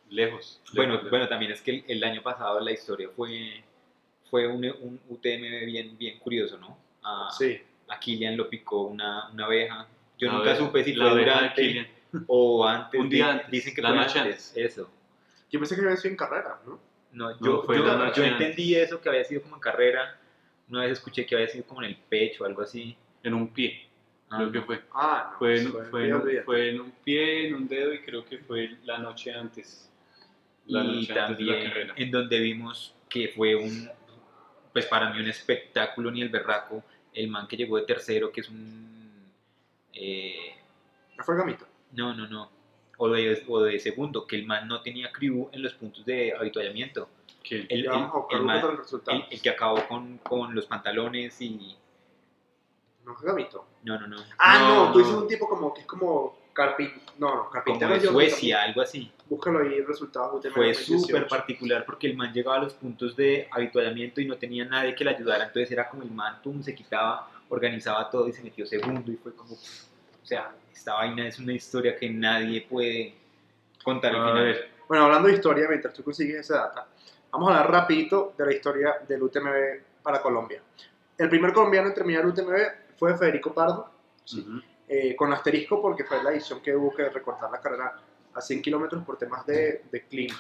lejos. 0.10 0.62
Bueno, 0.76 0.96
lejos, 0.96 1.10
bueno, 1.10 1.28
también 1.28 1.52
es 1.52 1.62
que 1.62 1.72
el, 1.72 1.84
el 1.88 2.04
año 2.04 2.22
pasado 2.22 2.60
la 2.60 2.72
historia 2.72 3.10
fue, 3.16 3.64
fue 4.30 4.48
un, 4.48 4.66
un 4.66 5.00
UTMB 5.10 5.66
bien, 5.66 5.98
bien 5.98 6.20
curioso, 6.20 6.58
¿no? 6.58 6.78
A, 7.04 7.30
Sí. 7.32 7.60
a 7.88 8.00
Kilian 8.00 8.36
lo 8.38 8.50
picó 8.50 8.84
una, 8.84 9.30
una 9.30 9.46
abeja. 9.46 9.88
Yo 10.18 10.28
La 10.28 10.34
nunca 10.34 10.50
abeja- 10.52 10.66
supe 10.66 10.84
si 10.84 10.94
la 10.94 11.10
fue 11.12 11.20
durante 11.22 11.90
o 12.28 12.66
antes. 12.68 13.00
Un 13.00 13.10
día 13.10 13.26
Di- 13.26 13.32
antes, 13.32 13.52
Dicen 13.52 13.74
que 13.76 13.82
la 13.82 13.90
fue 13.90 13.98
noche 13.98 14.20
antes. 14.20 14.54
Eso. 14.56 14.90
Yo 15.52 15.60
pensé 15.60 15.76
que 15.76 15.82
había 15.82 15.96
sido 15.98 16.12
en 16.12 16.18
carrera, 16.18 16.60
¿no? 16.66 16.80
No, 17.12 17.30
No, 17.32 17.40
yo, 17.44 17.64
fue 17.64 17.78
yo, 17.78 17.86
la 17.86 17.96
noche 17.96 18.22
yo 18.22 18.28
antes. 18.28 18.48
entendí 18.50 18.76
eso 18.76 19.02
que 19.02 19.10
había 19.10 19.24
sido 19.24 19.42
como 19.42 19.56
en 19.56 19.62
carrera. 19.62 20.20
Una 20.70 20.82
vez 20.82 20.92
escuché 20.92 21.26
que 21.26 21.34
había 21.36 21.48
sido 21.48 21.66
como 21.66 21.82
en 21.82 21.90
el 21.90 21.96
pecho 21.96 22.44
o 22.44 22.48
algo 22.48 22.62
así. 22.62 22.96
En 23.24 23.34
un 23.34 23.48
pie, 23.52 23.89
Ah, 24.32 24.38
creo 24.38 24.52
que 24.52 24.62
fue. 24.62 24.82
Ah, 24.94 25.30
no. 25.32 25.38
Fue 25.40 25.60
en, 25.62 25.72
fue 25.90 26.08
en, 26.08 26.14
un- 26.16 26.44
fue 26.46 26.70
en 26.70 26.82
un 26.82 26.92
pie, 27.04 27.48
en 27.48 27.56
un 27.56 27.68
dedo 27.68 27.94
y 27.94 28.00
creo 28.02 28.24
que 28.26 28.38
fue 28.40 28.78
la 28.84 28.98
noche 29.00 29.34
antes. 29.34 29.90
La 30.68 30.84
y 30.84 30.88
noche 31.02 31.20
antes 31.20 31.38
de 31.38 31.44
la 31.46 31.52
también 31.54 31.70
carrera. 31.72 31.94
en 31.98 32.12
donde 32.12 32.40
vimos 32.40 32.94
que 33.10 33.30
fue 33.30 33.56
un, 33.56 33.90
pues 34.72 34.86
para 34.86 35.10
mí 35.10 35.20
un 35.20 35.28
espectáculo 35.28 36.12
ni 36.12 36.22
el 36.22 36.30
berraco, 36.30 36.84
el 37.14 37.28
man 37.28 37.48
que 37.48 37.58
llegó 37.58 37.78
de 37.78 37.84
tercero, 37.86 38.32
que 38.32 38.42
es 38.42 38.50
un, 38.50 39.24
eh, 39.94 40.56
¿No 41.18 41.24
fue 41.24 41.36
Gamito? 41.36 41.66
no, 41.94 42.14
no, 42.14 42.28
no, 42.28 42.52
o 42.98 43.10
de, 43.10 43.44
o 43.48 43.62
de 43.64 43.80
segundo, 43.80 44.28
que 44.28 44.36
el 44.36 44.46
man 44.46 44.68
no 44.68 44.82
tenía 44.82 45.12
crew 45.12 45.50
en 45.52 45.64
los 45.64 45.74
puntos 45.74 46.06
de 46.06 46.36
habituallamiento, 46.38 47.10
el, 47.56 47.84
el- 48.32 48.44
man- 48.46 48.62
el- 49.08 49.26
el 49.32 49.42
que 49.42 49.50
acabó 49.50 49.88
con, 49.88 50.20
con 50.20 50.54
los 50.54 50.68
pantalones 50.68 51.42
y, 51.42 51.76
¿No 53.06 53.16
fue 53.16 53.28
Gamito? 53.28 53.66
no, 53.84 54.00
no, 54.00 54.08
no, 54.08 54.18
Ah, 54.38 54.60
No, 54.60 54.86
no, 54.88 54.92
tú 54.94 55.00
dices 55.00 55.14
un 55.16 55.28
tipo 55.28 55.48
como 55.50 55.74
que 55.74 55.82
es 55.82 55.88
como 55.88 56.38
carpin... 56.54 56.92
No, 57.18 57.28
no, 57.30 57.38
como 57.40 57.50
carpintero. 57.52 57.94
de 57.94 58.00
yo- 58.02 58.12
Suecia, 58.12 58.62
algo 58.64 58.82
así. 58.82 59.12
Búscalo 59.30 59.60
ahí, 59.60 59.82
resultados 59.82 60.34
UTMB 60.36 60.54
fue 60.54 60.68
2018. 60.74 61.00
súper 61.08 61.28
particular 61.28 61.86
porque 61.86 62.08
el 62.08 62.16
man 62.18 62.34
llegaba 62.34 62.58
a 62.58 62.60
los 62.62 62.74
puntos 62.74 63.16
de 63.16 63.48
habituallamiento 63.52 64.22
y 64.22 64.26
no 64.28 64.38
tenía 64.38 64.66
nadie 64.66 64.94
que 64.96 65.04
le 65.04 65.12
ayudara, 65.12 65.46
entonces 65.46 65.72
era 65.72 65.90
como 65.90 66.04
el 66.04 66.12
man, 66.12 66.42
tum, 66.42 66.62
se 66.62 66.76
quitaba, 66.76 67.30
organizaba 67.50 68.10
todo 68.10 68.28
y 68.28 68.34
se 68.34 68.44
metió 68.44 68.66
segundo 68.66 69.12
y 69.12 69.16
fue 69.16 69.34
como, 69.36 69.54
o 69.54 70.26
sea, 70.26 70.52
esta 70.72 70.94
vaina 70.96 71.28
es 71.28 71.40
una 71.40 71.54
historia 71.54 71.96
que 71.96 72.10
nadie 72.10 72.62
puede 72.70 73.16
contar 73.84 74.16
al 74.16 74.28
final. 74.28 74.66
Bueno, 74.88 75.06
hablando 75.06 75.28
de 75.30 75.36
historia, 75.36 75.68
mientras 75.70 75.94
tú 75.94 76.04
consigues 76.04 76.38
esa 76.42 76.58
data, 76.58 76.88
vamos 77.32 77.50
a 77.50 77.58
hablar 77.60 77.72
rapidito 77.72 78.34
de 78.38 78.46
la 78.46 78.54
historia 78.54 78.96
del 79.08 79.22
UTMB 79.24 79.54
para 80.04 80.22
Colombia. 80.22 80.62
El 81.18 81.30
primer 81.30 81.54
colombiano 81.54 81.88
en 81.90 81.94
terminar 81.94 82.24
el 82.24 82.30
UTMB 82.30 82.56
fue 83.00 83.18
Federico 83.18 83.54
Pardo, 83.54 83.90
ujú, 84.32 84.62
eh, 84.88 85.16
con 85.16 85.32
asterisco 85.32 85.82
porque 85.82 86.04
fue 86.04 86.22
la 86.22 86.32
edición 86.32 86.62
que 86.62 86.76
hubo 86.76 86.94
que 86.94 87.10
recortar 87.10 87.50
la 87.50 87.62
carrera 87.62 87.96
a 88.34 88.42
100 88.42 88.62
kilómetros 88.62 89.04
por 89.04 89.18
temas 89.18 89.46
de, 89.46 89.84
de 89.90 90.04
clima. 90.04 90.36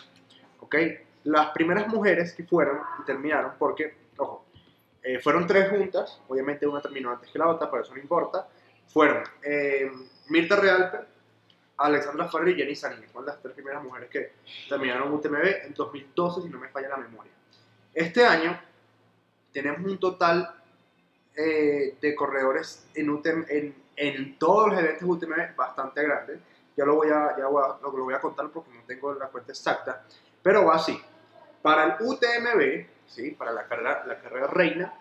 ¿ok? 0.59 0.75
Las 1.23 1.51
primeras 1.51 1.87
mujeres 1.87 2.33
que 2.33 2.43
fueron 2.43 2.79
y 3.01 3.05
terminaron, 3.05 3.53
porque, 3.57 3.95
ojo, 4.17 4.45
eh, 5.01 5.19
fueron 5.19 5.47
tres 5.47 5.69
juntas, 5.69 6.21
obviamente 6.27 6.67
una 6.67 6.81
terminó 6.81 7.11
antes 7.11 7.31
que 7.31 7.39
la 7.39 7.47
otra, 7.47 7.69
pero 7.71 7.83
eso 7.83 7.93
no 7.93 8.01
importa, 8.01 8.47
fueron 8.87 9.23
eh, 9.43 9.89
Mirta 10.29 10.55
Realpe, 10.55 10.97
Alexandra 11.77 12.27
Ferrer 12.27 12.49
y 12.49 12.55
Jenny 12.55 12.75
Sanín, 12.75 13.07
fueron 13.09 13.27
las 13.27 13.41
tres 13.41 13.53
primeras 13.53 13.81
mujeres 13.81 14.09
que 14.09 14.33
terminaron 14.67 15.13
UTMB 15.13 15.65
en 15.65 15.73
2012, 15.73 16.41
si 16.41 16.49
no 16.49 16.59
me 16.59 16.67
falla 16.69 16.89
la 16.89 16.97
memoria. 16.97 17.31
Este 17.93 18.25
año 18.25 18.59
tenemos 19.53 19.81
un 19.89 19.97
total 19.97 20.58
eh, 21.41 21.95
de 22.01 22.15
corredores 22.15 22.85
en, 22.95 23.09
UTM 23.09 23.45
en, 23.47 23.75
en 23.95 24.37
todos 24.37 24.69
los 24.71 24.79
eventos 24.79 25.03
UTMB 25.07 25.55
bastante 25.55 26.03
grande. 26.03 26.39
Ya 26.75 26.85
lo 26.85 26.95
voy 26.95 27.09
a, 27.09 27.35
ya 27.37 27.47
voy 27.47 27.63
a- 27.63 27.77
lo, 27.81 27.91
lo 27.97 28.03
voy 28.03 28.13
a 28.13 28.19
contar 28.19 28.49
porque 28.49 28.71
no 28.73 28.81
tengo 28.85 29.13
la 29.13 29.27
cuenta 29.27 29.51
exacta, 29.53 30.03
pero 30.43 30.65
va 30.65 30.75
así. 30.75 30.99
Para 31.61 31.83
el 31.85 31.93
UTMB, 32.05 32.85
¿sí? 33.07 33.31
para 33.31 33.51
la 33.51 33.65
carrera, 33.67 34.03
la 34.05 34.19
carrera 34.19 34.47
reina, 34.47 34.93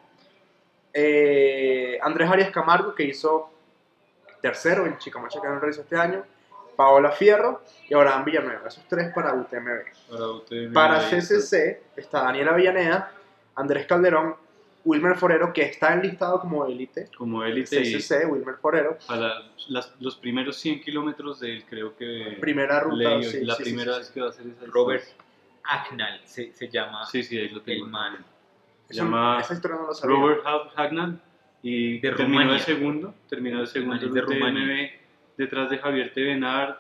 eh, 0.93 1.99
Andrés 2.03 2.31
Arias 2.31 2.51
Camargo, 2.51 2.95
que 2.95 3.05
hizo 3.05 3.51
tercero 4.41 4.87
en 4.87 4.97
Chicamocha 4.99 5.41
no 5.43 5.59
realizó 5.59 5.83
este 5.83 5.97
año, 5.97 6.25
Paola 6.77 7.11
Fierro 7.11 7.63
y 7.89 7.95
Abraham 7.95 8.25
Villanueva. 8.25 8.69
Esos 8.69 8.85
tres 8.89 9.13
para 9.13 9.35
UTMB. 9.35 9.69
para 10.11 10.29
UTMB, 10.29 10.73
Para 10.73 11.01
CCC 11.11 11.83
está 11.97 12.23
Daniela 12.23 12.53
Villaneda, 12.53 13.13
Andrés 13.57 13.87
Calderón, 13.87 14.37
Wilmer 14.85 15.17
Forero, 15.17 15.53
que 15.53 15.63
está 15.63 15.93
enlistado 15.95 16.41
como 16.41 16.65
élite. 16.67 17.09
Como 17.17 17.43
élite 17.45 17.81
y 17.81 17.95
CCC, 17.95 18.27
Wilmer 18.27 18.55
Forero. 18.57 18.97
para 19.07 19.43
las- 19.69 19.95
los 20.01 20.17
primeros 20.17 20.57
100 20.57 20.81
kilómetros 20.81 21.41
de 21.41 21.57
él 21.57 21.65
creo 21.69 21.97
que 21.97 22.37
Primera 22.41 22.81
ruta. 22.81 23.17
leí, 23.17 23.25
sí, 23.25 23.45
la 23.45 23.55
sí, 23.57 23.63
primera 23.65 23.93
sí, 23.95 23.99
vez 23.99 24.07
sí. 24.09 24.15
que 24.15 24.21
va 24.21 24.27
a 24.27 24.31
hacer 24.31 24.47
esa 24.47 24.67
Robert. 24.67 25.05
Agnall 25.65 26.21
se, 26.25 26.53
se 26.55 26.69
llama 26.69 27.05
Sí, 27.07 27.23
sí, 27.23 27.37
ahí 27.39 27.49
lo 27.51 27.61
tengo. 27.61 27.85
el 27.85 27.91
man. 27.91 28.25
Se 28.89 28.95
llama 28.95 29.39
esa 29.41 29.53
historia 29.55 29.77
no 29.77 29.89
lo 29.89 29.95
sabía. 29.95 30.17
Robert 30.17 30.43
Hagnan 30.77 31.21
y 31.63 31.99
De 31.99 32.11
terminó 32.13 32.39
Rumania. 32.41 32.55
el 32.55 32.61
segundo, 32.63 33.15
terminó 33.29 33.61
el 33.61 33.67
segundo 33.67 33.99
de. 34.09 34.23
UTMB 34.23 34.91
detrás 35.37 35.69
de 35.69 35.79
Javier 35.79 36.13
Tevenard 36.15 36.77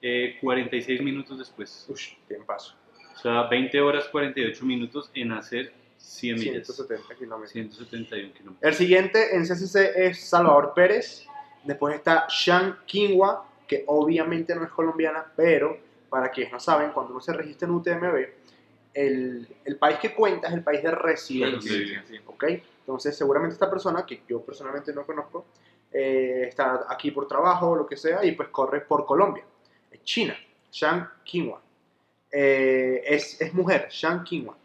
eh, 0.00 0.38
46 0.40 1.02
minutos 1.02 1.38
después. 1.38 1.84
Ush, 1.90 2.12
bien 2.28 2.44
paso. 2.46 2.74
O 3.14 3.18
sea, 3.18 3.42
20 3.48 3.80
horas 3.80 4.08
48 4.08 4.64
minutos 4.64 5.10
en 5.12 5.32
hacer 5.32 5.74
100 5.98 6.38
millas. 6.38 6.66
170 6.66 7.14
kilómetros. 7.14 7.52
171 7.52 8.32
kilómetros. 8.32 8.70
El 8.70 8.74
siguiente 8.74 9.36
en 9.36 9.42
CCC 9.44 9.92
es 9.96 10.28
Salvador 10.28 10.72
Pérez. 10.74 11.26
Después 11.64 11.94
está 11.94 12.26
Shan 12.28 12.78
Quinwa, 12.86 13.46
que 13.66 13.84
obviamente 13.86 14.54
no 14.54 14.64
es 14.64 14.70
colombiana, 14.70 15.26
pero 15.36 15.76
para 16.08 16.30
quienes 16.30 16.52
no 16.52 16.60
saben, 16.60 16.92
cuando 16.92 17.12
uno 17.12 17.20
se 17.20 17.32
registra 17.32 17.68
en 17.68 17.74
UTMB, 17.74 18.26
el, 18.94 19.48
el 19.64 19.76
país 19.76 19.98
que 19.98 20.14
cuenta 20.14 20.48
es 20.48 20.54
el 20.54 20.62
país 20.62 20.82
de 20.82 20.90
residencia. 20.90 22.04
Sí. 22.08 22.62
Entonces, 22.80 23.16
seguramente 23.16 23.52
esta 23.52 23.68
persona, 23.70 24.06
que 24.06 24.22
yo 24.26 24.40
personalmente 24.40 24.92
no 24.94 25.04
conozco, 25.04 25.46
eh, 25.92 26.46
está 26.48 26.86
aquí 26.88 27.10
por 27.10 27.28
trabajo 27.28 27.70
o 27.70 27.76
lo 27.76 27.86
que 27.86 27.96
sea, 27.96 28.24
y 28.24 28.32
pues 28.32 28.48
corre 28.48 28.80
por 28.80 29.04
Colombia. 29.04 29.44
Es 29.90 30.02
China, 30.02 30.36
Shang 30.70 31.08
Qinghua. 31.24 31.60
Eh, 32.30 33.02
es, 33.06 33.40
es 33.40 33.54
mujer, 33.54 33.88
Shang 33.90 34.24
Qinghua. 34.24 34.56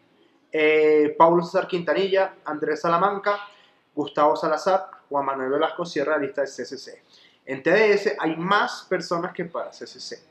Eh, 0.56 1.16
Paulo 1.18 1.42
César 1.42 1.66
Quintanilla, 1.66 2.36
Andrés 2.44 2.80
Salamanca, 2.80 3.40
Gustavo 3.92 4.36
Salazar, 4.36 4.88
Juan 5.08 5.26
Manuel 5.26 5.50
Velasco 5.50 5.84
cierra 5.84 6.12
la 6.12 6.18
lista 6.18 6.42
de 6.42 6.46
CCC. 6.46 7.02
En 7.44 7.60
TDS 7.60 8.14
hay 8.20 8.36
más 8.36 8.86
personas 8.88 9.32
que 9.32 9.46
para 9.46 9.70
CCC. 9.70 10.22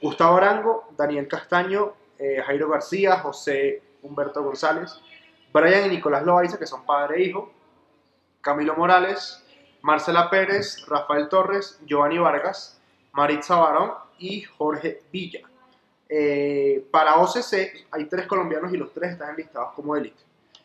Gustavo 0.00 0.36
Arango, 0.36 0.90
Daniel 0.96 1.26
Castaño, 1.26 1.94
eh, 2.16 2.40
Jairo 2.46 2.68
García, 2.68 3.18
José 3.18 3.82
Humberto 4.02 4.44
González, 4.44 5.00
Brian 5.52 5.86
y 5.86 5.96
Nicolás 5.96 6.24
Loaiza, 6.24 6.56
que 6.56 6.66
son 6.66 6.86
padre 6.86 7.16
e 7.16 7.22
hijo, 7.24 7.52
Camilo 8.40 8.76
Morales, 8.76 9.44
Marcela 9.82 10.30
Pérez, 10.30 10.86
Rafael 10.86 11.28
Torres, 11.28 11.80
Giovanni 11.84 12.18
Vargas, 12.18 12.80
Maritza 13.10 13.56
Barón 13.56 13.94
y 14.16 14.42
Jorge 14.42 15.02
Villa. 15.10 15.49
Eh, 16.12 16.84
para 16.90 17.16
OCC 17.16 17.86
hay 17.92 18.04
tres 18.06 18.26
colombianos 18.26 18.72
y 18.72 18.76
los 18.76 18.92
tres 18.92 19.12
están 19.12 19.30
enlistados 19.30 19.72
como 19.74 19.94
élite. 19.96 20.20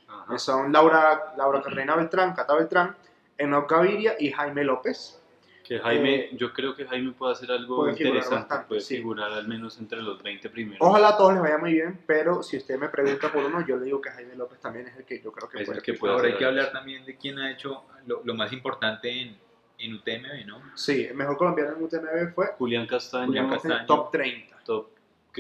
Ajá. 0.07 0.25
que 0.33 0.39
Son 0.39 0.71
Laura, 0.71 1.33
Laura 1.37 1.61
Carrena 1.61 1.95
Beltrán, 1.95 2.33
Cata 2.33 2.55
Beltrán, 2.55 2.95
Enoch 3.37 3.69
Gaviria 3.69 4.15
y 4.19 4.31
Jaime 4.31 4.63
López. 4.63 5.21
Que 5.63 5.79
Jaime, 5.79 6.15
Eh, 6.15 6.29
yo 6.33 6.53
creo 6.53 6.75
que 6.75 6.85
Jaime 6.85 7.11
puede 7.13 7.33
hacer 7.33 7.51
algo 7.51 7.77
puede 7.77 7.91
interesante, 7.93 8.35
bastante, 8.35 8.67
puede 8.67 8.81
sí. 8.81 8.97
figurar 8.97 9.31
al 9.31 9.47
menos 9.47 9.77
entre 9.79 9.99
los 10.01 10.21
20 10.21 10.49
primeros. 10.51 10.77
Ojalá 10.81 11.09
a 11.09 11.17
todos 11.17 11.33
les 11.33 11.41
vaya 11.41 11.57
muy 11.57 11.73
bien, 11.73 11.99
pero 12.05 12.41
si 12.43 12.57
usted 12.57 12.77
me 12.79 12.89
pregunta 12.89 13.31
por 13.31 13.43
uno, 13.43 13.65
yo 13.65 13.77
le 13.77 13.85
digo 13.85 13.99
que 14.01 14.11
Jaime 14.11 14.35
López 14.35 14.59
también 14.59 14.87
es 14.87 14.95
el 14.97 15.05
que 15.05 15.21
yo 15.21 15.31
creo 15.31 15.49
que 15.49 15.59
Es 15.59 15.65
puede. 15.65 15.77
el 15.79 15.83
que 15.83 15.93
puede 15.93 16.13
Ahora 16.13 16.27
hay 16.27 16.37
que 16.37 16.45
hablar 16.45 16.71
también 16.71 17.03
de 17.05 17.15
quién 17.17 17.39
ha 17.39 17.51
hecho 17.51 17.83
lo, 18.05 18.21
lo 18.23 18.33
más 18.35 18.51
importante 18.53 19.09
en, 19.09 19.35
en 19.79 19.93
UTMB, 19.95 20.45
¿no? 20.47 20.61
Sí, 20.75 21.03
el 21.05 21.15
mejor 21.15 21.35
colombiano 21.37 21.75
en 21.75 21.83
UTMB 21.83 22.33
fue 22.35 22.47
Julián 22.59 22.85
Castaño, 22.85 23.25
Julián 23.25 23.49
Castaño. 23.49 23.85
top 23.87 24.11
30. 24.11 24.57
top, 24.65 24.89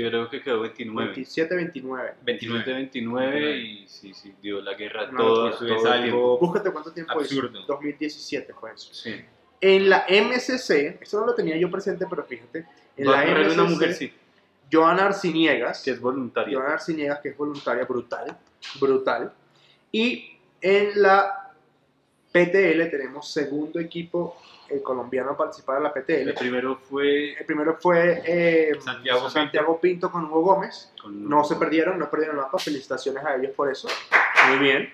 creo 0.03 0.29
que 0.29 0.41
quedó 0.41 0.61
29. 0.61 1.13
27-29. 1.15 2.13
29. 2.23 2.73
29 2.73 3.57
y 3.57 3.87
sí, 3.87 4.13
sí, 4.13 4.33
dio 4.41 4.61
la 4.61 4.73
guerra 4.75 5.07
No, 5.11 5.17
todo, 5.17 5.51
todo 5.51 5.65
es 5.75 5.81
el 5.83 5.87
algo- 5.87 6.03
tiempo. 6.03 6.37
Búscate 6.39 6.71
cuánto 6.71 6.91
tiempo 6.91 7.13
Absurdo. 7.13 7.57
hizo. 7.59 7.67
2017 7.67 8.53
fue 8.53 8.73
eso. 8.73 8.93
Sí. 8.93 9.15
En 9.61 9.89
la 9.89 10.05
MCC, 10.07 10.99
esto 11.01 11.19
no 11.21 11.27
lo 11.27 11.33
tenía 11.35 11.57
yo 11.57 11.71
presente, 11.71 12.05
pero 12.09 12.23
fíjate, 12.25 12.65
en 12.97 13.07
la 13.09 13.23
MCC, 13.25 13.53
una 13.53 13.63
mujer, 13.63 13.93
sí, 13.93 14.13
Joana 14.71 15.05
Arciniegas, 15.07 15.81
que 15.83 15.91
es 15.91 15.99
voluntaria. 16.01 16.57
Joana 16.57 16.73
Arciniegas, 16.73 17.19
que 17.19 17.29
es 17.29 17.37
voluntaria, 17.37 17.85
brutal, 17.85 18.37
brutal. 18.79 19.31
Y 19.91 20.37
en 20.61 21.01
la 21.01 21.44
PTL 22.35 22.89
tenemos 22.89 23.31
segundo 23.31 23.79
equipo 23.79 24.35
eh, 24.69 24.81
colombiano 24.81 25.31
a 25.31 25.37
participar 25.37 25.77
en 25.77 25.83
la 25.83 25.93
PTL. 25.93 26.27
El 26.27 26.33
primero 26.33 26.75
fue 26.75 27.31
El 27.31 27.45
primero 27.45 27.77
fue 27.79 28.23
eh, 28.25 28.71
Santiago 28.83 29.29
Santiago 29.29 29.79
Pinto 29.79 30.11
con 30.11 30.25
Hugo 30.25 30.41
Gómez. 30.41 30.91
con 31.01 31.29
No 31.29 31.45
se 31.45 31.55
perdieron, 31.55 31.97
no 31.97 32.09
perdieron 32.09 32.35
el 32.35 32.41
mapa. 32.41 32.59
Felicitaciones 32.59 33.23
a 33.23 33.35
ellos 33.35 33.51
por 33.55 33.71
eso. 33.71 33.87
Muy 34.49 34.57
bien. 34.59 34.93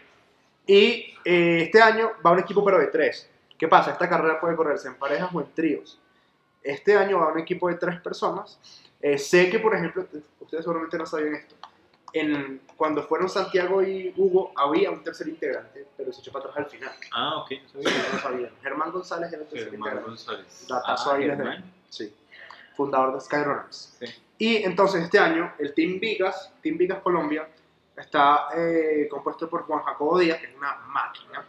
Y 0.68 1.16
eh, 1.26 1.64
este 1.64 1.82
año 1.82 2.12
va 2.24 2.32
un 2.32 2.40
equipo 2.40 2.64
pero 2.64 2.78
de 2.78 2.88
tres. 2.88 3.28
¿Qué 3.58 3.68
pasa? 3.68 3.92
Esta 3.92 4.08
carrera 4.08 4.40
puede 4.40 4.56
correrse 4.56 4.90
en 4.90 4.96
parejas 4.96 5.30
o 5.34 5.42
en 5.42 5.48
tríos. 5.56 6.00
Este 6.62 6.96
año 6.96 7.18
va 7.18 7.34
un 7.34 7.40
equipo 7.40 7.70
de 7.70 7.76
tres 7.76 8.00
personas 8.02 8.60
Eh, 9.02 9.18
sé 9.18 9.50
que, 9.50 9.58
por 9.58 9.74
ejemplo, 9.74 10.06
ustedes 10.40 10.64
seguramente 10.64 10.96
no 10.96 11.08
sabían 11.08 11.34
esto. 11.34 11.56
En, 12.14 12.62
cuando 12.76 13.04
fueron 13.04 13.30
Santiago 13.30 13.82
y 13.82 14.14
Hugo, 14.18 14.52
había 14.58 14.92
un 14.92 15.04
tercer 15.04 15.28
integrante, 15.30 15.86
pero 15.96 16.12
se 16.12 16.20
echó 16.22 16.32
para 16.32 16.46
atrás 16.50 16.66
al 16.66 16.72
final. 16.72 16.92
Ah, 17.14 17.38
ok. 17.38 17.52
no 17.76 18.20
sabía. 18.20 18.48
No. 18.50 18.56
Germán 18.62 18.92
González 18.92 19.32
era 19.32 19.42
el 19.44 19.48
tercer 19.48 19.70
Germán 19.72 19.90
integrante. 19.94 20.10
González. 20.10 20.66
Datazo 20.68 21.12
Ah, 21.12 21.16
ahí 21.16 21.22
desde- 21.28 21.36
Germán. 21.38 21.74
Sí. 21.90 22.14
Fundador 22.76 23.14
de 23.14 23.22
Skyrunners. 23.22 23.96
Sí. 24.00 24.06
Y 24.38 24.56
entonces 24.64 25.04
este 25.04 25.20
año 25.20 25.54
el 25.60 25.74
Team 25.74 26.00
Vigas, 26.00 26.52
Team 26.62 26.78
Vigas 26.78 27.00
Colombia, 27.00 27.48
está 27.96 28.48
eh, 28.56 29.08
compuesto 29.10 29.50
por 29.50 29.64
Juan 29.64 29.84
Jacobo 29.84 30.18
Díaz, 30.20 30.40
que 30.40 30.48
es 30.48 30.56
una 30.56 30.76
máquina, 30.88 31.46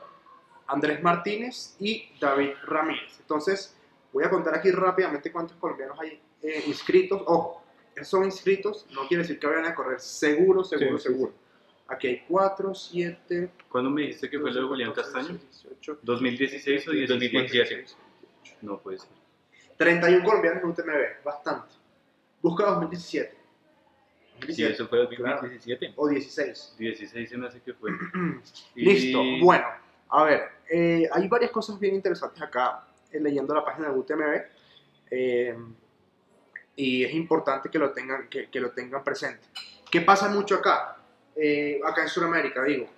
Andrés 0.67 1.03
Martínez 1.03 1.77
y 1.81 2.13
David 2.21 2.51
Ramírez. 2.65 3.19
Entonces 3.21 3.75
voy 4.13 4.25
a 4.25 4.31
contar 4.31 4.55
aquí 4.55 4.71
rápidamente 4.71 5.33
cuántos 5.33 5.57
colombianos 5.57 5.99
hay 6.01 6.21
eh, 6.43 6.65
inscritos. 6.67 7.23
Ojo, 7.27 7.62
son 8.03 8.25
inscritos, 8.25 8.87
no 8.93 9.07
quiere 9.07 9.23
decir 9.23 9.39
que 9.39 9.47
vayan 9.47 9.67
a 9.67 9.75
correr 9.75 10.01
seguro, 10.01 10.65
seguro, 10.65 10.99
Sí, 10.99 11.03
sí, 11.09 11.13
seguro. 11.13 11.33
Aquí 11.89 12.07
hay 12.09 12.25
4, 12.29 12.75
7... 12.75 13.51
¿Cuándo 13.69 13.91
me 13.91 14.03
dijiste 14.03 14.31
que 14.31 14.39
fue 14.39 14.51
lo 14.53 14.63
de 14.63 14.67
Julián 14.69 14.93
Castaño? 14.93 15.39
2016 16.03 16.89
o 16.89 16.93
17? 16.93 17.13
2017. 17.13 17.87
No 18.63 18.79
puede 18.79 18.99
ser. 18.99 19.09
31 19.77 20.25
colombianos 20.25 20.63
en 20.63 20.69
UTMB, 20.71 21.25
bastante. 21.25 21.75
Busca 22.41 22.65
2017. 22.67 23.37
Sí, 24.51 24.65
eso 24.65 24.89
fue 24.89 25.07
Claro. 25.09 25.43
2017. 25.43 25.93
O 25.97 26.09
16. 26.09 26.77
16 26.79 27.29
se 27.29 27.37
me 27.37 27.47
hace 27.47 27.61
que 27.61 27.75
fue. 27.75 27.91
Y- 28.75 28.85
Listo. 28.85 29.23
Bueno, 29.43 29.67
a 30.09 30.25
ver, 30.25 30.43
eh, 30.71 31.09
hay 31.13 31.29
varias 31.29 31.51
cosas 31.51 31.79
bien 31.79 31.95
interesantes 31.95 32.41
acá 32.43 32.87
eh, 33.11 33.21
leyendo 33.21 33.55
la 33.55 33.65
página 33.65 33.91
de 33.91 33.99
UTMB. 33.99 34.43
eh, 35.11 35.57
y 36.77 37.05
es 37.05 37.15
importante 37.15 37.69
que 37.69 37.79
lo 37.79 37.93
tengan, 37.93 38.29
que, 38.29 38.49
que 38.49 38.61
lo 38.61 38.71
tengan 38.71 39.05
presente. 39.05 39.47
¿Qué 39.91 40.01
pasa 40.01 40.29
mucho 40.29 40.57
acá? 40.57 40.97
Eh, 41.37 41.81
acá 41.85 42.03
en 42.03 42.09
Sudamérica, 42.09 42.63
digo. 42.63 42.89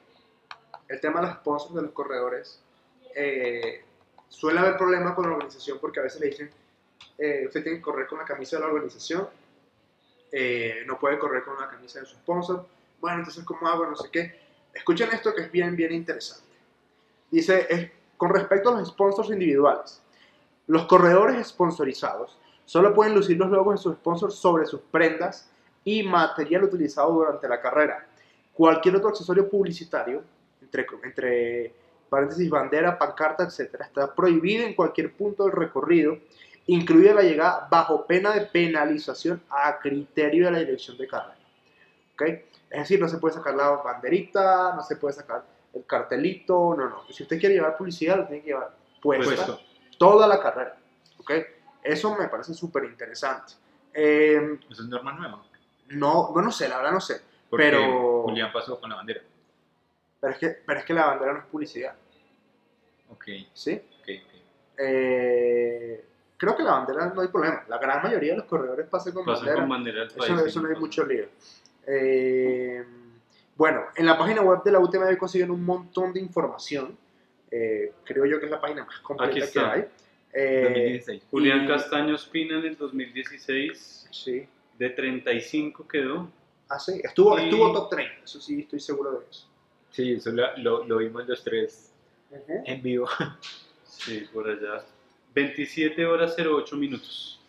El 0.88 1.00
tema 1.00 1.20
de 1.20 1.28
los 1.28 1.36
sponsors 1.36 1.74
de 1.74 1.82
los 1.82 1.92
corredores. 1.92 2.60
eh, 3.14 3.84
suele 4.28 4.58
haber 4.58 4.76
problemas 4.76 5.14
con 5.14 5.26
la 5.26 5.34
organización 5.34 5.78
porque 5.80 6.00
a 6.00 6.02
veces 6.02 6.20
le 6.20 6.26
dicen, 6.26 6.50
eh, 7.18 7.44
usted 7.46 7.62
tiene 7.62 7.78
que 7.78 7.82
correr 7.84 8.06
con 8.06 8.18
la 8.18 8.24
camisa 8.24 8.56
de 8.56 8.62
la 8.62 8.68
organización, 8.68 9.28
eh, 10.32 10.82
no 10.86 10.98
puede 10.98 11.18
correr 11.18 11.44
con 11.44 11.58
la 11.58 11.68
camisa 11.68 12.00
de 12.00 12.06
su 12.06 12.16
sponsor. 12.16 12.66
Bueno, 13.00 13.18
entonces, 13.18 13.44
¿cómo 13.44 13.68
hago? 13.68 13.86
No 13.86 13.94
sé 13.94 14.08
qué. 14.10 14.40
Escuchen 14.72 15.10
esto 15.12 15.34
que 15.34 15.42
es 15.42 15.52
bien, 15.52 15.76
bien 15.76 15.92
interesante. 15.92 16.44
Dice, 17.30 17.92
con 18.16 18.30
respecto 18.30 18.70
a 18.70 18.80
los 18.80 18.88
sponsors 18.88 19.30
individuales, 19.30 20.02
los 20.66 20.86
corredores 20.86 21.46
sponsorizados 21.48 22.38
solo 22.64 22.94
pueden 22.94 23.14
lucir 23.14 23.36
los 23.36 23.50
logos 23.50 23.74
de 23.74 23.82
sus 23.82 23.94
sponsors 23.96 24.34
sobre 24.34 24.66
sus 24.66 24.80
prendas 24.80 25.50
y 25.84 26.02
material 26.02 26.64
utilizado 26.64 27.12
durante 27.12 27.48
la 27.48 27.60
carrera. 27.60 28.06
Cualquier 28.52 28.96
otro 28.96 29.10
accesorio 29.10 29.48
publicitario, 29.48 30.22
entre, 30.62 30.86
entre 31.02 31.74
paréntesis, 32.08 32.48
bandera, 32.48 32.98
pancarta, 32.98 33.44
etc., 33.44 33.80
está 33.80 34.14
prohibido 34.14 34.66
en 34.66 34.74
cualquier 34.74 35.12
punto 35.12 35.44
del 35.44 35.52
recorrido, 35.52 36.18
incluida 36.66 37.12
la 37.14 37.22
llegada 37.22 37.68
bajo 37.70 38.06
pena 38.06 38.32
de 38.32 38.42
penalización 38.42 39.42
a 39.50 39.78
criterio 39.78 40.46
de 40.46 40.52
la 40.52 40.58
dirección 40.60 40.96
de 40.96 41.06
carrera. 41.06 41.36
¿Ok? 42.14 42.22
Es 42.70 42.80
decir, 42.80 43.00
no 43.00 43.08
se 43.08 43.18
puede 43.18 43.34
sacar 43.34 43.54
la 43.54 43.70
banderita, 43.70 44.74
no 44.74 44.82
se 44.82 44.96
puede 44.96 45.14
sacar 45.14 45.44
el 45.74 45.84
cartelito, 45.84 46.74
no, 46.76 46.88
no. 46.88 47.02
Si 47.10 47.22
usted 47.22 47.38
quiere 47.38 47.56
llevar 47.56 47.76
publicidad, 47.76 48.16
lo 48.16 48.26
tiene 48.26 48.42
que 48.42 48.48
llevar 48.48 48.74
puesta 49.02 49.24
Puesto. 49.24 49.60
toda 49.98 50.26
la 50.26 50.40
carrera. 50.40 50.76
¿Ok? 51.18 51.32
Eso 51.84 52.16
me 52.16 52.28
parece 52.28 52.54
súper 52.54 52.84
interesante. 52.84 53.52
Eh, 53.92 54.58
Eso 54.70 54.82
es 54.82 54.88
norma 54.88 55.12
nueva. 55.12 55.44
no, 55.90 56.32
no, 56.34 56.42
no 56.42 56.50
sé, 56.50 56.68
la 56.68 56.78
verdad 56.78 56.92
no 56.92 57.00
sé. 57.00 57.20
Porque 57.48 57.66
Pero- 57.66 58.22
Julián 58.22 58.50
pasó 58.52 58.80
con 58.80 58.90
la 58.90 58.96
bandera. 58.96 59.20
Pero 60.20 60.32
es, 60.32 60.38
que, 60.38 60.48
pero 60.66 60.80
es 60.80 60.86
que 60.86 60.94
la 60.94 61.06
bandera 61.06 61.32
no 61.34 61.38
es 61.40 61.44
publicidad. 61.44 61.94
Ok, 63.10 63.24
¿Sí? 63.52 63.74
ok, 64.00 64.08
ok. 64.24 64.34
Eh, 64.78 66.04
creo 66.36 66.56
que 66.56 66.62
la 66.62 66.72
bandera 66.72 67.12
no 67.14 67.20
hay 67.20 67.28
problema. 67.28 67.62
La 67.68 67.78
gran 67.78 68.02
mayoría 68.02 68.32
de 68.32 68.38
los 68.38 68.46
corredores 68.46 68.86
pasan 68.88 69.12
con 69.12 69.24
Pasa 69.24 69.40
bandera. 69.40 69.60
con 69.60 69.68
bandera 69.68 70.08
país. 70.08 70.46
Eso, 70.46 70.62
no 70.62 70.68
hay 70.68 70.76
mucho 70.76 71.04
lío. 71.04 71.26
Eh, 71.86 72.84
bueno, 73.56 73.82
en 73.94 74.06
la 74.06 74.18
página 74.18 74.40
web 74.42 74.62
de 74.64 74.72
la 74.72 74.80
UTMB 74.80 75.16
consiguen 75.18 75.50
un 75.50 75.64
montón 75.64 76.12
de 76.12 76.20
información. 76.20 76.96
Eh, 77.50 77.92
creo 78.04 78.24
yo 78.24 78.40
que 78.40 78.46
es 78.46 78.50
la 78.50 78.60
página 78.60 78.84
más 78.84 78.98
completa 79.00 79.46
que 79.52 79.60
hay. 79.60 79.88
Eh, 80.34 80.62
2016. 80.64 81.22
Julián 81.30 81.64
y- 81.64 81.68
Castaño 81.68 82.14
Espina 82.16 82.58
en 82.58 82.64
el 82.66 82.76
2016 82.76 84.08
Sí. 84.10 84.46
de 84.78 84.90
35 84.90 85.86
quedó. 85.86 86.28
Ah, 86.68 86.78
sí. 86.78 87.00
Estuvo, 87.02 87.38
Y- 87.38 87.44
estuvo 87.44 87.72
top 87.72 87.90
30. 87.90 88.24
Eso 88.24 88.40
sí, 88.40 88.60
estoy 88.60 88.80
seguro 88.80 89.12
de 89.20 89.26
eso. 89.30 89.48
Sí, 89.90 90.12
eso 90.14 90.30
lo, 90.32 90.56
lo, 90.58 90.84
lo 90.84 90.96
vimos 90.98 91.26
los 91.28 91.42
tres 91.44 91.92
en 92.64 92.82
vivo. 92.82 93.08
Sí, 93.86 94.26
por 94.32 94.48
allá. 94.48 94.84
27 95.34 96.04
horas 96.04 96.34
08 96.36 96.76
minutos. 96.76 97.40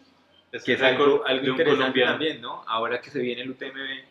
que 0.63 0.73
es 0.73 0.81
algo, 0.81 1.25
algo 1.25 1.47
interesante 1.47 1.65
colombiano. 1.79 2.11
también, 2.11 2.39
¿no? 2.41 2.63
Ahora 2.67 3.01
que 3.01 3.09
se 3.09 3.19
viene 3.19 3.41
el 3.41 3.49
UTMB, 3.49 4.03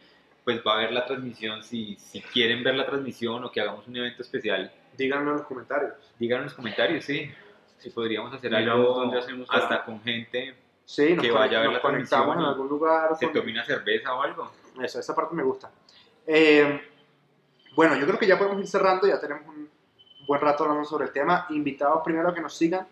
pues 0.44 0.60
va 0.66 0.72
a 0.74 0.76
haber 0.78 0.92
la 0.92 1.06
transmisión. 1.06 1.62
Si, 1.62 1.96
si 1.96 2.20
quieren 2.20 2.62
ver 2.62 2.74
la 2.74 2.84
transmisión 2.86 3.42
o 3.44 3.50
que 3.50 3.60
hagamos 3.62 3.86
un 3.88 3.96
evento 3.96 4.20
especial, 4.22 4.70
Díganlo 4.98 5.30
en 5.30 5.36
los 5.38 5.46
comentarios. 5.46 5.92
díganos 6.18 6.42
en 6.42 6.44
los 6.46 6.54
comentarios, 6.54 7.04
sí. 7.04 7.30
Si 7.84 7.90
podríamos 7.90 8.32
hacer 8.32 8.54
algo 8.54 8.94
dónde 8.94 9.18
hacemos 9.18 9.46
hasta 9.50 9.74
la- 9.76 9.84
con 9.84 10.00
gente 10.02 10.56
Sí, 10.86 11.16
Que 11.16 11.30
vaya 11.30 11.58
a 11.58 11.60
ver 11.60 11.70
nos 11.70 11.74
la 11.76 11.82
conectamos 11.82 12.36
en 12.36 12.42
algún 12.42 12.68
lugar. 12.68 13.16
se 13.18 13.24
con- 13.26 13.34
tome 13.34 13.52
una 13.52 13.64
cerveza 13.64 14.14
o 14.14 14.20
algo. 14.22 14.50
Eso, 14.82 15.00
esa 15.00 15.14
parte 15.14 15.34
me 15.34 15.42
gusta. 15.42 15.70
Eh, 16.26 16.78
bueno, 17.74 17.94
yo 17.96 18.06
creo 18.06 18.18
que 18.18 18.26
ya 18.26 18.36
podemos 18.38 18.58
ir 18.60 18.66
cerrando, 18.66 19.06
ya 19.06 19.18
tenemos 19.18 19.46
un 19.48 19.68
buen 20.26 20.40
rato 20.42 20.64
hablando 20.64 20.84
sobre 20.84 21.06
el 21.06 21.12
tema. 21.12 21.46
Invitados 21.50 22.02
primero 22.04 22.28
a 22.28 22.34
que 22.34 22.40
nos 22.42 22.54
sigan 22.54 22.86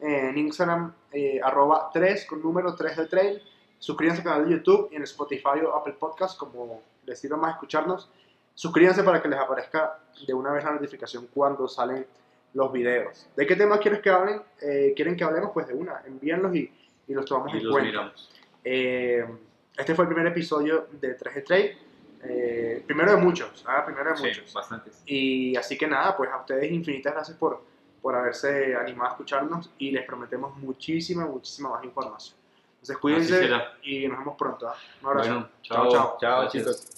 en 0.00 0.36
Instagram, 0.38 0.92
eh, 1.12 1.40
arroba 1.42 1.88
3 1.92 2.26
con 2.26 2.42
número 2.42 2.74
3 2.74 2.96
de 2.96 3.06
trail. 3.06 3.42
Suscríbanse 3.78 4.22
al 4.22 4.24
canal 4.28 4.44
de 4.48 4.56
YouTube 4.56 4.88
y 4.92 4.96
en 4.96 5.02
Spotify 5.04 5.60
o 5.64 5.74
Apple 5.76 5.94
Podcast, 5.98 6.36
como 6.38 6.82
les 7.04 7.18
sirva 7.20 7.36
más 7.36 7.52
escucharnos. 7.54 8.10
Suscríbanse 8.54 9.04
para 9.04 9.22
que 9.22 9.28
les 9.28 9.38
aparezca 9.38 9.98
de 10.26 10.34
una 10.34 10.50
vez 10.52 10.64
la 10.64 10.72
notificación 10.72 11.28
cuando 11.32 11.68
salen 11.68 12.06
los 12.54 12.72
videos. 12.72 13.28
¿De 13.36 13.46
qué 13.46 13.56
temas 13.56 13.80
quieres 13.80 14.00
que 14.00 14.10
hablen? 14.10 14.40
Eh, 14.62 14.92
¿Quieren 14.96 15.16
que 15.16 15.24
hablemos? 15.24 15.50
Pues 15.52 15.66
de 15.68 15.74
una, 15.74 16.02
envíenlos 16.06 16.54
y, 16.54 16.72
y 17.08 17.12
los 17.14 17.24
tomamos 17.26 17.52
Y 17.54 17.58
en 17.58 17.64
los 17.64 17.72
cuenta. 17.72 17.90
miramos. 17.90 18.30
Eh, 18.64 19.24
este 19.76 19.94
fue 19.94 20.04
el 20.04 20.08
primer 20.14 20.26
episodio 20.32 20.88
de 20.92 21.16
3G 21.18 21.44
Trade. 21.44 21.78
Eh, 22.24 22.82
primero 22.86 23.10
de 23.12 23.18
muchos, 23.18 23.62
¿ah? 23.68 23.84
primero 23.84 24.10
de 24.10 24.16
Sí, 24.16 24.22
muchos. 24.24 24.52
bastantes. 24.54 25.02
Y 25.06 25.54
así 25.56 25.76
que 25.76 25.86
nada, 25.86 26.16
pues 26.16 26.30
a 26.30 26.38
ustedes 26.38 26.72
infinitas 26.72 27.12
gracias 27.12 27.36
por, 27.36 27.62
por 28.00 28.14
haberse 28.14 28.74
animado 28.74 29.08
a 29.10 29.12
escucharnos 29.12 29.70
y 29.78 29.90
les 29.90 30.04
prometemos 30.06 30.56
muchísima, 30.56 31.26
muchísima 31.26 31.68
más 31.70 31.84
información. 31.84 32.36
Entonces 32.76 32.96
cuídense 32.98 33.48
y 33.82 34.08
nos 34.08 34.18
vemos 34.20 34.36
pronto. 34.38 34.68
¿ah? 34.68 34.74
Un 35.02 35.08
abrazo. 35.08 35.30
Bueno, 35.30 35.48
Chao, 35.62 35.88
chao. 35.90 36.16
Chao, 36.20 36.48
chicos. 36.48 36.95